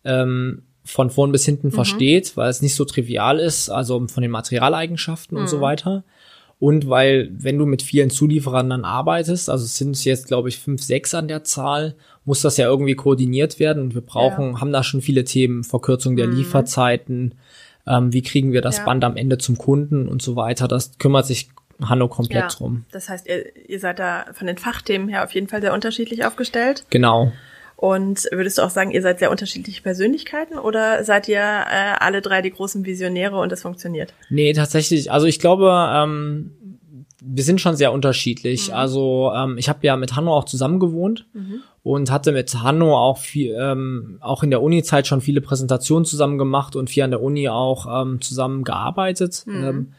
ähm, 0.05 0.63
von 0.85 1.09
vorn 1.09 1.31
bis 1.31 1.45
hinten 1.45 1.67
Mhm. 1.67 1.71
versteht, 1.71 2.35
weil 2.37 2.49
es 2.49 2.61
nicht 2.61 2.75
so 2.75 2.85
trivial 2.85 3.39
ist, 3.39 3.69
also 3.69 4.05
von 4.07 4.21
den 4.21 4.31
Materialeigenschaften 4.31 5.37
und 5.37 5.47
so 5.47 5.57
Mhm. 5.57 5.61
weiter. 5.61 6.03
Und 6.63 6.87
weil, 6.87 7.29
wenn 7.33 7.57
du 7.57 7.65
mit 7.65 7.81
vielen 7.81 8.09
Zulieferern 8.09 8.69
dann 8.69 8.85
arbeitest, 8.85 9.49
also 9.49 9.65
es 9.65 9.75
sind 9.75 10.01
jetzt, 10.05 10.27
glaube 10.27 10.47
ich, 10.47 10.59
fünf, 10.59 10.81
sechs 10.81 11.13
an 11.13 11.27
der 11.27 11.43
Zahl, 11.43 11.93
muss 12.23 12.41
das 12.41 12.55
ja 12.55 12.67
irgendwie 12.67 12.95
koordiniert 12.95 13.59
werden. 13.59 13.83
Und 13.83 13.95
wir 13.95 14.01
brauchen, 14.01 14.61
haben 14.61 14.71
da 14.71 14.81
schon 14.81 15.01
viele 15.01 15.25
Themen, 15.25 15.65
Verkürzung 15.65 16.15
der 16.15 16.27
Lieferzeiten, 16.27 17.35
ähm, 17.85 18.13
wie 18.13 18.21
kriegen 18.21 18.53
wir 18.53 18.61
das 18.61 18.77
Mhm. 18.77 18.79
Ja. 18.79 18.85
Band 18.85 19.03
am 19.03 19.17
Ende 19.17 19.39
zum 19.39 19.57
Kunden 19.57 20.07
und 20.07 20.21
so 20.21 20.37
weiter. 20.37 20.69
Das 20.69 20.97
kümmert 20.99 21.25
sich 21.25 21.49
Hanno 21.81 22.07
komplett 22.07 22.57
drum. 22.57 22.85
Das 22.93 23.09
heißt, 23.09 23.27
ihr, 23.27 23.43
ihr 23.67 23.81
seid 23.81 23.99
da 23.99 24.27
von 24.31 24.47
den 24.47 24.57
Fachthemen 24.57 25.09
her 25.09 25.25
auf 25.25 25.33
jeden 25.33 25.49
Fall 25.49 25.59
sehr 25.59 25.73
unterschiedlich 25.73 26.23
aufgestellt. 26.23 26.85
Genau. 26.89 27.33
Und 27.75 28.27
würdest 28.31 28.57
du 28.57 28.61
auch 28.61 28.69
sagen, 28.69 28.91
ihr 28.91 29.01
seid 29.01 29.19
sehr 29.19 29.31
unterschiedliche 29.31 29.81
Persönlichkeiten 29.81 30.57
oder 30.57 31.03
seid 31.03 31.27
ihr 31.27 31.39
äh, 31.39 31.95
alle 31.99 32.21
drei 32.21 32.41
die 32.41 32.51
großen 32.51 32.85
Visionäre 32.85 33.37
und 33.39 33.51
es 33.51 33.61
funktioniert? 33.61 34.13
Nee, 34.29 34.53
tatsächlich. 34.53 35.11
Also 35.11 35.27
ich 35.27 35.39
glaube, 35.39 35.89
ähm, 35.93 36.51
wir 37.25 37.43
sind 37.43 37.61
schon 37.61 37.75
sehr 37.75 37.91
unterschiedlich. 37.93 38.69
Mhm. 38.69 38.73
Also 38.73 39.31
ähm, 39.35 39.57
ich 39.57 39.69
habe 39.69 39.79
ja 39.81 39.95
mit 39.95 40.15
Hanno 40.15 40.33
auch 40.35 40.45
zusammen 40.45 40.79
gewohnt 40.79 41.25
und 41.83 42.11
hatte 42.11 42.31
mit 42.31 42.53
Hanno 42.61 42.97
auch 42.97 43.17
viel, 43.17 43.55
ähm, 43.59 44.17
auch 44.21 44.43
in 44.43 44.49
der 44.49 44.61
Uni-Zeit 44.61 45.07
schon 45.07 45.21
viele 45.21 45.41
Präsentationen 45.41 46.05
zusammen 46.05 46.37
gemacht 46.37 46.75
und 46.75 46.89
viel 46.89 47.03
an 47.03 47.11
der 47.11 47.21
Uni 47.21 47.49
auch 47.49 48.01
ähm, 48.01 48.21
zusammen 48.21 48.63
gearbeitet. 48.63 49.43
Mhm. 49.45 49.63
Ähm, 49.63 49.93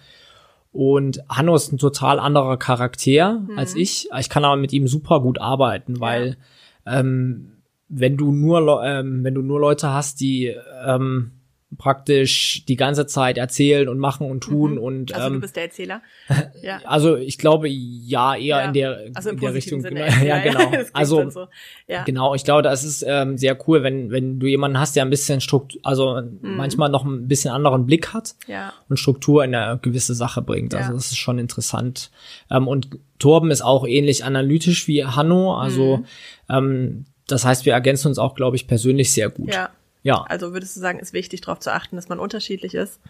und 0.72 1.22
Hanno 1.28 1.54
ist 1.54 1.72
ein 1.72 1.78
total 1.78 2.18
anderer 2.18 2.56
Charakter 2.56 3.40
Mhm. 3.40 3.58
als 3.58 3.74
ich. 3.74 4.08
Ich 4.18 4.28
kann 4.28 4.44
aber 4.44 4.56
mit 4.56 4.72
ihm 4.72 4.88
super 4.88 5.20
gut 5.20 5.40
arbeiten, 5.40 6.00
weil 6.00 6.37
ähm, 6.84 7.52
wenn 7.94 8.16
du 8.16 8.33
nur 8.33 8.83
ähm, 8.85 9.24
wenn 9.24 9.35
du 9.35 9.42
nur 9.42 9.61
Leute 9.61 9.90
hast, 9.90 10.20
die 10.20 10.54
ähm, 10.87 11.30
praktisch 11.76 12.64
die 12.66 12.76
ganze 12.76 13.04
Zeit 13.07 13.37
erzählen 13.37 13.88
und 13.88 13.98
machen 13.98 14.30
und 14.30 14.42
tun 14.44 14.78
und 14.78 15.12
Also 15.12 15.28
du 15.28 15.35
ähm, 15.35 15.40
bist 15.40 15.57
der 15.57 15.64
Erzähler. 15.64 16.02
Ja. 16.62 16.78
also 16.85 17.16
ich 17.16 17.37
glaube 17.37 17.68
ja 17.68 18.37
eher 18.37 18.42
Ja. 18.59 18.64
in 18.66 18.72
der, 18.74 19.00
Also 19.14 19.30
in 19.30 19.40
der 19.40 19.54
Richtung 19.54 19.80
Sinne. 19.80 20.04
genau, 20.07 20.24
ja 20.24 20.38
genau 20.42 20.59
Das 20.70 20.70
klingt 20.70 20.90
also 20.94 21.30
so. 21.30 21.46
Ja. 21.88 22.04
genau 22.04 22.35
ich 22.37 22.44
glaube 22.44 22.62
das 22.62 22.85
ist 22.85 23.04
ähm, 23.07 23.37
sehr 23.38 23.59
cool 23.66 23.83
wenn 23.83 24.11
wenn 24.12 24.38
du 24.38 24.46
jemanden 24.46 24.78
hast 24.78 24.94
der 24.94 25.04
ein 25.04 25.11
bisschen 25.11 25.40
Struktur 25.40 25.80
also 25.83 26.20
Mhm. 26.22 26.57
manchmal 26.57 26.90
noch 26.90 27.04
ein 27.04 27.26
bisschen 27.26 27.50
anderen 27.52 27.87
Blick 27.87 28.14
hat 28.14 28.35
ja. 28.46 28.72
und 28.88 28.96
Struktur 28.98 29.44
in 29.44 29.52
eine 29.54 29.78
gewisse 29.83 30.14
Sache 30.14 30.42
bringt 30.42 30.74
also 30.76 30.90
Ja. 30.90 30.94
das 30.94 31.07
ist 31.11 31.18
schon 31.18 31.38
interessant 31.40 32.12
ähm, 32.52 32.68
und 32.68 32.88
Torben 33.18 33.50
ist 33.50 33.62
auch 33.62 33.85
ähnlich 33.87 34.24
analytisch 34.24 34.87
wie 34.87 35.04
Hanno 35.04 35.57
also 35.57 35.96
Mhm. 35.98 36.04
ähm, 36.50 37.04
das 37.26 37.44
heißt 37.44 37.64
wir 37.64 37.72
ergänzen 37.72 38.08
uns 38.08 38.18
auch 38.18 38.34
glaube 38.34 38.56
ich 38.56 38.66
persönlich 38.66 39.12
sehr 39.12 39.30
gut 39.30 39.52
Ja. 39.52 39.70
ja 40.02 40.24
Also 40.28 40.52
würdest 40.52 40.76
du 40.76 40.80
sagen, 40.80 40.98
ist 40.98 41.12
wichtig 41.12 41.42
darauf 41.42 41.60
zu 41.60 41.72
achten, 41.72 41.96
dass 41.96 42.08
man 42.08 42.18
unterschiedlich 42.18 42.74
ist? 42.74 43.00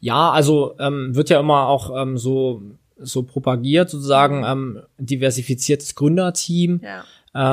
Ja, 0.00 0.32
also 0.32 0.74
ähm, 0.80 1.14
wird 1.14 1.30
ja 1.30 1.38
immer 1.38 1.68
auch 1.68 2.02
ähm, 2.02 2.18
so 2.18 2.62
so 2.98 3.22
propagiert 3.22 3.90
sozusagen 3.90 4.44
ähm, 4.44 4.82
diversifiziertes 4.98 5.94
Gründerteam. 5.94 6.80
Ja. 6.82 7.04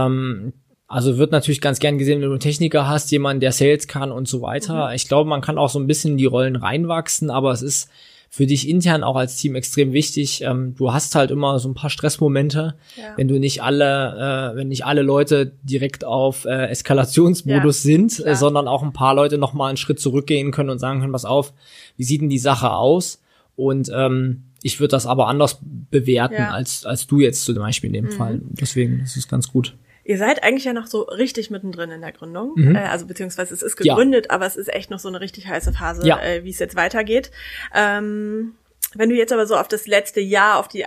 Ähm, 0.06 0.54
also 0.88 1.20
wird 1.20 1.32
natürlich 1.32 1.62
ganz 1.62 1.80
gern 1.80 2.00
gesehen, 2.00 2.20
wenn 2.20 2.28
du 2.28 2.34
einen 2.34 2.40
Techniker 2.40 2.88
hast, 2.88 3.12
jemand, 3.12 3.44
der 3.44 3.52
Sales 3.52 3.88
kann 3.88 4.12
und 4.12 4.28
so 4.28 4.42
weiter. 4.42 4.94
Ich 4.96 5.08
glaube, 5.08 5.30
man 5.30 5.42
kann 5.42 5.60
auch 5.60 5.70
so 5.70 5.80
ein 5.80 5.86
bisschen 5.86 6.14
in 6.14 6.18
die 6.18 6.26
Rollen 6.26 6.56
reinwachsen, 6.56 7.30
aber 7.30 7.52
es 7.52 7.62
ist 7.62 7.90
für 8.32 8.46
dich 8.46 8.70
intern 8.70 9.04
auch 9.04 9.16
als 9.16 9.38
Team 9.38 9.56
extrem 9.56 9.92
wichtig. 9.92 10.42
Ähm, 10.44 10.76
du 10.76 10.94
hast 10.94 11.16
halt 11.16 11.32
immer 11.32 11.58
so 11.58 11.68
ein 11.68 11.74
paar 11.74 11.90
Stressmomente, 11.90 12.76
ja. 12.96 13.04
wenn 13.18 13.28
du 13.28 13.40
nicht 13.40 13.64
alle, 13.64 14.54
äh, 14.54 14.56
wenn 14.56 14.68
nicht 14.68 14.86
alle 14.86 15.02
Leute 15.02 15.54
direkt 15.64 16.06
auf 16.06 16.46
äh, 16.46 16.68
Eskalationsmodus 16.68 17.84
ja, 17.84 17.88
sind, 17.92 18.26
äh, 18.26 18.36
sondern 18.36 18.68
auch 18.68 18.84
ein 18.84 18.94
paar 18.94 19.16
Leute 19.16 19.40
noch 19.40 19.54
mal 19.54 19.68
einen 19.68 19.78
Schritt 19.78 20.00
zurückgehen 20.00 20.52
können 20.52 20.70
und 20.70 20.78
sagen 20.78 21.00
können, 21.02 21.12
pass 21.12 21.26
auf, 21.26 21.54
wie 21.98 22.04
sieht 22.04 22.22
denn 22.22 22.30
die 22.30 22.40
Sache 22.40 22.72
aus? 22.72 23.20
Und 23.56 23.92
ähm, 23.94 24.44
ich 24.62 24.80
würde 24.80 24.92
das 24.92 25.08
aber 25.08 25.28
anders 25.28 25.60
bewerten 25.62 26.36
ja. 26.36 26.52
als 26.52 26.86
als 26.86 27.08
du 27.08 27.20
jetzt 27.20 27.44
zum 27.46 27.56
Beispiel 27.56 27.88
in 27.88 27.94
dem 27.94 28.06
mhm. 28.06 28.18
Fall. 28.18 28.42
Deswegen 28.44 29.00
ist 29.00 29.18
es 29.18 29.28
ganz 29.28 29.52
gut. 29.52 29.76
Ihr 30.10 30.18
seid 30.18 30.42
eigentlich 30.42 30.66
ja 30.66 30.74
noch 30.74 30.88
so 30.88 31.04
richtig 31.04 31.52
mittendrin 31.52 31.92
in 31.92 32.02
der 32.02 32.12
Gründung. 32.12 32.54
Mhm. 32.56 32.76
Äh, 32.76 32.80
also 32.80 33.06
beziehungsweise 33.06 33.54
es 33.54 33.62
ist 33.62 33.76
gegründet, 33.76 34.26
ja. 34.26 34.32
aber 34.32 34.48
es 34.48 34.56
ist 34.56 34.74
echt 34.74 34.90
noch 34.90 34.98
so 34.98 35.08
eine 35.08 35.22
richtig 35.22 35.46
heiße 35.46 35.72
Phase, 35.72 36.08
ja. 36.08 36.20
äh, 36.20 36.44
wie 36.44 36.50
es 36.50 36.58
jetzt 36.58 36.76
weitergeht. 36.76 37.30
Ähm, 37.76 38.54
wenn 38.96 39.10
du 39.10 39.16
jetzt 39.16 39.32
aber 39.32 39.46
so 39.46 39.56
auf 39.56 39.68
das 39.68 39.86
letzte 39.86 40.20
Jahr, 40.20 40.58
auf 40.58 40.68
die 40.68 40.84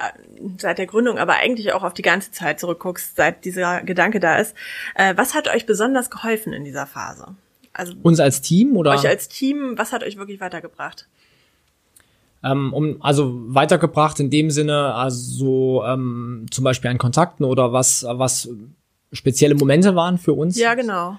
seit 0.59 0.79
der 0.79 0.87
Gründung, 0.87 1.19
aber 1.19 1.35
eigentlich 1.35 1.73
auch 1.73 1.85
auf 1.85 1.95
die 1.95 2.03
ganze 2.03 2.33
Zeit 2.33 2.59
zurückguckst, 2.59 3.15
seit 3.15 3.45
dieser 3.45 3.83
Gedanke 3.83 4.19
da 4.19 4.39
ist, 4.39 4.57
äh, 4.97 5.15
was 5.17 5.37
hat 5.37 5.47
euch 5.47 5.67
besonders 5.67 6.11
geholfen 6.11 6.53
in 6.53 6.65
dieser 6.65 6.89
Phase? 6.89 7.37
Also 7.73 7.93
uns 8.03 8.19
als 8.19 8.41
Team 8.41 8.77
oder 8.77 8.91
euch 8.91 9.07
als 9.07 9.29
Team, 9.29 9.75
was 9.77 9.93
hat 9.93 10.03
euch 10.03 10.17
wirklich 10.17 10.41
weitergebracht? 10.41 11.07
Ähm, 12.43 12.73
um, 12.73 13.01
also 13.01 13.41
weitergebracht 13.55 14.19
in 14.19 14.31
dem 14.31 14.51
Sinne, 14.51 14.95
also 14.95 15.85
ähm, 15.87 16.47
zum 16.51 16.65
Beispiel 16.65 16.91
an 16.91 16.99
Kontakten 16.99 17.45
oder 17.45 17.73
was, 17.73 18.05
was 18.09 18.49
spezielle 19.13 19.55
Momente 19.55 19.95
waren 19.95 20.19
für 20.19 20.33
uns. 20.33 20.59
Ja, 20.59 20.75
genau. 20.75 21.17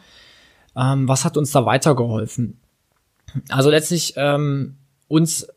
Ähm, 0.75 1.07
was 1.07 1.25
hat 1.25 1.37
uns 1.37 1.51
da 1.51 1.65
weitergeholfen? 1.65 2.59
Also 3.49 3.69
letztlich 3.69 4.13
ähm, 4.17 4.75
uns, 5.07 5.47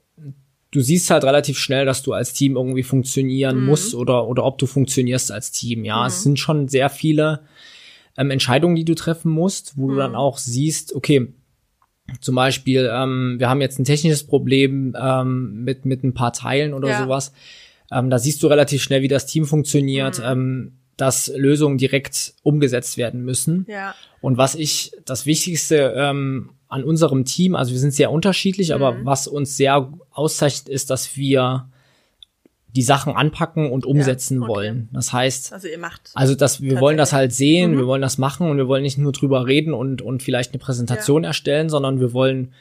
du 0.70 0.80
siehst 0.80 1.10
halt 1.10 1.24
relativ 1.24 1.58
schnell, 1.58 1.86
dass 1.86 2.02
du 2.02 2.12
als 2.12 2.32
Team 2.32 2.56
irgendwie 2.56 2.82
funktionieren 2.82 3.60
mhm. 3.60 3.66
musst 3.66 3.94
oder 3.94 4.26
oder 4.26 4.44
ob 4.44 4.58
du 4.58 4.66
funktionierst 4.66 5.32
als 5.32 5.50
Team. 5.52 5.84
Ja, 5.84 6.00
mhm. 6.00 6.06
es 6.06 6.22
sind 6.22 6.38
schon 6.38 6.68
sehr 6.68 6.90
viele 6.90 7.40
ähm, 8.16 8.30
Entscheidungen, 8.30 8.76
die 8.76 8.84
du 8.84 8.94
treffen 8.94 9.30
musst, 9.30 9.76
wo 9.76 9.86
mhm. 9.86 9.90
du 9.90 9.96
dann 9.96 10.14
auch 10.14 10.38
siehst, 10.38 10.94
okay, 10.94 11.32
zum 12.20 12.36
Beispiel, 12.36 12.88
ähm, 12.92 13.36
wir 13.38 13.48
haben 13.48 13.60
jetzt 13.60 13.80
ein 13.80 13.84
technisches 13.84 14.24
Problem 14.24 14.96
ähm, 14.98 15.64
mit 15.64 15.84
mit 15.84 16.04
ein 16.04 16.14
paar 16.14 16.32
Teilen 16.32 16.72
oder 16.72 16.88
ja. 16.88 17.02
sowas. 17.02 17.32
Ähm, 17.90 18.10
da 18.10 18.18
siehst 18.18 18.42
du 18.42 18.46
relativ 18.46 18.82
schnell, 18.82 19.02
wie 19.02 19.08
das 19.08 19.26
Team 19.26 19.44
funktioniert. 19.44 20.18
Mhm. 20.18 20.24
Ähm, 20.24 20.72
dass 20.96 21.28
Lösungen 21.34 21.78
direkt 21.78 22.34
umgesetzt 22.42 22.96
werden 22.96 23.22
müssen. 23.24 23.66
Ja. 23.68 23.94
Und 24.20 24.38
was 24.38 24.54
ich, 24.54 24.92
das 25.04 25.26
Wichtigste 25.26 25.94
ähm, 25.96 26.50
an 26.68 26.84
unserem 26.84 27.24
Team, 27.24 27.54
also 27.54 27.72
wir 27.72 27.78
sind 27.78 27.92
sehr 27.92 28.10
unterschiedlich, 28.10 28.68
mhm. 28.68 28.74
aber 28.74 29.04
was 29.04 29.28
uns 29.28 29.56
sehr 29.56 29.92
auszeichnet, 30.10 30.68
ist, 30.68 30.90
dass 30.90 31.16
wir 31.16 31.68
die 32.76 32.82
Sachen 32.82 33.14
anpacken 33.14 33.70
und 33.70 33.86
umsetzen 33.86 34.36
ja, 34.36 34.42
okay. 34.42 34.54
wollen. 34.54 34.88
Das 34.92 35.12
heißt, 35.12 35.52
also 35.52 35.66
ihr 35.66 35.78
macht, 35.78 36.10
also 36.14 36.34
dass 36.34 36.60
wir 36.60 36.78
wollen 36.78 36.98
das 36.98 37.12
halt 37.14 37.32
sehen, 37.32 37.72
mhm. 37.72 37.78
wir 37.78 37.86
wollen 37.86 38.02
das 38.02 38.18
machen 38.18 38.50
und 38.50 38.58
wir 38.58 38.68
wollen 38.68 38.82
nicht 38.82 38.98
nur 38.98 39.12
drüber 39.12 39.46
reden 39.46 39.72
und 39.72 40.02
und 40.02 40.22
vielleicht 40.22 40.52
eine 40.52 40.58
Präsentation 40.58 41.22
ja. 41.22 41.28
erstellen, 41.28 41.70
sondern 41.70 42.00
wir 42.00 42.12
wollen 42.12 42.52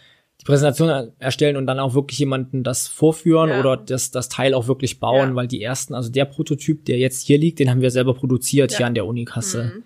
Präsentation 0.46 1.12
erstellen 1.18 1.58
und 1.58 1.66
dann 1.66 1.80
auch 1.80 1.96
wirklich 1.96 2.20
jemanden 2.20 2.64
das 2.64 2.88
vorführen 2.88 3.50
ja. 3.50 3.60
oder 3.60 3.78
das, 3.78 4.12
das 4.12 4.30
Teil 4.30 4.54
auch 4.54 4.68
wirklich 4.68 5.00
bauen, 5.00 5.30
ja. 5.30 5.36
weil 5.36 5.48
die 5.48 5.62
ersten, 5.62 5.96
also 5.96 6.12
der 6.12 6.26
Prototyp, 6.26 6.86
der 6.86 7.00
jetzt 7.00 7.26
hier 7.26 7.40
liegt, 7.40 7.58
den 7.58 7.70
haben 7.70 7.82
wir 7.82 7.90
selber 7.90 8.14
produziert 8.14 8.72
ja. 8.72 8.78
hier 8.78 8.88
an 8.88 8.94
der 8.94 9.08
Unikasse. 9.08 9.74
Mhm. 9.76 9.84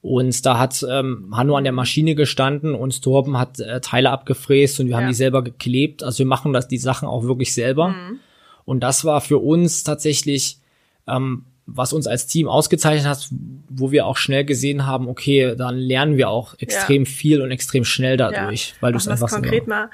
Und 0.00 0.46
da 0.46 0.58
hat 0.58 0.84
ähm, 0.88 1.36
Hanno 1.36 1.56
an 1.56 1.64
der 1.64 1.74
Maschine 1.74 2.14
gestanden 2.14 2.74
und 2.74 3.02
Torben 3.02 3.38
hat 3.38 3.60
äh, 3.60 3.82
Teile 3.82 4.10
abgefräst 4.10 4.80
und 4.80 4.86
wir 4.86 4.96
haben 4.96 5.08
die 5.08 5.14
selber 5.14 5.44
geklebt. 5.44 6.02
Also 6.02 6.20
wir 6.20 6.26
machen 6.26 6.54
das 6.54 6.68
die 6.68 6.78
Sachen 6.78 7.06
auch 7.06 7.24
wirklich 7.24 7.52
selber. 7.52 7.88
Mhm. 7.88 8.20
Und 8.64 8.80
das 8.80 9.04
war 9.04 9.20
für 9.20 9.38
uns 9.38 9.84
tatsächlich 9.84 10.58
ähm, 11.06 11.44
was 11.70 11.92
uns 11.92 12.06
als 12.06 12.26
Team 12.26 12.48
ausgezeichnet 12.48 13.06
hat, 13.06 13.28
wo 13.68 13.90
wir 13.92 14.06
auch 14.06 14.16
schnell 14.16 14.44
gesehen 14.44 14.86
haben, 14.86 15.06
okay, 15.06 15.54
dann 15.56 15.76
lernen 15.76 16.16
wir 16.16 16.30
auch 16.30 16.54
extrem 16.58 17.04
ja. 17.04 17.10
viel 17.10 17.42
und 17.42 17.50
extrem 17.50 17.84
schnell 17.84 18.16
dadurch, 18.16 18.70
ja. 18.70 18.76
weil 18.80 18.92
du 18.92 18.98
es 18.98 19.06
einfach 19.06 19.28
konkret 19.28 19.66
mal 19.66 19.90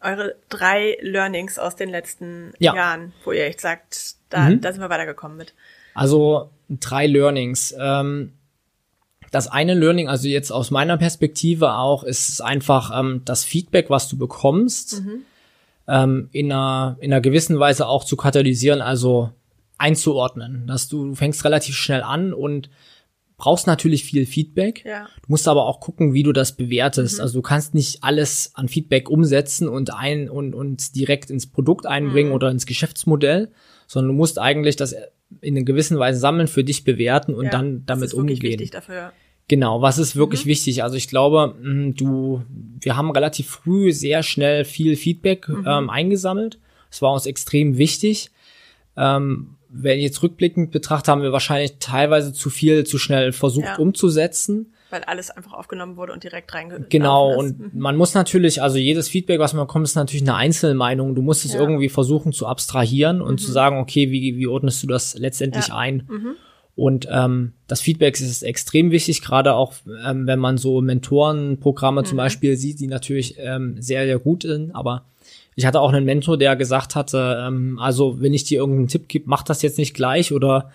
eure 0.00 0.34
drei 0.48 0.96
Learnings 1.02 1.58
aus 1.58 1.76
den 1.76 1.90
letzten 1.90 2.52
ja. 2.58 2.74
Jahren, 2.74 3.12
wo 3.24 3.32
ihr 3.32 3.44
echt 3.44 3.60
sagt, 3.60 4.14
da, 4.30 4.48
mhm. 4.48 4.62
da 4.62 4.72
sind 4.72 4.80
wir 4.80 4.88
weitergekommen 4.88 5.36
mit. 5.36 5.52
Also 5.94 6.50
drei 6.70 7.06
Learnings. 7.06 7.74
Ähm, 7.78 8.32
das 9.30 9.46
eine 9.46 9.74
Learning, 9.74 10.08
also 10.08 10.26
jetzt 10.26 10.50
aus 10.50 10.70
meiner 10.70 10.96
Perspektive 10.96 11.74
auch, 11.74 12.02
ist 12.02 12.40
einfach 12.40 12.98
ähm, 12.98 13.22
das 13.24 13.44
Feedback, 13.44 13.90
was 13.90 14.08
du 14.08 14.16
bekommst, 14.16 15.02
mhm. 15.02 15.22
ähm, 15.86 16.28
in, 16.32 16.50
einer, 16.50 16.96
in 17.00 17.12
einer 17.12 17.20
gewissen 17.20 17.58
Weise 17.58 17.86
auch 17.86 18.04
zu 18.04 18.16
katalysieren. 18.16 18.80
Also 18.80 19.30
einzuordnen. 19.80 20.66
Dass 20.66 20.88
du, 20.88 21.06
du 21.06 21.14
fängst 21.14 21.44
relativ 21.44 21.76
schnell 21.76 22.02
an 22.02 22.32
und 22.32 22.70
brauchst 23.40 23.66
natürlich 23.66 24.04
viel 24.04 24.26
Feedback. 24.26 24.84
Ja. 24.84 25.04
Du 25.22 25.28
musst 25.28 25.48
aber 25.48 25.64
auch 25.64 25.80
gucken, 25.80 26.12
wie 26.12 26.22
du 26.22 26.32
das 26.32 26.56
bewertest. 26.56 27.16
Mhm. 27.16 27.22
Also 27.22 27.38
du 27.38 27.42
kannst 27.42 27.74
nicht 27.74 28.04
alles 28.04 28.52
an 28.54 28.68
Feedback 28.68 29.08
umsetzen 29.08 29.68
und 29.68 29.92
ein 29.92 30.28
und, 30.28 30.54
und 30.54 30.94
direkt 30.94 31.30
ins 31.30 31.46
Produkt 31.46 31.86
einbringen 31.86 32.28
mhm. 32.28 32.34
oder 32.34 32.50
ins 32.50 32.66
Geschäftsmodell, 32.66 33.50
sondern 33.86 34.12
du 34.12 34.16
musst 34.16 34.38
eigentlich 34.38 34.76
das 34.76 34.94
in 35.40 35.56
einer 35.56 35.64
gewissen 35.64 35.98
Weise 35.98 36.20
sammeln, 36.20 36.48
für 36.48 36.64
dich 36.64 36.84
bewerten 36.84 37.34
und 37.34 37.46
ja, 37.46 37.50
dann 37.50 37.86
damit 37.86 38.04
das 38.04 38.12
ist 38.12 38.18
umgehen. 38.18 38.42
Wichtig 38.42 38.70
dafür. 38.70 39.12
Genau, 39.48 39.82
was 39.82 39.98
ist 39.98 40.14
wirklich 40.14 40.44
mhm. 40.44 40.50
wichtig? 40.50 40.82
Also 40.84 40.96
ich 40.96 41.08
glaube, 41.08 41.56
mm, 41.60 41.94
du, 41.94 42.44
wir 42.80 42.96
haben 42.96 43.10
relativ 43.10 43.48
früh 43.48 43.92
sehr 43.92 44.22
schnell 44.22 44.64
viel 44.64 44.96
Feedback 44.96 45.48
mhm. 45.48 45.64
ähm, 45.66 45.90
eingesammelt. 45.90 46.58
Es 46.90 47.00
war 47.00 47.12
uns 47.12 47.26
extrem 47.26 47.78
wichtig. 47.78 48.30
Ähm, 48.96 49.56
wenn 49.72 49.98
ich 49.98 50.04
jetzt 50.04 50.22
rückblickend 50.22 50.70
betrachte, 50.70 51.10
haben 51.10 51.22
wir 51.22 51.32
wahrscheinlich 51.32 51.76
teilweise 51.78 52.32
zu 52.32 52.50
viel 52.50 52.84
zu 52.84 52.98
schnell 52.98 53.32
versucht 53.32 53.66
ja. 53.66 53.76
umzusetzen. 53.76 54.72
Weil 54.90 55.04
alles 55.04 55.30
einfach 55.30 55.52
aufgenommen 55.52 55.96
wurde 55.96 56.12
und 56.12 56.24
direkt 56.24 56.52
reingegangen 56.52 56.88
Genau, 56.88 57.32
und 57.38 57.58
mhm. 57.58 57.80
man 57.80 57.96
muss 57.96 58.14
natürlich, 58.14 58.60
also 58.60 58.78
jedes 58.78 59.08
Feedback, 59.08 59.38
was 59.38 59.52
man 59.52 59.66
bekommt, 59.66 59.84
ist 59.84 59.94
natürlich 59.94 60.22
eine 60.22 60.34
Einzelmeinung. 60.34 61.14
Du 61.14 61.22
musst 61.22 61.44
es 61.44 61.54
ja. 61.54 61.60
irgendwie 61.60 61.88
versuchen 61.88 62.32
zu 62.32 62.46
abstrahieren 62.46 63.20
und 63.20 63.34
mhm. 63.34 63.38
zu 63.38 63.52
sagen, 63.52 63.78
okay, 63.78 64.10
wie, 64.10 64.36
wie 64.36 64.46
ordnest 64.48 64.82
du 64.82 64.88
das 64.88 65.16
letztendlich 65.16 65.68
ja. 65.68 65.76
ein? 65.76 66.08
Mhm. 66.08 66.34
Und 66.74 67.06
ähm, 67.10 67.52
das 67.66 67.80
Feedback 67.80 68.18
ist 68.18 68.42
extrem 68.42 68.90
wichtig, 68.90 69.22
gerade 69.22 69.54
auch, 69.54 69.74
ähm, 70.04 70.26
wenn 70.26 70.38
man 70.38 70.56
so 70.56 70.80
Mentorenprogramme 70.80 72.04
zum 72.04 72.16
mhm. 72.16 72.22
Beispiel 72.22 72.56
sieht, 72.56 72.80
die 72.80 72.86
natürlich 72.86 73.36
ähm, 73.38 73.76
sehr, 73.80 74.06
sehr 74.06 74.18
gut 74.18 74.42
sind, 74.42 74.74
aber 74.74 75.04
ich 75.60 75.66
hatte 75.66 75.80
auch 75.80 75.92
einen 75.92 76.06
Mentor, 76.06 76.38
der 76.38 76.56
gesagt 76.56 76.96
hatte, 76.96 77.44
ähm, 77.46 77.78
also 77.78 78.18
wenn 78.18 78.32
ich 78.32 78.44
dir 78.44 78.60
irgendeinen 78.60 78.88
Tipp 78.88 79.08
gebe, 79.08 79.26
mach 79.28 79.42
das 79.42 79.60
jetzt 79.60 79.76
nicht 79.76 79.92
gleich 79.92 80.32
oder 80.32 80.70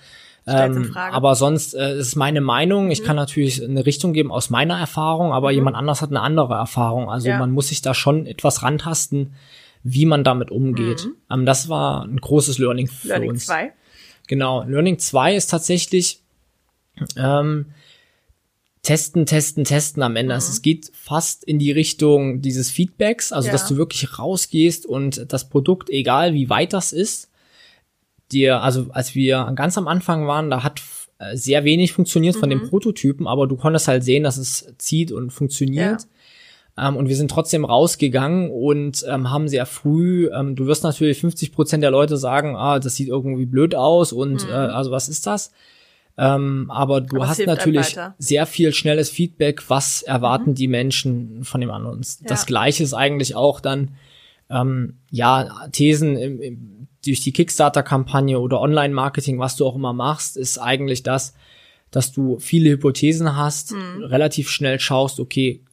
ähm, 0.45 0.95
aber 0.95 1.33
sonst 1.33 1.73
äh, 1.73 1.97
ist 1.97 2.15
meine 2.15 2.39
Meinung. 2.39 2.91
Ich 2.91 3.01
mhm. 3.01 3.05
kann 3.05 3.15
natürlich 3.15 3.63
eine 3.63 3.83
Richtung 3.87 4.13
geben 4.13 4.31
aus 4.31 4.51
meiner 4.51 4.77
Erfahrung, 4.77 5.33
aber 5.33 5.49
mhm. 5.49 5.55
jemand 5.55 5.75
anders 5.75 6.03
hat 6.03 6.11
eine 6.11 6.21
andere 6.21 6.53
Erfahrung. 6.53 7.09
Also 7.09 7.29
ja. 7.29 7.39
man 7.39 7.49
muss 7.49 7.69
sich 7.69 7.81
da 7.81 7.95
schon 7.95 8.27
etwas 8.27 8.61
rantasten, 8.61 9.33
wie 9.81 10.05
man 10.05 10.23
damit 10.23 10.51
umgeht. 10.51 11.05
Mhm. 11.05 11.15
Ähm, 11.31 11.45
das 11.47 11.67
war 11.67 12.03
ein 12.03 12.17
großes 12.17 12.59
Learning 12.59 12.85
für 12.85 13.07
Learning 13.07 13.31
uns. 13.31 13.47
Learning 13.47 13.71
2. 13.71 13.75
Genau, 14.27 14.63
Learning 14.65 14.99
2 14.99 15.35
ist 15.35 15.47
tatsächlich 15.47 16.19
ähm, 17.17 17.65
testen, 18.85 19.25
testen, 19.25 19.63
testen 19.63 20.03
am 20.03 20.15
Ende. 20.15 20.33
Mhm. 20.33 20.35
Also 20.35 20.51
es 20.51 20.61
geht 20.61 20.91
fast 20.93 21.43
in 21.43 21.59
die 21.59 21.71
Richtung 21.71 22.41
dieses 22.41 22.69
Feedbacks, 22.69 23.33
also 23.33 23.47
ja. 23.47 23.51
dass 23.51 23.67
du 23.67 23.77
wirklich 23.77 24.17
rausgehst 24.17 24.85
und 24.85 25.25
das 25.33 25.49
Produkt, 25.49 25.89
egal 25.89 26.33
wie 26.33 26.49
weit 26.49 26.71
das 26.71 26.93
ist, 26.93 27.29
dir, 28.31 28.61
also 28.61 28.87
als 28.91 29.15
wir 29.15 29.51
ganz 29.55 29.77
am 29.77 29.87
Anfang 29.87 30.27
waren, 30.27 30.49
da 30.49 30.63
hat 30.63 30.81
äh, 31.17 31.35
sehr 31.35 31.63
wenig 31.63 31.93
funktioniert 31.93 32.35
mhm. 32.35 32.39
von 32.39 32.49
den. 32.49 32.69
Prototypen, 32.69 33.27
aber 33.27 33.47
du 33.47 33.55
konntest 33.55 33.87
halt 33.87 34.03
sehen, 34.03 34.23
dass 34.23 34.37
es 34.37 34.73
zieht 34.77 35.11
und 35.11 35.31
funktioniert. 35.31 36.07
Ja. 36.77 36.89
Ähm, 36.89 36.97
und 36.97 37.07
wir 37.07 37.15
sind 37.15 37.31
trotzdem 37.31 37.65
rausgegangen 37.65 38.51
und 38.51 39.05
ähm, 39.07 39.31
haben 39.31 39.47
sehr 39.47 39.65
früh, 39.65 40.29
ähm, 40.33 40.55
du 40.55 40.67
wirst 40.67 40.83
natürlich 40.83 41.19
50 41.21 41.53
Prozent 41.53 41.83
der 41.83 41.91
Leute 41.91 42.17
sagen, 42.17 42.55
ah, 42.55 42.79
das 42.79 42.95
sieht 42.95 43.07
irgendwie 43.07 43.45
blöd 43.45 43.75
aus 43.75 44.11
und 44.11 44.45
mhm. 44.45 44.49
äh, 44.49 44.53
also 44.53 44.91
was 44.91 45.09
ist 45.09 45.25
das? 45.25 45.51
Ähm, 46.17 46.71
aber 46.71 47.01
du 47.01 47.17
aber 47.17 47.27
hast 47.27 47.45
natürlich 47.45 47.97
sehr 48.17 48.45
viel 48.45 48.73
schnelles 48.73 49.09
Feedback, 49.09 49.69
was 49.69 50.01
erwarten 50.01 50.51
mhm. 50.51 50.55
die 50.55 50.67
Menschen 50.67 51.43
von 51.43 51.59
dem 51.61 51.71
anderen. 51.71 52.01
Ja. 52.01 52.27
Das 52.27 52.45
gleiche 52.45 52.83
ist 52.83 52.93
eigentlich 52.93 53.35
auch 53.35 53.59
dann, 53.59 53.95
ähm, 54.49 54.99
ja, 55.11 55.67
Thesen 55.71 56.17
im, 56.17 56.41
im, 56.41 56.87
durch 57.05 57.21
die 57.21 57.33
Kickstarter-Kampagne 57.33 58.39
oder 58.39 58.61
Online-Marketing, 58.61 59.39
was 59.39 59.55
du 59.57 59.65
auch 59.65 59.75
immer 59.75 59.93
machst, 59.93 60.37
ist 60.37 60.57
eigentlich 60.57 61.03
das, 61.03 61.35
dass 61.91 62.11
du 62.11 62.39
viele 62.39 62.69
Hypothesen 62.69 63.35
hast, 63.35 63.73
mhm. 63.73 64.03
relativ 64.05 64.49
schnell 64.49 64.79
schaust, 64.79 65.19
okay, 65.19 65.63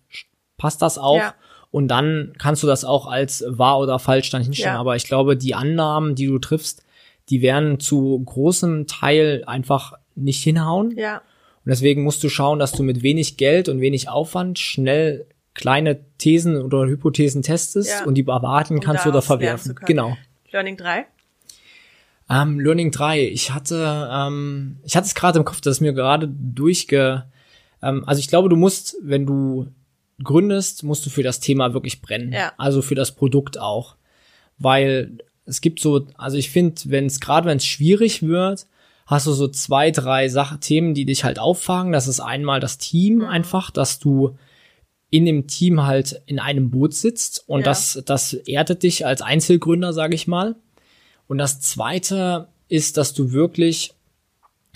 passt 0.57 0.82
das 0.82 0.99
auch? 0.99 1.16
Ja. 1.16 1.34
Und 1.70 1.88
dann 1.88 2.34
kannst 2.38 2.62
du 2.62 2.66
das 2.66 2.84
auch 2.84 3.07
als 3.07 3.45
wahr 3.47 3.78
oder 3.78 3.99
falsch 3.99 4.30
dann 4.30 4.43
hinstellen. 4.43 4.74
Ja. 4.74 4.80
Aber 4.80 4.95
ich 4.97 5.05
glaube, 5.05 5.36
die 5.36 5.55
Annahmen, 5.55 6.14
die 6.14 6.26
du 6.26 6.38
triffst, 6.38 6.84
die 7.30 7.40
werden 7.40 7.80
zu 7.80 8.20
großem 8.24 8.86
Teil 8.86 9.45
einfach 9.47 9.95
nicht 10.14 10.42
hinhauen. 10.42 10.96
Ja. 10.96 11.18
Und 11.64 11.70
deswegen 11.70 12.02
musst 12.02 12.24
du 12.24 12.28
schauen, 12.28 12.58
dass 12.58 12.72
du 12.72 12.82
mit 12.82 13.02
wenig 13.02 13.36
Geld 13.36 13.68
und 13.68 13.80
wenig 13.80 14.08
Aufwand 14.08 14.58
schnell 14.58 15.26
kleine 15.54 16.00
Thesen 16.18 16.60
oder 16.62 16.86
Hypothesen 16.86 17.42
testest 17.42 17.90
ja. 17.90 18.04
und 18.04 18.14
die 18.14 18.26
erwarten 18.26 18.80
kannst 18.80 19.04
du 19.04 19.10
oder 19.10 19.22
verwerfen. 19.22 19.74
Genau. 19.86 20.16
Learning 20.50 20.76
3? 20.76 21.06
Ähm, 22.30 22.60
Learning 22.60 22.90
3. 22.90 23.28
Ich 23.28 23.52
hatte, 23.52 24.08
ähm, 24.10 24.78
ich 24.84 24.96
hatte 24.96 25.06
es 25.06 25.14
gerade 25.14 25.38
im 25.38 25.44
Kopf, 25.44 25.60
dass 25.60 25.80
mir 25.80 25.92
gerade 25.92 26.28
durchge, 26.28 27.24
ähm, 27.82 28.04
also 28.06 28.18
ich 28.18 28.28
glaube, 28.28 28.48
du 28.48 28.56
musst, 28.56 28.96
wenn 29.02 29.26
du 29.26 29.68
gründest, 30.22 30.84
musst 30.84 31.04
du 31.04 31.10
für 31.10 31.22
das 31.22 31.40
Thema 31.40 31.74
wirklich 31.74 32.00
brennen. 32.00 32.32
Ja. 32.32 32.52
Also 32.56 32.82
für 32.82 32.94
das 32.94 33.12
Produkt 33.12 33.58
auch. 33.58 33.96
Weil 34.58 35.18
es 35.44 35.60
gibt 35.60 35.80
so, 35.80 36.06
also 36.16 36.36
ich 36.36 36.50
finde, 36.50 36.80
wenn 36.86 37.06
es 37.06 37.20
gerade 37.20 37.48
wenn 37.48 37.56
es 37.56 37.66
schwierig 37.66 38.22
wird, 38.22 38.66
hast 39.07 39.26
du 39.26 39.32
so 39.32 39.48
zwei, 39.48 39.90
drei 39.90 40.28
Sachen, 40.28 40.61
Themen, 40.61 40.94
die 40.94 41.05
dich 41.05 41.24
halt 41.24 41.38
auffangen. 41.38 41.92
Das 41.92 42.09
ist 42.09 42.20
einmal 42.20 42.61
das 42.61 42.78
Team 42.78 43.16
Mhm. 43.16 43.24
einfach, 43.24 43.70
dass 43.70 43.98
du 43.98 44.36
in 45.11 45.26
dem 45.26 45.46
Team 45.46 45.82
halt 45.84 46.22
in 46.26 46.38
einem 46.38 46.70
Boot 46.70 46.94
sitzt 46.94 47.44
und 47.46 47.61
Ja. 47.61 47.64
das, 47.66 48.03
das 48.07 48.32
erdet 48.32 48.82
dich 48.82 49.05
als 49.05 49.20
Einzelgründer, 49.20 49.92
sage 49.92 50.14
ich 50.14 50.26
mal. 50.26 50.57
Und 51.28 51.38
das 51.38 51.61
zweite 51.61 52.48
ist, 52.68 52.96
dass 52.96 53.12
du 53.12 53.32
wirklich, 53.32 53.92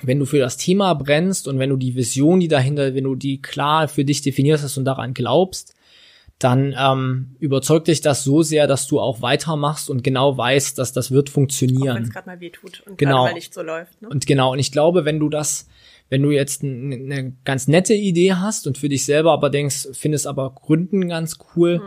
wenn 0.03 0.19
du 0.19 0.27
für 0.27 0.39
das 0.39 0.59
Thema 0.59 0.93
brennst 0.95 1.49
und 1.49 1.59
wenn 1.59 1.71
du 1.71 1.77
die 1.77 1.95
Vision, 1.95 2.41
die 2.41 2.49
dahinter, 2.49 2.95
wenn 2.95 3.05
du 3.05 3.15
die 3.15 3.41
klar 3.41 3.89
für 3.89 4.05
dich 4.05 4.21
definiert 4.21 4.63
hast 4.63 4.77
und 4.77 4.85
daran 4.85 5.15
glaubst, 5.15 5.75
dann 6.39 6.75
ähm, 6.79 7.37
überzeugt 7.39 7.89
dich 7.89 8.03
das 8.03 8.23
so 8.23 8.43
sehr, 8.43 8.67
dass 8.67 8.87
du 8.87 9.01
auch 9.01 9.23
weitermachst 9.23 9.89
und 9.89 10.05
genau 10.05 10.37
weißt, 10.37 10.79
dass 10.79 10.93
das 10.93 11.11
wird 11.11 11.29
Auch 11.29 11.31
wenn 11.31 11.33
funktionieren. 11.35 12.03
es 12.03 12.11
gerade 12.11 12.29
mal 12.29 12.41
weh 12.41 12.51
tut 12.51 12.83
und 12.87 12.99
Genau. 12.99 13.23
gerade 13.23 13.31
mal 13.31 13.35
nicht 13.35 13.55
so 13.55 13.63
läuft. 13.63 14.03
Ne? 14.03 14.09
Und 14.11 14.27
genau, 14.27 14.53
und 14.53 14.59
ich 14.59 14.71
glaube, 14.71 15.05
wenn 15.07 15.19
du 15.19 15.31
das, 15.31 15.67
wenn 16.11 16.23
du 16.23 16.31
jetzt 16.31 16.63
eine 16.63 17.33
ganz 17.45 17.69
nette 17.69 17.95
Idee 17.95 18.35
hast 18.35 18.67
und 18.67 18.77
für 18.77 18.89
dich 18.91 19.07
selber 19.07 19.33
aber 19.33 19.49
denkst, 19.49 19.89
findest 19.93 20.27
aber 20.27 20.51
Gründen 20.55 21.09
ganz 21.09 21.39
cool, 21.57 21.81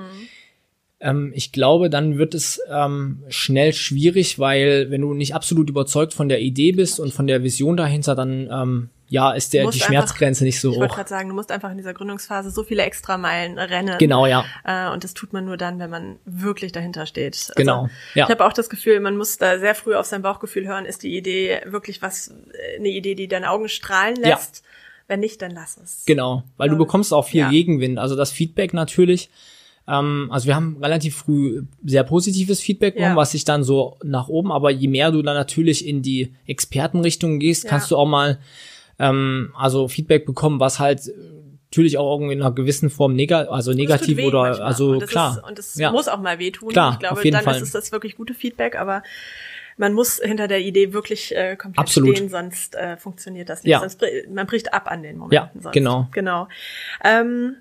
ähm, 0.99 1.31
ich 1.35 1.51
glaube, 1.51 1.89
dann 1.91 2.17
wird 2.17 2.33
es 2.33 2.59
ähm, 2.69 3.23
schnell 3.29 3.71
schwierig, 3.73 4.39
weil 4.39 4.89
wenn 4.89 5.01
du 5.01 5.13
nicht 5.13 5.35
absolut 5.35 5.69
überzeugt 5.69 6.13
von 6.13 6.27
der 6.27 6.41
Idee 6.41 6.71
bist 6.71 6.99
und 6.99 7.13
von 7.13 7.27
der 7.27 7.43
Vision 7.43 7.77
dahinter, 7.77 8.15
dann 8.15 8.49
ähm, 8.51 8.89
ja, 9.09 9.31
ist 9.31 9.53
der 9.53 9.63
die 9.63 9.67
einfach- 9.67 9.87
Schmerzgrenze 9.87 10.43
nicht 10.43 10.59
so 10.61 10.71
Ich 10.71 10.77
wollte 10.77 10.91
hoch. 10.91 10.95
gerade 10.97 11.09
sagen, 11.09 11.29
du 11.29 11.35
musst 11.35 11.51
einfach 11.51 11.69
in 11.71 11.77
dieser 11.77 11.93
Gründungsphase 11.93 12.51
so 12.51 12.63
viele 12.63 12.83
Extrameilen 12.83 13.57
rennen. 13.57 13.97
Genau, 13.97 14.25
ja. 14.27 14.45
Äh, 14.63 14.89
und 14.93 15.03
das 15.03 15.13
tut 15.13 15.33
man 15.33 15.45
nur 15.45 15.57
dann, 15.57 15.79
wenn 15.79 15.89
man 15.89 16.17
wirklich 16.25 16.71
dahinter 16.71 17.05
steht. 17.05 17.35
Also, 17.35 17.53
Genau, 17.55 17.89
ja. 18.15 18.25
Ich 18.25 18.29
habe 18.31 18.45
auch 18.45 18.53
das 18.53 18.69
Gefühl, 18.69 18.99
man 18.99 19.17
muss 19.17 19.37
da 19.37 19.59
sehr 19.59 19.75
früh 19.75 19.95
auf 19.95 20.05
sein 20.05 20.21
Bauchgefühl 20.21 20.67
hören, 20.67 20.85
ist 20.85 21.03
die 21.03 21.17
Idee 21.17 21.59
wirklich 21.65 22.01
was, 22.01 22.29
äh, 22.29 22.77
eine 22.79 22.89
Idee, 22.89 23.15
die 23.15 23.27
deine 23.27 23.49
Augen 23.49 23.67
strahlen 23.67 24.15
Ja. 24.21 24.29
lässt. 24.29 24.63
Wenn 25.07 25.21
nicht, 25.21 25.41
dann 25.41 25.51
lass 25.51 25.77
es. 25.83 26.03
Genau, 26.05 26.43
weil 26.57 26.69
du 26.69 26.75
Glaube 26.75 26.83
ich. 26.83 26.87
bekommst 26.87 27.13
auch 27.13 27.25
viel 27.27 27.41
Ja. 27.41 27.49
Gegenwind. 27.49 27.97
Also 27.97 28.15
das 28.15 28.31
Feedback 28.31 28.73
natürlich. 28.75 29.31
Ähm, 29.87 30.27
also 30.31 30.45
wir 30.45 30.53
haben 30.53 30.77
relativ 30.83 31.15
früh 31.17 31.63
sehr 31.83 32.03
positives 32.03 32.59
Feedback 32.59 32.93
bekommen, 32.93 33.13
Ja. 33.13 33.17
was 33.17 33.31
sich 33.31 33.43
dann 33.43 33.63
so 33.63 33.97
nach 34.03 34.27
oben, 34.27 34.51
aber 34.51 34.69
je 34.69 34.87
mehr 34.87 35.09
du 35.09 35.23
dann 35.23 35.33
natürlich 35.33 35.87
in 35.87 36.03
die 36.03 36.35
Expertenrichtung 36.45 37.39
gehst, 37.39 37.63
Ja. 37.63 37.71
kannst 37.71 37.89
du 37.89 37.97
auch 37.97 38.05
mal 38.05 38.37
ähm, 38.99 39.53
also 39.57 39.87
Feedback 39.87 40.25
bekommen, 40.25 40.59
was 40.59 40.79
halt 40.79 41.07
äh, 41.07 41.13
natürlich 41.71 41.97
auch 41.97 42.15
irgendwie 42.15 42.33
in 42.33 42.41
einer 42.41 42.51
gewissen 42.53 42.89
Form 42.89 43.17
also 43.19 43.57
es 43.57 43.65
tut 43.65 43.75
negativ 43.75 44.19
oder 44.25 44.41
manchmal. 44.41 44.67
also 44.67 44.89
und 44.91 45.07
klar. 45.07 45.37
Ist, 45.37 45.43
und 45.49 45.59
es 45.59 45.75
Ja. 45.75 45.91
muss 45.91 46.07
auch 46.07 46.19
mal 46.19 46.39
wehtun. 46.39 46.69
Klar, 46.69 46.93
ich 46.93 46.99
glaube, 46.99 47.29
dann 47.31 47.43
Fall. 47.43 47.55
ist 47.55 47.61
es 47.61 47.71
das 47.71 47.91
wirklich 47.91 48.15
gute 48.17 48.33
Feedback, 48.33 48.75
aber 48.75 49.03
man 49.77 49.93
muss 49.93 50.19
hinter 50.21 50.47
der 50.49 50.59
Idee 50.59 50.91
wirklich 50.93 51.33
äh, 51.35 51.55
komplett 51.55 51.79
Absolut. 51.79 52.17
stehen, 52.17 52.29
sonst 52.29 52.75
äh, 52.75 52.97
funktioniert 52.97 53.47
das 53.49 53.63
nicht. 53.63 53.71
Ja. 53.71 53.79
Sonst, 53.79 53.99
br- 53.99 54.07
man 54.29 54.45
bricht 54.47 54.73
ab 54.73 54.91
an 54.91 55.03
den 55.03 55.17
Momenten. 55.17 55.35
Ja, 55.35 55.51
sonst. 55.61 55.73
genau. 55.73 56.07
Genau. 56.11 56.47
Ähm, 57.03 57.55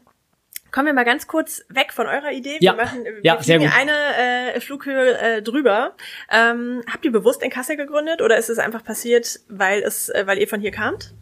Kommen 0.70 0.84
wir 0.86 0.92
mal 0.92 1.06
ganz 1.06 1.26
kurz 1.26 1.64
weg 1.70 1.94
von 1.94 2.06
eurer 2.06 2.30
Idee. 2.30 2.58
Ja. 2.60 2.76
Wir 2.76 2.84
machen 2.84 3.02
wir 3.02 3.20
Ja, 3.22 3.42
sehr 3.42 3.58
gut. 3.58 3.68
eine 3.74 4.54
äh, 4.54 4.60
Flughöhe 4.60 5.16
äh, 5.18 5.42
drüber. 5.42 5.92
Ähm, 6.30 6.82
habt 6.92 7.06
ihr 7.06 7.10
bewusst 7.10 7.42
in 7.42 7.48
Kassel 7.48 7.78
gegründet 7.78 8.20
oder 8.20 8.36
ist 8.36 8.50
es 8.50 8.58
einfach 8.58 8.84
passiert, 8.84 9.40
weil 9.48 9.80
es, 9.82 10.10
äh, 10.10 10.24
weil 10.26 10.36
ihr 10.36 10.46
von 10.46 10.60
hier 10.60 10.70
kamt? 10.70 11.14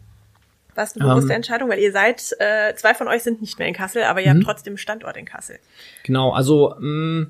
War 0.77 0.83
es 0.85 0.95
eine 0.95 1.05
bewusste 1.09 1.31
Ähm. 1.31 1.37
Entscheidung? 1.37 1.69
Weil 1.69 1.79
ihr 1.79 1.91
seid, 1.91 2.21
äh, 2.39 2.73
zwei 2.75 2.93
von 2.93 3.07
euch 3.07 3.23
sind 3.23 3.41
nicht 3.41 3.57
mehr 3.59 3.67
in 3.67 3.73
Kassel, 3.73 4.03
aber 4.03 4.19
Mhm. 4.21 4.25
ihr 4.27 4.33
habt 4.35 4.43
trotzdem 4.43 4.71
einen 4.71 4.77
Standort 4.77 5.17
in 5.17 5.25
Kassel. 5.25 5.57
Genau, 6.03 6.31
also 6.31 6.75
mh, 6.79 7.27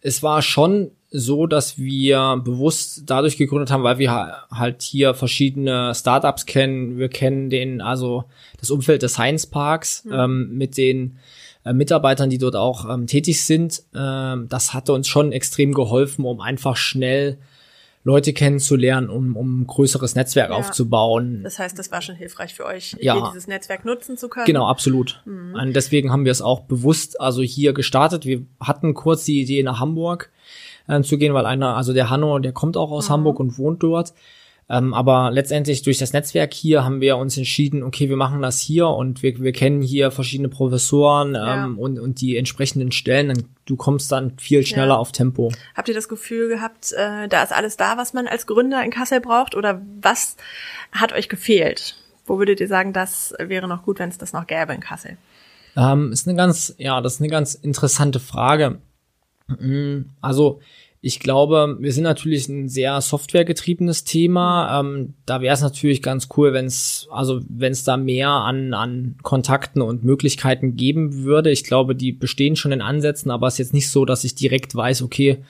es 0.00 0.22
war 0.22 0.42
schon 0.42 0.90
so, 1.10 1.46
dass 1.46 1.78
wir 1.78 2.40
bewusst 2.44 3.04
dadurch 3.06 3.38
gegründet 3.38 3.70
haben, 3.70 3.82
weil 3.82 3.98
wir 3.98 4.10
ha- 4.10 4.46
halt 4.50 4.82
hier 4.82 5.14
verschiedene 5.14 5.94
Startups 5.94 6.44
kennen. 6.44 6.98
Wir 6.98 7.08
kennen 7.08 7.48
den, 7.48 7.80
also 7.80 8.24
das 8.60 8.70
Umfeld 8.70 9.00
des 9.02 9.14
Science 9.14 9.46
Parks 9.46 10.06
ähm, 10.12 10.50
mit 10.58 10.76
den 10.76 11.16
äh, 11.64 11.72
Mitarbeitern, 11.72 12.28
die 12.28 12.36
dort 12.36 12.56
auch 12.56 12.88
ähm, 12.92 13.06
tätig 13.06 13.42
sind. 13.42 13.82
Ähm, 13.94 14.48
das 14.50 14.74
hatte 14.74 14.92
uns 14.92 15.08
schon 15.08 15.32
extrem 15.32 15.72
geholfen, 15.72 16.26
um 16.26 16.40
einfach 16.42 16.76
schnell 16.76 17.38
Leute 18.08 18.32
kennenzulernen, 18.32 19.10
um, 19.10 19.36
um 19.36 19.60
ein 19.60 19.66
größeres 19.66 20.14
Netzwerk 20.14 20.48
Ja. 20.50 20.56
aufzubauen. 20.56 21.42
Das 21.44 21.58
heißt, 21.58 21.78
das 21.78 21.92
war 21.92 22.00
schon 22.00 22.14
hilfreich 22.16 22.54
für 22.54 22.64
euch, 22.64 22.96
Ja. 23.00 23.28
dieses 23.28 23.46
Netzwerk 23.46 23.84
nutzen 23.84 24.16
zu 24.16 24.28
können. 24.30 24.46
Genau, 24.46 24.66
absolut. 24.66 25.20
Mhm. 25.26 25.54
Und 25.54 25.76
deswegen 25.76 26.10
haben 26.10 26.24
wir 26.24 26.32
es 26.32 26.40
auch 26.40 26.60
bewusst 26.60 27.20
also 27.20 27.42
hier 27.42 27.74
gestartet. 27.74 28.24
Wir 28.24 28.46
hatten 28.60 28.94
kurz 28.94 29.24
die 29.26 29.42
Idee 29.42 29.62
nach 29.62 29.78
Hamburg 29.78 30.30
äh, 30.88 31.02
zu 31.02 31.18
gehen, 31.18 31.34
weil 31.34 31.44
einer, 31.44 31.76
also 31.76 31.92
der 31.92 32.08
Hanno, 32.08 32.38
der 32.38 32.52
kommt 32.52 32.78
auch 32.78 32.88
Mhm. 32.88 32.94
aus 32.94 33.10
Hamburg 33.10 33.38
und 33.40 33.58
wohnt 33.58 33.82
dort. 33.82 34.14
Ähm, 34.70 34.92
aber 34.92 35.30
letztendlich 35.30 35.80
durch 35.82 35.96
das 35.96 36.12
Netzwerk 36.12 36.52
hier 36.52 36.84
haben 36.84 37.00
wir 37.00 37.16
uns 37.16 37.38
entschieden, 37.38 37.82
okay, 37.82 38.10
wir 38.10 38.16
machen 38.16 38.42
das 38.42 38.60
hier 38.60 38.86
und 38.88 39.22
wir, 39.22 39.38
wir 39.40 39.52
kennen 39.52 39.80
hier 39.80 40.10
verschiedene 40.10 40.50
Professoren 40.50 41.34
Ja. 41.34 41.64
ähm, 41.64 41.78
und, 41.78 41.98
und 41.98 42.20
die 42.20 42.36
entsprechenden 42.36 42.92
Stellen. 42.92 43.30
Und 43.30 43.44
du 43.64 43.76
kommst 43.76 44.12
dann 44.12 44.38
viel 44.38 44.66
schneller 44.66 44.94
Ja. 44.94 44.96
auf 44.96 45.10
Tempo. 45.12 45.50
Habt 45.74 45.88
ihr 45.88 45.94
das 45.94 46.08
Gefühl 46.08 46.48
gehabt, 46.48 46.92
äh, 46.92 47.28
da 47.28 47.42
ist 47.42 47.52
alles 47.52 47.78
da, 47.78 47.96
was 47.96 48.12
man 48.12 48.26
als 48.28 48.46
Gründer 48.46 48.84
in 48.84 48.90
Kassel 48.90 49.20
braucht? 49.22 49.54
Oder 49.54 49.80
was 50.02 50.36
hat 50.92 51.14
euch 51.14 51.30
gefehlt? 51.30 51.96
Wo 52.26 52.38
würdet 52.38 52.60
ihr 52.60 52.68
sagen, 52.68 52.92
das 52.92 53.32
wäre 53.38 53.68
noch 53.68 53.84
gut, 53.84 53.98
wenn 54.00 54.10
es 54.10 54.18
das 54.18 54.34
noch 54.34 54.46
gäbe 54.46 54.74
in 54.74 54.80
Kassel? 54.80 55.16
Ähm, 55.76 56.12
ist 56.12 56.28
eine 56.28 56.36
ganz, 56.36 56.74
ja, 56.76 57.00
das 57.00 57.14
ist 57.14 57.20
eine 57.20 57.30
ganz 57.30 57.54
interessante 57.54 58.20
Frage. 58.20 58.80
Mm, 59.46 60.00
Also, 60.20 60.60
ich 61.00 61.20
glaube, 61.20 61.76
wir 61.78 61.92
sind 61.92 62.02
natürlich 62.02 62.48
ein 62.48 62.68
sehr 62.68 63.00
softwaregetriebenes 63.00 64.02
Thema. 64.02 64.80
Ähm, 64.80 65.14
da 65.26 65.40
wäre 65.40 65.54
es 65.54 65.60
natürlich 65.60 66.02
ganz 66.02 66.28
cool, 66.36 66.52
wenn 66.52 66.66
es, 66.66 67.06
also 67.10 67.40
wenn 67.48 67.72
es 67.72 67.84
da 67.84 67.96
mehr 67.96 68.30
an, 68.30 68.74
an 68.74 69.14
Kontakten 69.22 69.80
und 69.80 70.02
Möglichkeiten 70.02 70.74
geben 70.74 71.22
würde. 71.22 71.50
Ich 71.50 71.62
glaube, 71.62 71.94
die 71.94 72.10
bestehen 72.10 72.56
schon 72.56 72.72
in 72.72 72.82
Ansätzen, 72.82 73.30
aber 73.30 73.46
es 73.46 73.54
ist 73.54 73.58
jetzt 73.58 73.74
nicht 73.74 73.90
so, 73.90 74.04
dass 74.04 74.24
ich 74.24 74.34
direkt 74.34 74.74
weiß, 74.74 75.02
okay, 75.02 75.44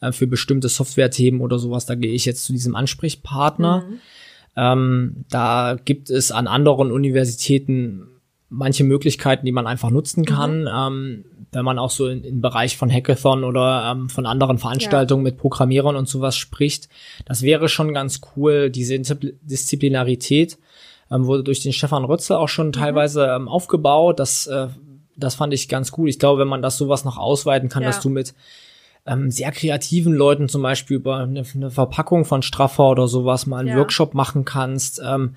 äh, 0.00 0.12
für 0.12 0.26
bestimmte 0.26 0.68
Software-Themen 0.68 1.40
oder 1.40 1.58
sowas, 1.58 1.86
da 1.86 1.94
gehe 1.94 2.12
ich 2.12 2.26
jetzt 2.26 2.44
zu 2.44 2.52
diesem 2.52 2.76
Ansprechpartner. 2.76 3.84
Ähm, 4.56 5.24
da 5.30 5.78
gibt 5.82 6.10
es 6.10 6.30
an 6.32 6.46
anderen 6.46 6.92
Universitäten 6.92 8.08
manche 8.50 8.84
Möglichkeiten, 8.84 9.46
die 9.46 9.52
man 9.52 9.66
einfach 9.66 9.88
nutzen 9.88 10.26
kann, 10.26 10.68
ähm, 10.70 11.24
wenn 11.52 11.64
man 11.64 11.78
auch 11.78 11.90
so 11.90 12.08
in, 12.08 12.24
im 12.24 12.40
Bereich 12.40 12.76
von 12.76 12.90
Hackathon 12.90 13.44
oder 13.44 13.92
ähm, 13.92 14.08
von 14.08 14.26
anderen 14.26 14.58
Veranstaltungen 14.58 15.22
mit 15.22 15.36
Programmierern 15.36 15.96
und 15.96 16.08
sowas 16.08 16.36
spricht. 16.36 16.88
Das 17.26 17.42
wäre 17.42 17.68
schon 17.68 17.92
ganz 17.94 18.20
cool, 18.36 18.70
diese 18.70 18.98
Disziplinarität 18.98 20.58
ähm, 21.10 21.26
wurde 21.26 21.44
durch 21.44 21.60
den 21.60 21.72
Stefan 21.72 22.04
Rötzel 22.04 22.36
auch 22.36 22.48
schon 22.48 22.72
teilweise 22.72 23.26
ähm, 23.26 23.48
aufgebaut. 23.48 24.18
Das, 24.18 24.46
äh, 24.46 24.68
das 25.16 25.34
fand 25.34 25.52
ich 25.54 25.68
ganz 25.68 25.92
cool. 25.96 26.08
Ich 26.08 26.18
glaube, 26.18 26.40
wenn 26.40 26.48
man 26.48 26.62
das 26.62 26.78
sowas 26.78 27.04
noch 27.04 27.18
ausweiten 27.18 27.68
kann, 27.68 27.82
Ja. 27.82 27.88
dass 27.90 28.00
du 28.00 28.08
mit 28.08 28.34
ähm, 29.04 29.30
sehr 29.30 29.50
kreativen 29.52 30.14
Leuten 30.14 30.48
zum 30.48 30.62
Beispiel 30.62 30.96
über 30.96 31.18
eine, 31.18 31.42
eine 31.54 31.70
Verpackung 31.70 32.24
von 32.24 32.42
Straffer 32.42 32.88
oder 32.88 33.08
sowas 33.08 33.46
mal 33.46 33.58
einen 33.58 33.68
Ja. 33.70 33.76
Workshop 33.76 34.14
machen 34.14 34.44
kannst. 34.44 35.02
Ähm, 35.04 35.34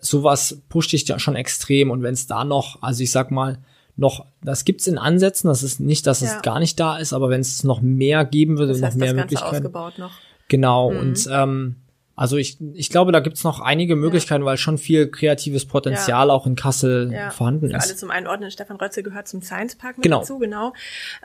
sowas 0.00 0.62
pusht 0.68 0.92
dich 0.92 1.06
ja 1.06 1.18
schon 1.18 1.36
extrem 1.36 1.90
und 1.90 2.02
wenn 2.02 2.14
es 2.14 2.26
da 2.26 2.44
noch, 2.44 2.82
also 2.82 3.02
ich 3.02 3.10
sag 3.12 3.30
mal, 3.30 3.58
noch, 3.96 4.24
das 4.42 4.64
gibt's 4.64 4.86
in 4.86 4.98
Ansätzen, 4.98 5.48
das 5.48 5.62
ist 5.62 5.80
nicht, 5.80 6.06
dass 6.06 6.20
Ja. 6.20 6.28
es 6.36 6.42
gar 6.42 6.58
nicht 6.58 6.80
da 6.80 6.96
ist, 6.98 7.12
aber 7.12 7.28
wenn 7.30 7.40
es 7.40 7.62
noch 7.64 7.80
mehr 7.82 8.24
geben 8.24 8.58
würde, 8.58 8.72
Das 8.72 8.80
noch 8.80 8.88
heißt, 8.88 8.96
mehr 8.98 9.08
das 9.08 9.16
Ganze 9.16 9.34
Möglichkeiten. 9.34 9.56
ausgebaut 9.56 9.98
noch. 9.98 10.12
Genau, 10.48 10.88
und 10.88 11.28
ähm, 11.30 11.76
also 12.14 12.36
ich, 12.36 12.58
ich 12.74 12.90
glaube, 12.90 13.10
da 13.10 13.20
gibt's 13.20 13.42
noch 13.42 13.60
einige 13.60 13.96
Möglichkeiten, 13.96 14.44
weil 14.44 14.58
schon 14.58 14.76
viel 14.76 15.08
kreatives 15.08 15.64
Potenzial 15.64 16.30
auch 16.30 16.46
in 16.46 16.56
Kassel 16.56 17.10
Ja, 17.10 17.30
vorhanden 17.30 17.70
für 17.70 17.76
ist. 17.76 17.84
alle 17.84 17.96
zum 17.96 18.10
Einordnen, 18.10 18.50
Stefan 18.50 18.76
Rötzel 18.76 19.02
gehört 19.02 19.28
zum 19.28 19.40
Science 19.40 19.76
Park 19.76 19.96
mit 19.96 20.04
Genau. 20.04 20.18
dazu, 20.18 20.38
genau. 20.38 20.74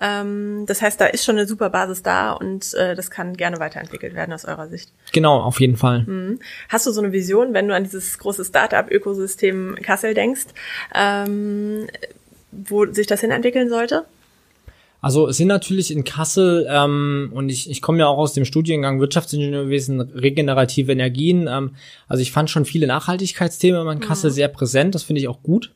Ähm, 0.01 0.63
das 0.65 0.81
heißt, 0.81 0.99
da 0.99 1.07
ist 1.07 1.25
schon 1.25 1.37
eine 1.37 1.45
super 1.45 1.69
Basis 1.69 2.03
da 2.03 2.31
und 2.31 2.73
äh, 2.75 2.95
das 2.95 3.11
kann 3.11 3.35
gerne 3.35 3.59
weiterentwickelt 3.59 4.15
werden 4.15 4.31
aus 4.33 4.45
eurer 4.45 4.67
Sicht. 4.69 4.93
Genau, 5.11 5.41
auf 5.41 5.59
jeden 5.59 5.75
Fall. 5.75 6.03
Mhm. 6.03 6.39
Hast 6.69 6.85
du 6.87 6.91
so 6.91 7.01
eine 7.01 7.11
Vision, 7.11 7.53
wenn 7.53 7.67
du 7.67 7.75
an 7.75 7.83
dieses 7.83 8.17
große 8.17 8.45
Startup-Ökosystem 8.45 9.75
Kassel 9.83 10.13
denkst, 10.13 10.45
ähm, 10.95 11.87
wo 12.51 12.85
sich 12.85 13.07
das 13.07 13.21
hin 13.21 13.31
entwickeln 13.31 13.69
sollte? 13.69 14.05
Also 14.99 15.27
es 15.27 15.37
sind 15.37 15.47
natürlich 15.47 15.91
in 15.91 16.03
Kassel, 16.03 16.67
ähm, 16.69 17.29
und 17.33 17.49
ich, 17.49 17.69
ich 17.69 17.81
komme 17.81 17.99
ja 17.99 18.07
auch 18.07 18.17
aus 18.17 18.33
dem 18.33 18.45
Studiengang 18.45 18.99
Wirtschaftsingenieurwesen, 18.99 20.01
regenerative 20.01 20.91
Energien. 20.91 21.47
Ähm, 21.47 21.75
also 22.07 22.21
ich 22.21 22.31
fand 22.31 22.49
schon 22.49 22.65
viele 22.65 22.87
Nachhaltigkeitsthemen 22.87 23.87
in 23.87 23.99
Kassel 23.99 24.31
sehr 24.31 24.47
präsent, 24.47 24.95
das 24.95 25.03
finde 25.03 25.21
ich 25.21 25.27
auch 25.27 25.43
gut. 25.43 25.73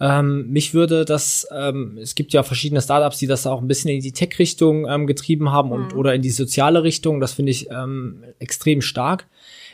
Ähm, 0.00 0.48
mich 0.50 0.74
würde 0.74 1.04
das, 1.04 1.46
ähm, 1.52 1.98
es 2.00 2.14
gibt 2.14 2.32
ja 2.32 2.42
verschiedene 2.42 2.82
Startups, 2.82 3.18
die 3.18 3.26
das 3.26 3.46
auch 3.46 3.60
ein 3.60 3.68
bisschen 3.68 3.90
in 3.90 4.00
die 4.00 4.12
Tech-Richtung 4.12 4.88
ähm, 4.88 5.06
getrieben 5.06 5.52
haben 5.52 5.70
und 5.70 5.92
mhm. 5.92 5.98
oder 5.98 6.14
in 6.14 6.22
die 6.22 6.30
soziale 6.30 6.82
Richtung. 6.82 7.20
Das 7.20 7.32
finde 7.32 7.52
ich 7.52 7.70
ähm, 7.70 8.24
extrem 8.38 8.82
stark. 8.82 9.26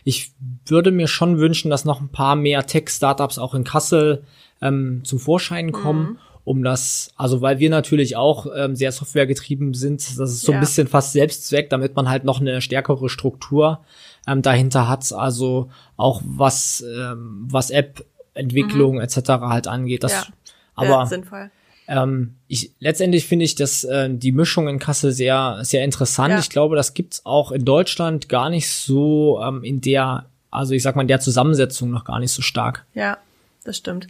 Ich 0.05 0.33
würde 0.67 0.91
mir 0.91 1.09
schon 1.09 1.39
wünschen, 1.39 1.71
dass 1.71 1.85
noch 1.85 2.01
ein 2.01 2.11
paar 2.11 2.37
mehr 2.37 2.67
Tech-Startups 2.67 3.39
auch 3.39 3.55
in 3.55 3.65
Kassel 3.65 4.25
ähm, 4.61 5.03
zum 5.05 5.19
Vorschein 5.19 5.73
kommen. 5.73 6.13
Mhm 6.13 6.19
um 6.45 6.65
das, 6.65 7.13
also 7.17 7.43
weil 7.43 7.59
wir 7.59 7.71
natürlich 7.71 8.17
auch 8.17 8.47
ähm, 8.57 8.75
sehr 8.75 8.93
softwaregetrieben 8.93 9.75
sind, 9.75 10.01
das 10.19 10.31
ist 10.31 10.41
so 10.41 10.53
ja. 10.53 10.59
ein 10.59 10.61
bisschen 10.61 10.89
fast 10.89 11.13
Selbstzweck, 11.13 11.71
damit 11.71 11.95
man 11.95 12.09
halt 12.09 12.25
noch 12.25 12.41
eine 12.41 12.61
stärkere 12.61 13.09
Struktur 13.09 13.85
ähm, 14.27 14.43
dahinter 14.43 14.89
hat, 14.89 15.13
also 15.13 15.71
auch 15.97 16.23
was 16.25 16.81
ähm, 16.81 17.47
was 17.49 17.71
App-Entwicklung 17.71 18.97
mhm. 18.97 19.01
etc. 19.01 19.19
halt 19.43 19.69
angeht. 19.69 20.03
Das, 20.03 20.13
ja. 20.13 20.27
aber 20.75 21.07
sinnvoll. 21.07 21.51
Ähm, 21.87 22.37
ich, 22.49 22.73
letztendlich 22.79 23.27
finde 23.27 23.45
ich 23.45 23.55
dass 23.55 23.85
äh, 23.85 24.09
die 24.11 24.33
Mischung 24.33 24.69
in 24.69 24.79
Kassel 24.79 25.13
sehr, 25.13 25.59
sehr 25.63 25.85
interessant. 25.85 26.33
Ja. 26.33 26.39
Ich 26.39 26.51
glaube, 26.51 26.75
das 26.75 26.95
gibt's 26.95 27.27
auch 27.27 27.53
in 27.53 27.65
Deutschland 27.65 28.29
gar 28.29 28.49
nicht 28.49 28.71
so 28.71 29.41
ähm, 29.43 29.63
in 29.63 29.81
der, 29.81 30.27
also 30.51 30.73
ich 30.73 30.83
sag 30.83 30.97
mal, 30.97 31.03
in 31.03 31.09
der 31.09 31.21
Zusammensetzung 31.21 31.91
noch 31.91 32.05
gar 32.05 32.19
nicht 32.19 32.33
so 32.33 32.43
stark. 32.43 32.87
Ja, 32.95 33.19
das 33.65 33.77
stimmt. 33.77 34.07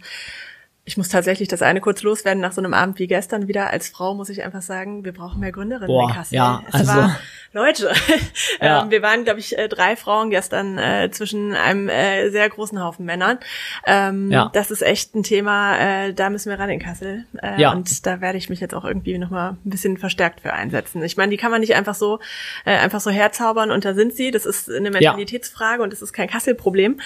Ich 0.91 0.97
muss 0.97 1.07
tatsächlich 1.07 1.47
das 1.47 1.61
eine 1.61 1.79
kurz 1.79 2.03
loswerden. 2.03 2.41
Nach 2.41 2.51
so 2.51 2.59
einem 2.59 2.73
Abend 2.73 2.99
wie 2.99 3.07
gestern 3.07 3.47
wieder 3.47 3.69
als 3.69 3.87
Frau 3.87 4.13
muss 4.13 4.27
ich 4.27 4.43
einfach 4.43 4.61
sagen, 4.61 5.05
wir 5.05 5.13
brauchen 5.13 5.39
mehr 5.39 5.53
Gründerinnen 5.53 5.87
Boah, 5.87 6.09
in 6.09 6.15
Kassel. 6.15 6.35
Ja, 6.35 6.63
es 6.67 6.73
also, 6.73 6.91
war, 6.91 7.17
Leute, 7.53 7.93
ja. 8.61 8.83
ähm, 8.83 8.91
wir 8.91 9.01
waren, 9.01 9.23
glaube 9.23 9.39
ich, 9.39 9.57
äh, 9.57 9.69
drei 9.69 9.95
Frauen 9.95 10.29
gestern 10.29 10.77
äh, 10.77 11.09
zwischen 11.09 11.53
einem 11.53 11.87
äh, 11.87 12.29
sehr 12.29 12.49
großen 12.49 12.81
Haufen 12.83 13.05
Männern. 13.05 13.39
Ähm, 13.85 14.31
ja. 14.31 14.49
Das 14.53 14.69
ist 14.69 14.81
echt 14.81 15.15
ein 15.15 15.23
Thema, 15.23 15.77
äh, 15.77 16.13
da 16.13 16.29
müssen 16.29 16.49
wir 16.49 16.59
ran 16.59 16.69
in 16.69 16.79
Kassel. 16.79 17.25
Äh, 17.41 17.61
ja. 17.61 17.71
Und 17.71 18.05
da 18.05 18.19
werde 18.19 18.37
ich 18.37 18.49
mich 18.49 18.59
jetzt 18.59 18.73
auch 18.73 18.83
irgendwie 18.83 19.17
nochmal 19.17 19.51
ein 19.51 19.69
bisschen 19.69 19.97
verstärkt 19.97 20.41
für 20.41 20.51
einsetzen. 20.51 21.01
Ich 21.03 21.15
meine, 21.15 21.29
die 21.29 21.37
kann 21.37 21.51
man 21.51 21.61
nicht 21.61 21.75
einfach 21.75 21.95
so 21.95 22.19
äh, 22.65 22.75
einfach 22.75 22.99
so 22.99 23.11
herzaubern 23.11 23.71
und 23.71 23.85
da 23.85 23.93
sind 23.93 24.13
sie. 24.13 24.31
Das 24.31 24.45
ist 24.45 24.69
eine 24.69 24.91
Mentalitätsfrage 24.91 25.83
und 25.83 25.93
das 25.93 26.01
ist 26.01 26.11
kein 26.11 26.27
Kassel-Problem. 26.29 26.99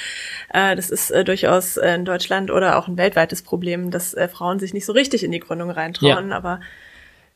Das 0.51 0.89
ist 0.89 1.13
durchaus 1.25 1.77
in 1.77 2.05
Deutschland 2.05 2.49
oder 2.49 2.77
auch 2.77 2.88
ein 2.88 2.97
weltweites 2.97 3.41
Problem, 3.41 3.74
dass 3.91 4.13
äh, 4.13 4.28
Frauen 4.28 4.59
sich 4.59 4.73
nicht 4.73 4.86
so 4.86 4.93
richtig 4.93 5.23
in 5.23 5.32
die 5.32 5.39
Gründung 5.39 5.69
reintrauen. 5.69 6.32
Aber 6.32 6.59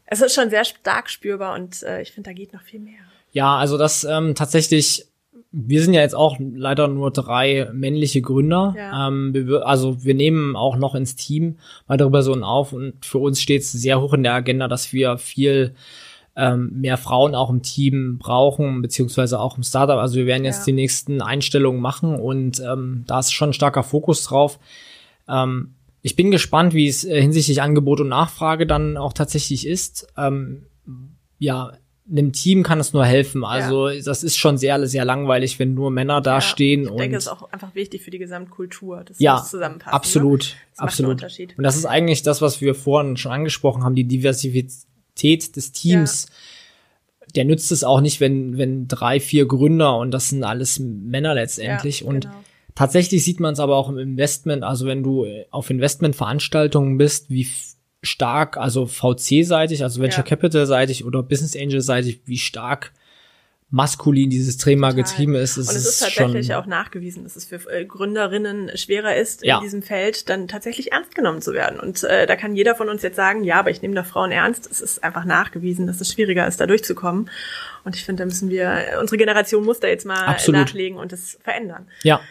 es 0.05 0.21
ist 0.21 0.33
schon 0.33 0.49
sehr 0.49 0.65
stark 0.65 1.09
spürbar 1.09 1.55
und 1.55 1.83
äh, 1.83 2.01
ich 2.01 2.11
finde, 2.11 2.29
da 2.29 2.33
geht 2.33 2.53
noch 2.53 2.63
viel 2.63 2.79
mehr. 2.79 3.01
Ja, 3.31 3.57
also 3.57 3.77
das 3.77 4.03
ähm, 4.03 4.33
tatsächlich, 4.33 5.05
wir 5.51 5.83
sind 5.83 5.93
ja 5.93 6.01
jetzt 6.01 6.15
auch 6.15 6.37
leider 6.39 6.87
nur 6.87 7.11
drei 7.11 7.69
männliche 7.73 8.21
Gründer. 8.21 8.73
Ja. 8.75 9.07
Ähm, 9.07 9.33
wir, 9.33 9.67
also 9.67 10.03
wir 10.03 10.15
nehmen 10.15 10.55
auch 10.55 10.77
noch 10.77 10.95
ins 10.95 11.15
Team 11.15 11.57
weitere 11.85 12.09
Personen 12.09 12.43
auf 12.43 12.73
und 12.73 13.05
für 13.05 13.19
uns 13.19 13.41
steht 13.41 13.61
es 13.61 13.71
sehr 13.71 14.01
hoch 14.01 14.13
in 14.13 14.23
der 14.23 14.33
Agenda, 14.33 14.67
dass 14.67 14.93
wir 14.93 15.17
viel 15.19 15.75
ähm, 16.35 16.71
mehr 16.73 16.97
Frauen 16.97 17.35
auch 17.35 17.49
im 17.49 17.61
Team 17.61 18.17
brauchen, 18.17 18.81
beziehungsweise 18.81 19.39
auch 19.39 19.57
im 19.57 19.63
Startup. 19.63 19.97
Also 19.97 20.15
wir 20.15 20.25
werden 20.25 20.45
jetzt 20.45 20.59
ja. 20.59 20.65
die 20.65 20.73
nächsten 20.73 21.21
Einstellungen 21.21 21.81
machen 21.81 22.15
und 22.15 22.59
ähm, 22.61 23.03
da 23.05 23.19
ist 23.19 23.31
schon 23.31 23.49
ein 23.49 23.53
starker 23.53 23.83
Fokus 23.83 24.23
drauf. 24.23 24.57
Ähm, 25.27 25.75
ich 26.01 26.15
bin 26.15 26.31
gespannt, 26.31 26.73
wie 26.73 26.87
es 26.87 27.03
äh, 27.03 27.21
hinsichtlich 27.21 27.61
Angebot 27.61 27.99
und 27.99 28.09
Nachfrage 28.09 28.65
dann 28.65 28.97
auch 28.97 29.13
tatsächlich 29.13 29.67
ist. 29.67 30.07
Ähm, 30.17 30.65
ja, 31.37 31.73
einem 32.09 32.31
Team 32.31 32.63
kann 32.63 32.79
es 32.79 32.93
nur 32.93 33.05
helfen. 33.05 33.43
Also 33.43 33.89
ja. 33.89 34.01
das 34.01 34.23
ist 34.23 34.37
schon 34.37 34.57
sehr, 34.57 34.87
sehr 34.87 35.05
langweilig, 35.05 35.59
wenn 35.59 35.73
nur 35.73 35.91
Männer 35.91 36.21
da 36.21 36.35
ja, 36.35 36.41
stehen. 36.41 36.83
Ich 36.83 36.95
denke, 36.95 37.17
es 37.17 37.25
ist 37.25 37.31
auch 37.31 37.51
einfach 37.51 37.75
wichtig 37.75 38.01
für 38.01 38.11
die 38.11 38.17
Gesamtkultur, 38.17 39.03
dass 39.03 39.19
ja, 39.19 39.37
das 39.37 39.51
zusammenpasst. 39.51 39.93
Absolut, 39.93 40.39
ne? 40.39 40.47
das 40.71 40.79
absolut. 40.79 41.23
Und 41.57 41.63
das 41.63 41.75
ist 41.75 41.85
eigentlich 41.85 42.23
das, 42.23 42.41
was 42.41 42.61
wir 42.61 42.75
vorhin 42.75 43.17
schon 43.17 43.31
angesprochen 43.31 43.83
haben, 43.83 43.95
die 43.95 44.05
Diversität 44.05 45.55
des 45.55 45.71
Teams. 45.71 46.27
Ja. 46.29 46.35
Der 47.35 47.45
nützt 47.45 47.71
es 47.71 47.83
auch 47.83 48.01
nicht, 48.01 48.19
wenn, 48.21 48.57
wenn 48.57 48.87
drei, 48.87 49.19
vier 49.19 49.45
Gründer 49.45 49.97
und 49.97 50.09
das 50.11 50.29
sind 50.29 50.43
alles 50.43 50.79
Männer 50.79 51.35
letztendlich. 51.35 52.03
und 52.03 52.21
genau. 52.21 52.33
Tatsächlich 52.79 53.25
sieht 53.25 53.41
man 53.41 53.51
es 53.51 53.59
aber 53.59 53.75
auch 53.75 53.89
im 53.89 53.97
Investment, 53.97 54.63
also 54.63 54.85
wenn 54.85 55.03
du 55.03 55.25
äh, 55.25 55.45
auf 55.51 55.69
Investmentveranstaltungen 55.69 56.97
bist, 56.97 57.29
wie 57.29 57.45
stark, 58.01 58.55
also 58.55 58.85
VC-seitig, 58.85 59.83
also 59.83 60.01
Venture 60.01 60.23
ja. 60.23 60.29
Capital-seitig 60.29 61.03
oder 61.03 61.21
Business 61.21 61.57
Angel-seitig, 61.57 62.21
wie 62.23 62.37
stark 62.37 62.93
maskulin 63.69 64.29
dieses 64.29 64.55
Thema 64.55 64.91
Total. 64.91 65.03
getrieben 65.03 65.35
ist. 65.35 65.57
ist 65.57 65.67
und 65.67 65.75
es 65.75 65.89
ist 65.89 65.99
tatsächlich 65.99 66.55
auch 66.55 66.67
nachgewiesen, 66.67 67.25
dass 67.25 67.35
es 67.35 67.43
für 67.43 67.69
äh, 67.69 67.83
Gründerinnen 67.83 68.71
schwerer 68.77 69.13
ist, 69.13 69.43
ja. 69.43 69.57
in 69.57 69.63
diesem 69.65 69.81
Feld 69.81 70.29
dann 70.29 70.47
tatsächlich 70.47 70.93
ernst 70.93 71.13
genommen 71.15 71.41
zu 71.41 71.51
werden. 71.51 71.81
Und 71.81 72.05
äh, 72.05 72.27
da 72.27 72.37
kann 72.37 72.55
jeder 72.55 72.75
von 72.75 72.87
uns 72.87 73.01
jetzt 73.01 73.17
sagen, 73.17 73.43
ja, 73.43 73.59
aber 73.59 73.71
ich 73.71 73.81
nehme 73.81 73.93
doch 73.93 74.05
Frauen 74.05 74.31
ernst. 74.31 74.71
Es 74.71 74.79
ist 74.79 75.03
einfach 75.03 75.25
nachgewiesen, 75.25 75.85
dass 75.85 75.99
es 75.99 76.13
schwieriger 76.13 76.47
ist, 76.47 76.61
da 76.61 76.65
durchzukommen. 76.65 77.29
Und 77.83 77.97
ich 77.97 78.05
finde, 78.05 78.21
da 78.21 78.25
müssen 78.25 78.49
wir, 78.49 78.97
unsere 79.01 79.17
Generation 79.17 79.65
muss 79.65 79.81
da 79.81 79.89
jetzt 79.89 80.05
mal 80.05 80.27
Absolut. 80.27 80.61
nachlegen 80.61 80.97
und 80.97 81.11
das 81.11 81.37
verändern. 81.43 81.85
Ja. 82.03 82.21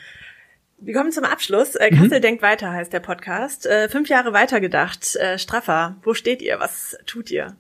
Wir 0.81 0.95
kommen 0.95 1.11
zum 1.11 1.25
Abschluss. 1.25 1.75
Äh, 1.75 1.91
Kassel 1.91 2.19
mhm. 2.19 2.23
denkt 2.23 2.43
weiter 2.43 2.73
heißt 2.73 2.93
der 2.93 3.01
Podcast. 3.01 3.67
Äh, 3.67 3.89
fünf 3.89 4.09
Jahre 4.09 4.33
weitergedacht. 4.33 5.17
Äh, 5.17 5.39
Straffer, 5.39 5.97
wo 6.03 6.15
steht 6.15 6.41
ihr? 6.41 6.61
Was 6.61 6.97
tut 7.05 7.31
ihr? 7.31 7.57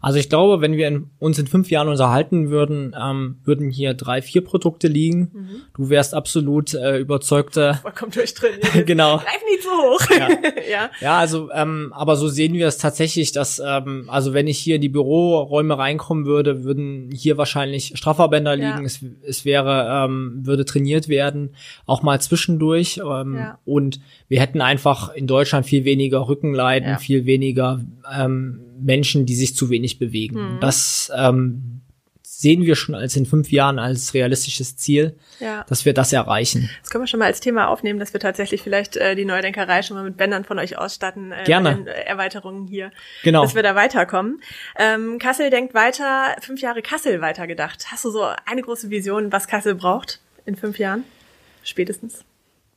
Also 0.00 0.18
ich 0.18 0.28
glaube, 0.28 0.60
wenn 0.60 0.76
wir 0.76 0.88
in, 0.88 1.10
uns 1.18 1.38
in 1.38 1.46
fünf 1.46 1.70
Jahren 1.70 1.88
unterhalten 1.88 2.50
würden, 2.50 2.94
ähm, 2.98 3.38
würden 3.44 3.70
hier 3.70 3.94
drei, 3.94 4.22
vier 4.22 4.42
Produkte 4.42 4.88
liegen. 4.88 5.30
Mhm. 5.32 5.48
Du 5.76 5.90
wärst 5.90 6.14
absolut 6.14 6.74
äh, 6.74 6.98
überzeugter. 6.98 7.74
Vollkommen 7.82 8.12
durchdrin. 8.12 8.52
genau. 8.86 9.18
Greif 9.18 9.42
nie 9.50 9.60
zu 9.60 9.68
hoch. 9.70 10.18
Ja, 10.18 10.28
ja. 10.70 10.90
ja 11.00 11.18
also, 11.18 11.50
ähm, 11.52 11.92
aber 11.94 12.16
so 12.16 12.28
sehen 12.28 12.54
wir 12.54 12.68
es 12.68 12.78
tatsächlich, 12.78 13.32
dass, 13.32 13.60
ähm, 13.64 14.04
also 14.08 14.34
wenn 14.34 14.46
ich 14.46 14.58
hier 14.58 14.76
in 14.76 14.82
die 14.82 14.88
Büroräume 14.88 15.76
reinkommen 15.76 16.26
würde, 16.26 16.64
würden 16.64 17.10
hier 17.12 17.36
wahrscheinlich 17.36 17.92
Strafverbänder 17.96 18.54
liegen. 18.54 18.68
Ja. 18.68 18.82
Es, 18.82 19.00
es 19.26 19.44
wäre, 19.44 20.04
ähm, 20.04 20.40
würde 20.44 20.64
trainiert 20.64 21.08
werden, 21.08 21.50
auch 21.86 22.02
mal 22.02 22.20
zwischendurch. 22.20 23.00
Ähm, 23.04 23.36
ja. 23.36 23.58
Und 23.64 24.00
wir 24.28 24.40
hätten 24.40 24.60
einfach 24.60 25.12
in 25.14 25.26
Deutschland 25.26 25.66
viel 25.66 25.84
weniger 25.84 26.28
Rückenleiden, 26.28 26.98
viel 26.98 27.26
weniger 27.26 27.80
ähm, 28.16 28.60
Menschen, 28.80 29.26
die 29.26 29.34
sich 29.34 29.56
zu 29.56 29.70
wenig 29.70 29.98
bewegen. 29.98 30.54
Mhm. 30.54 30.60
Das 30.60 31.10
ähm, 31.16 31.82
sehen 32.38 32.64
wir 32.64 32.76
schon 32.76 32.94
als 32.94 33.16
in 33.16 33.26
fünf 33.26 33.50
Jahren 33.50 33.80
als 33.80 34.14
realistisches 34.14 34.76
Ziel, 34.76 35.16
ja. 35.40 35.64
dass 35.68 35.84
wir 35.84 35.92
das 35.92 36.12
erreichen. 36.12 36.70
Das 36.82 36.90
können 36.90 37.02
wir 37.02 37.08
schon 37.08 37.18
mal 37.18 37.26
als 37.26 37.40
Thema 37.40 37.66
aufnehmen, 37.66 37.98
dass 37.98 38.12
wir 38.12 38.20
tatsächlich 38.20 38.62
vielleicht 38.62 38.96
äh, 38.96 39.16
die 39.16 39.24
Neudenkerei 39.24 39.82
schon 39.82 39.96
mal 39.96 40.04
mit 40.04 40.16
Bändern 40.16 40.44
von 40.44 40.60
euch 40.60 40.78
ausstatten. 40.78 41.32
Äh, 41.32 41.42
Gerne. 41.44 41.84
Erweiterungen 42.06 42.68
hier. 42.68 42.92
Genau. 43.24 43.42
Dass 43.42 43.56
wir 43.56 43.64
da 43.64 43.74
weiterkommen. 43.74 44.40
Ähm, 44.78 45.18
Kassel 45.18 45.50
denkt 45.50 45.74
weiter, 45.74 46.36
fünf 46.40 46.60
Jahre 46.60 46.80
Kassel 46.80 47.20
weitergedacht. 47.20 47.86
Hast 47.90 48.04
du 48.04 48.10
so 48.10 48.22
eine 48.46 48.62
große 48.62 48.88
Vision, 48.88 49.32
was 49.32 49.48
Kassel 49.48 49.74
braucht 49.74 50.20
in 50.46 50.54
fünf 50.54 50.78
Jahren? 50.78 51.02
Spätestens. 51.64 52.24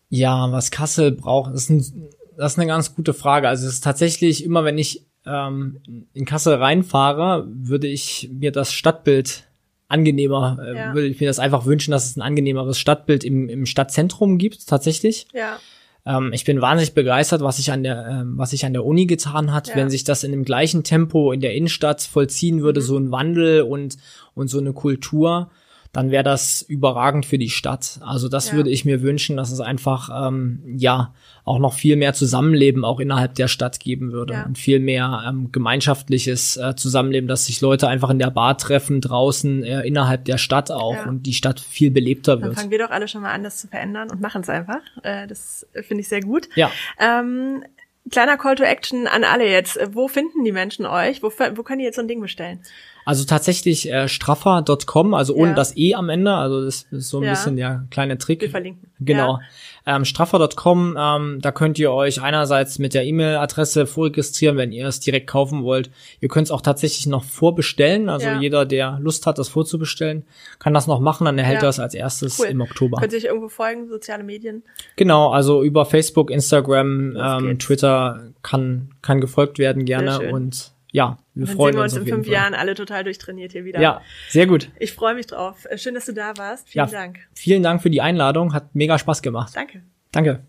Ja, 0.10 0.52
was 0.52 0.72
Kassel 0.72 1.12
braucht, 1.12 1.54
ist, 1.54 1.70
ein, 1.70 2.10
das 2.36 2.54
ist 2.54 2.58
eine 2.58 2.68
ganz 2.68 2.95
gute 2.95 3.14
Frage. 3.14 3.47
Also 3.47 3.68
es 3.68 3.76
ist 3.76 3.84
tatsächlich 3.84 4.43
immer, 4.43 4.64
wenn 4.64 4.80
ich 4.80 5.06
ähm, 5.26 5.82
in 6.13 6.26
Kassel 6.26 6.55
reinfahre, 6.55 7.47
würde 7.47 7.88
ich 7.88 8.30
mir 8.32 8.51
das 8.51 8.74
Stadtbild 8.74 9.47
angenehmer, 9.88 10.57
äh, 10.63 10.76
ja. 10.76 10.93
würde 10.93 11.07
ich 11.07 11.19
mir 11.19 11.28
das 11.28 11.39
einfach 11.39 11.65
wünschen, 11.65 11.91
dass 11.91 12.05
es 12.05 12.15
ein 12.15 12.22
angenehmeres 12.22 12.80
Stadtbild 12.80 13.24
im, 13.24 13.49
im 13.49 13.65
Stadtzentrum 13.65 14.38
gibt, 14.38 14.67
tatsächlich. 14.67 15.28
Ja. 15.34 15.59
Ähm, 16.05 16.32
ich 16.34 16.45
bin 16.45 16.61
wahnsinnig 16.61 16.93
begeistert, 16.93 17.41
was 17.41 17.57
sich 17.57 17.72
an 17.72 17.84
der, 17.84 18.07
ähm, 18.07 18.38
was 18.38 18.51
sich 18.51 18.65
an 18.65 18.74
der 18.74 18.86
Uni 18.86 19.05
getan 19.05 19.53
hat, 19.53 19.67
ja. 19.69 19.76
wenn 19.76 19.89
sich 19.89 20.03
das 20.03 20.24
in 20.24 20.32
dem 20.32 20.45
gleichen 20.45 20.84
Tempo 20.84 21.32
in 21.32 21.41
der 21.41 21.53
Innenstadt 21.53 22.01
vollziehen 22.01 22.61
würde, 22.61 22.80
mhm. 22.80 22.86
so 22.86 22.97
ein 22.97 23.11
Wandel 23.11 23.61
und, 23.61 23.97
und 24.34 24.47
so 24.47 24.59
eine 24.59 24.74
Kultur 24.74 25.51
dann 25.94 26.10
wäre 26.10 26.24
das 26.24 26.62
überragend 26.62 27.26
für 27.26 27.38
die 27.38 27.50
Stadt. 27.50 28.00
Also 28.02 28.30
das 28.30 28.50
ja. 28.50 28.54
würde 28.56 28.70
ich 28.70 28.86
mir 28.86 29.02
wünschen, 29.02 29.36
dass 29.36 29.52
es 29.52 29.60
einfach 29.60 30.28
ähm, 30.28 30.62
ja 30.78 31.14
auch 31.44 31.60
noch 31.60 31.74
viel 31.74 31.98
mehr 31.98 32.14
Zusammenleben 32.14 32.86
auch 32.86 33.00
innerhalb 33.00 33.36
der 33.36 33.48
Stadt 33.48 33.80
geben 33.80 34.14
würde 34.14 34.34
ja. 34.34 34.44
und 34.46 34.58
viel 34.58 34.80
mehr 34.80 35.24
ähm, 35.28 35.52
gemeinschaftliches 35.52 36.56
äh, 36.56 36.76
Zusammenleben, 36.76 37.28
dass 37.28 37.46
sich 37.46 37.60
Leute 37.60 37.89
einfach 37.89 38.10
in 38.10 38.20
der 38.20 38.30
Bar 38.30 38.58
treffen 38.58 39.02
draußen 39.02 39.64
äh, 39.64 39.82
innerhalb 39.82 40.26
der 40.26 40.38
Stadt 40.38 40.72
auch 40.72 40.96
ja. 40.96 41.08
und 41.08 41.24
die 41.24 41.34
Stadt 41.34 41.60
viel 41.60 41.92
belebter 41.92 42.42
wird. 42.42 42.52
Dann 42.52 42.56
fangen 42.56 42.72
wir 42.72 42.80
doch 42.80 42.92
alle 42.92 43.08
schon 43.08 43.22
mal 43.22 43.32
an, 43.32 43.44
das 43.44 43.58
zu 43.58 43.68
verändern 43.68 44.10
und 44.12 44.22
machen 44.22 44.42
es 44.44 44.50
einfach. 44.50 44.82
Äh, 45.04 45.28
das 45.28 45.68
finde 45.74 46.02
ich 46.02 46.08
sehr 46.08 46.22
gut. 46.22 46.48
Ja. 46.56 46.72
Ähm, 47.00 47.64
Kleiner 48.10 48.38
Call 48.38 48.56
to 48.56 48.64
Action 48.64 49.06
an 49.06 49.24
alle 49.24 49.48
jetzt. 49.48 49.80
Wo 49.94 50.08
finden 50.08 50.44
die 50.44 50.52
Menschen 50.52 50.88
euch? 50.88 51.22
Wo, 51.22 51.30
wo 51.30 51.64
können 51.64 51.80
die 51.80 51.86
jetzt 51.86 51.98
so 51.98 52.02
ein 52.02 52.08
Ding 52.08 52.20
bestellen? 52.20 52.60
Also 53.06 53.26
tatsächlich 53.26 53.91
äh, 53.91 54.08
straffer.com, 54.08 55.14
also 55.14 55.34
ohne 55.36 55.49
Ja. 55.52 55.56
das 55.56 55.76
E 55.78 55.95
am 55.95 56.10
Ende, 56.10 56.34
also 56.34 56.64
das 56.64 56.84
ist 56.91 57.10
so 57.10 57.18
ein 57.20 57.24
Ja. 57.24 57.32
bisschen 57.32 57.56
der 57.56 57.86
kleine 57.89 58.18
Trick. 58.18 58.41
Wir 58.41 58.49
verlinken. 58.49 58.89
Genau. 58.99 59.39
Ähm, 59.88 60.06
straffer.com, 60.06 60.95
ähm, 60.99 61.39
da 61.41 61.52
könnt 61.52 61.80
ihr 61.80 61.91
euch 61.91 62.22
einerseits 62.22 62.78
mit 62.78 62.93
der 62.93 63.04
E-Mail-Adresse 63.06 63.88
vorregistrieren, 63.88 64.56
wenn 64.58 64.72
ihr 64.72 64.86
es 64.88 64.99
direkt 64.99 65.26
kaufen 65.28 65.64
wollt. 65.64 65.89
Ihr 66.20 66.30
könnt 66.30 66.45
es 66.47 66.52
auch 66.52 66.62
tatsächlich 66.62 67.08
noch 67.08 67.24
vorbestellen. 67.24 68.08
Also 68.10 68.28
Ja. 68.28 68.39
jeder, 68.39 68.66
der 68.66 68.99
Lust 69.02 69.26
hat, 69.26 69.39
das 69.39 69.49
vorzubestellen, 69.49 70.24
kann 70.60 70.74
das 70.76 70.86
noch 70.86 70.99
machen. 70.99 71.26
Dann 71.26 71.39
erhält 71.39 71.62
Ja. 71.62 71.68
er 71.68 71.70
es 71.70 71.80
als 71.80 71.95
erstes 71.95 72.39
Cool. 72.39 72.47
im 72.47 72.62
Oktober. 72.62 72.99
Könnt 72.99 73.14
ihr 73.14 73.18
euch 73.18 73.26
irgendwo 73.26 73.49
folgen, 73.49 73.88
soziale 73.89 74.24
Medien? 74.24 74.62
Genau, 74.95 75.32
also 75.32 75.64
über 75.64 75.86
Facebook, 75.86 76.30
Instagram, 76.30 77.18
ähm. 77.20 77.58
Twitter 77.60 78.22
kann, 78.43 78.89
kann 79.02 79.20
gefolgt 79.20 79.58
werden 79.58 79.86
gerne. 79.86 80.32
Und 80.32 80.70
ja, 80.92 81.18
wir 81.34 81.46
Dann 81.46 81.56
freuen 81.56 81.74
sehen 81.74 81.80
wir 81.80 81.84
uns 81.84 81.94
uns 81.94 82.06
in 82.08 82.14
fünf 82.14 82.26
Fall. 82.28 82.34
Jahren 82.34 82.54
alle 82.54 82.76
total 82.76 83.04
durchtrainiert 83.04 83.52
hier 83.54 83.64
wieder. 83.66 83.80
Ja, 83.82 84.02
sehr 84.30 84.46
gut. 84.48 84.70
Ich 84.80 84.92
freue 84.94 85.16
mich 85.16 85.28
drauf. 85.28 85.66
Äh, 85.70 85.78
Schön, 85.78 85.94
dass 85.96 86.06
du 86.06 86.14
da 86.14 86.34
warst. 86.38 86.70
Vielen 86.70 86.88
Ja. 86.88 86.92
Dank. 86.92 87.20
Vielen 87.34 87.64
Dank 87.64 87.82
für 87.82 87.89
die 87.89 88.02
Einladung. 88.02 88.54
Hat 88.54 88.76
mega 88.76 88.98
Spaß 89.00 89.22
gemacht. 89.22 89.54
Danke. 89.56 89.82
Danke. 90.12 90.42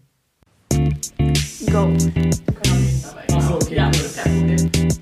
Go. 1.70 1.92
Achso, 3.34 3.54
okay. 3.54 3.76
Ja, 3.76 3.90
kein 4.16 4.38
Problem. 4.38 4.92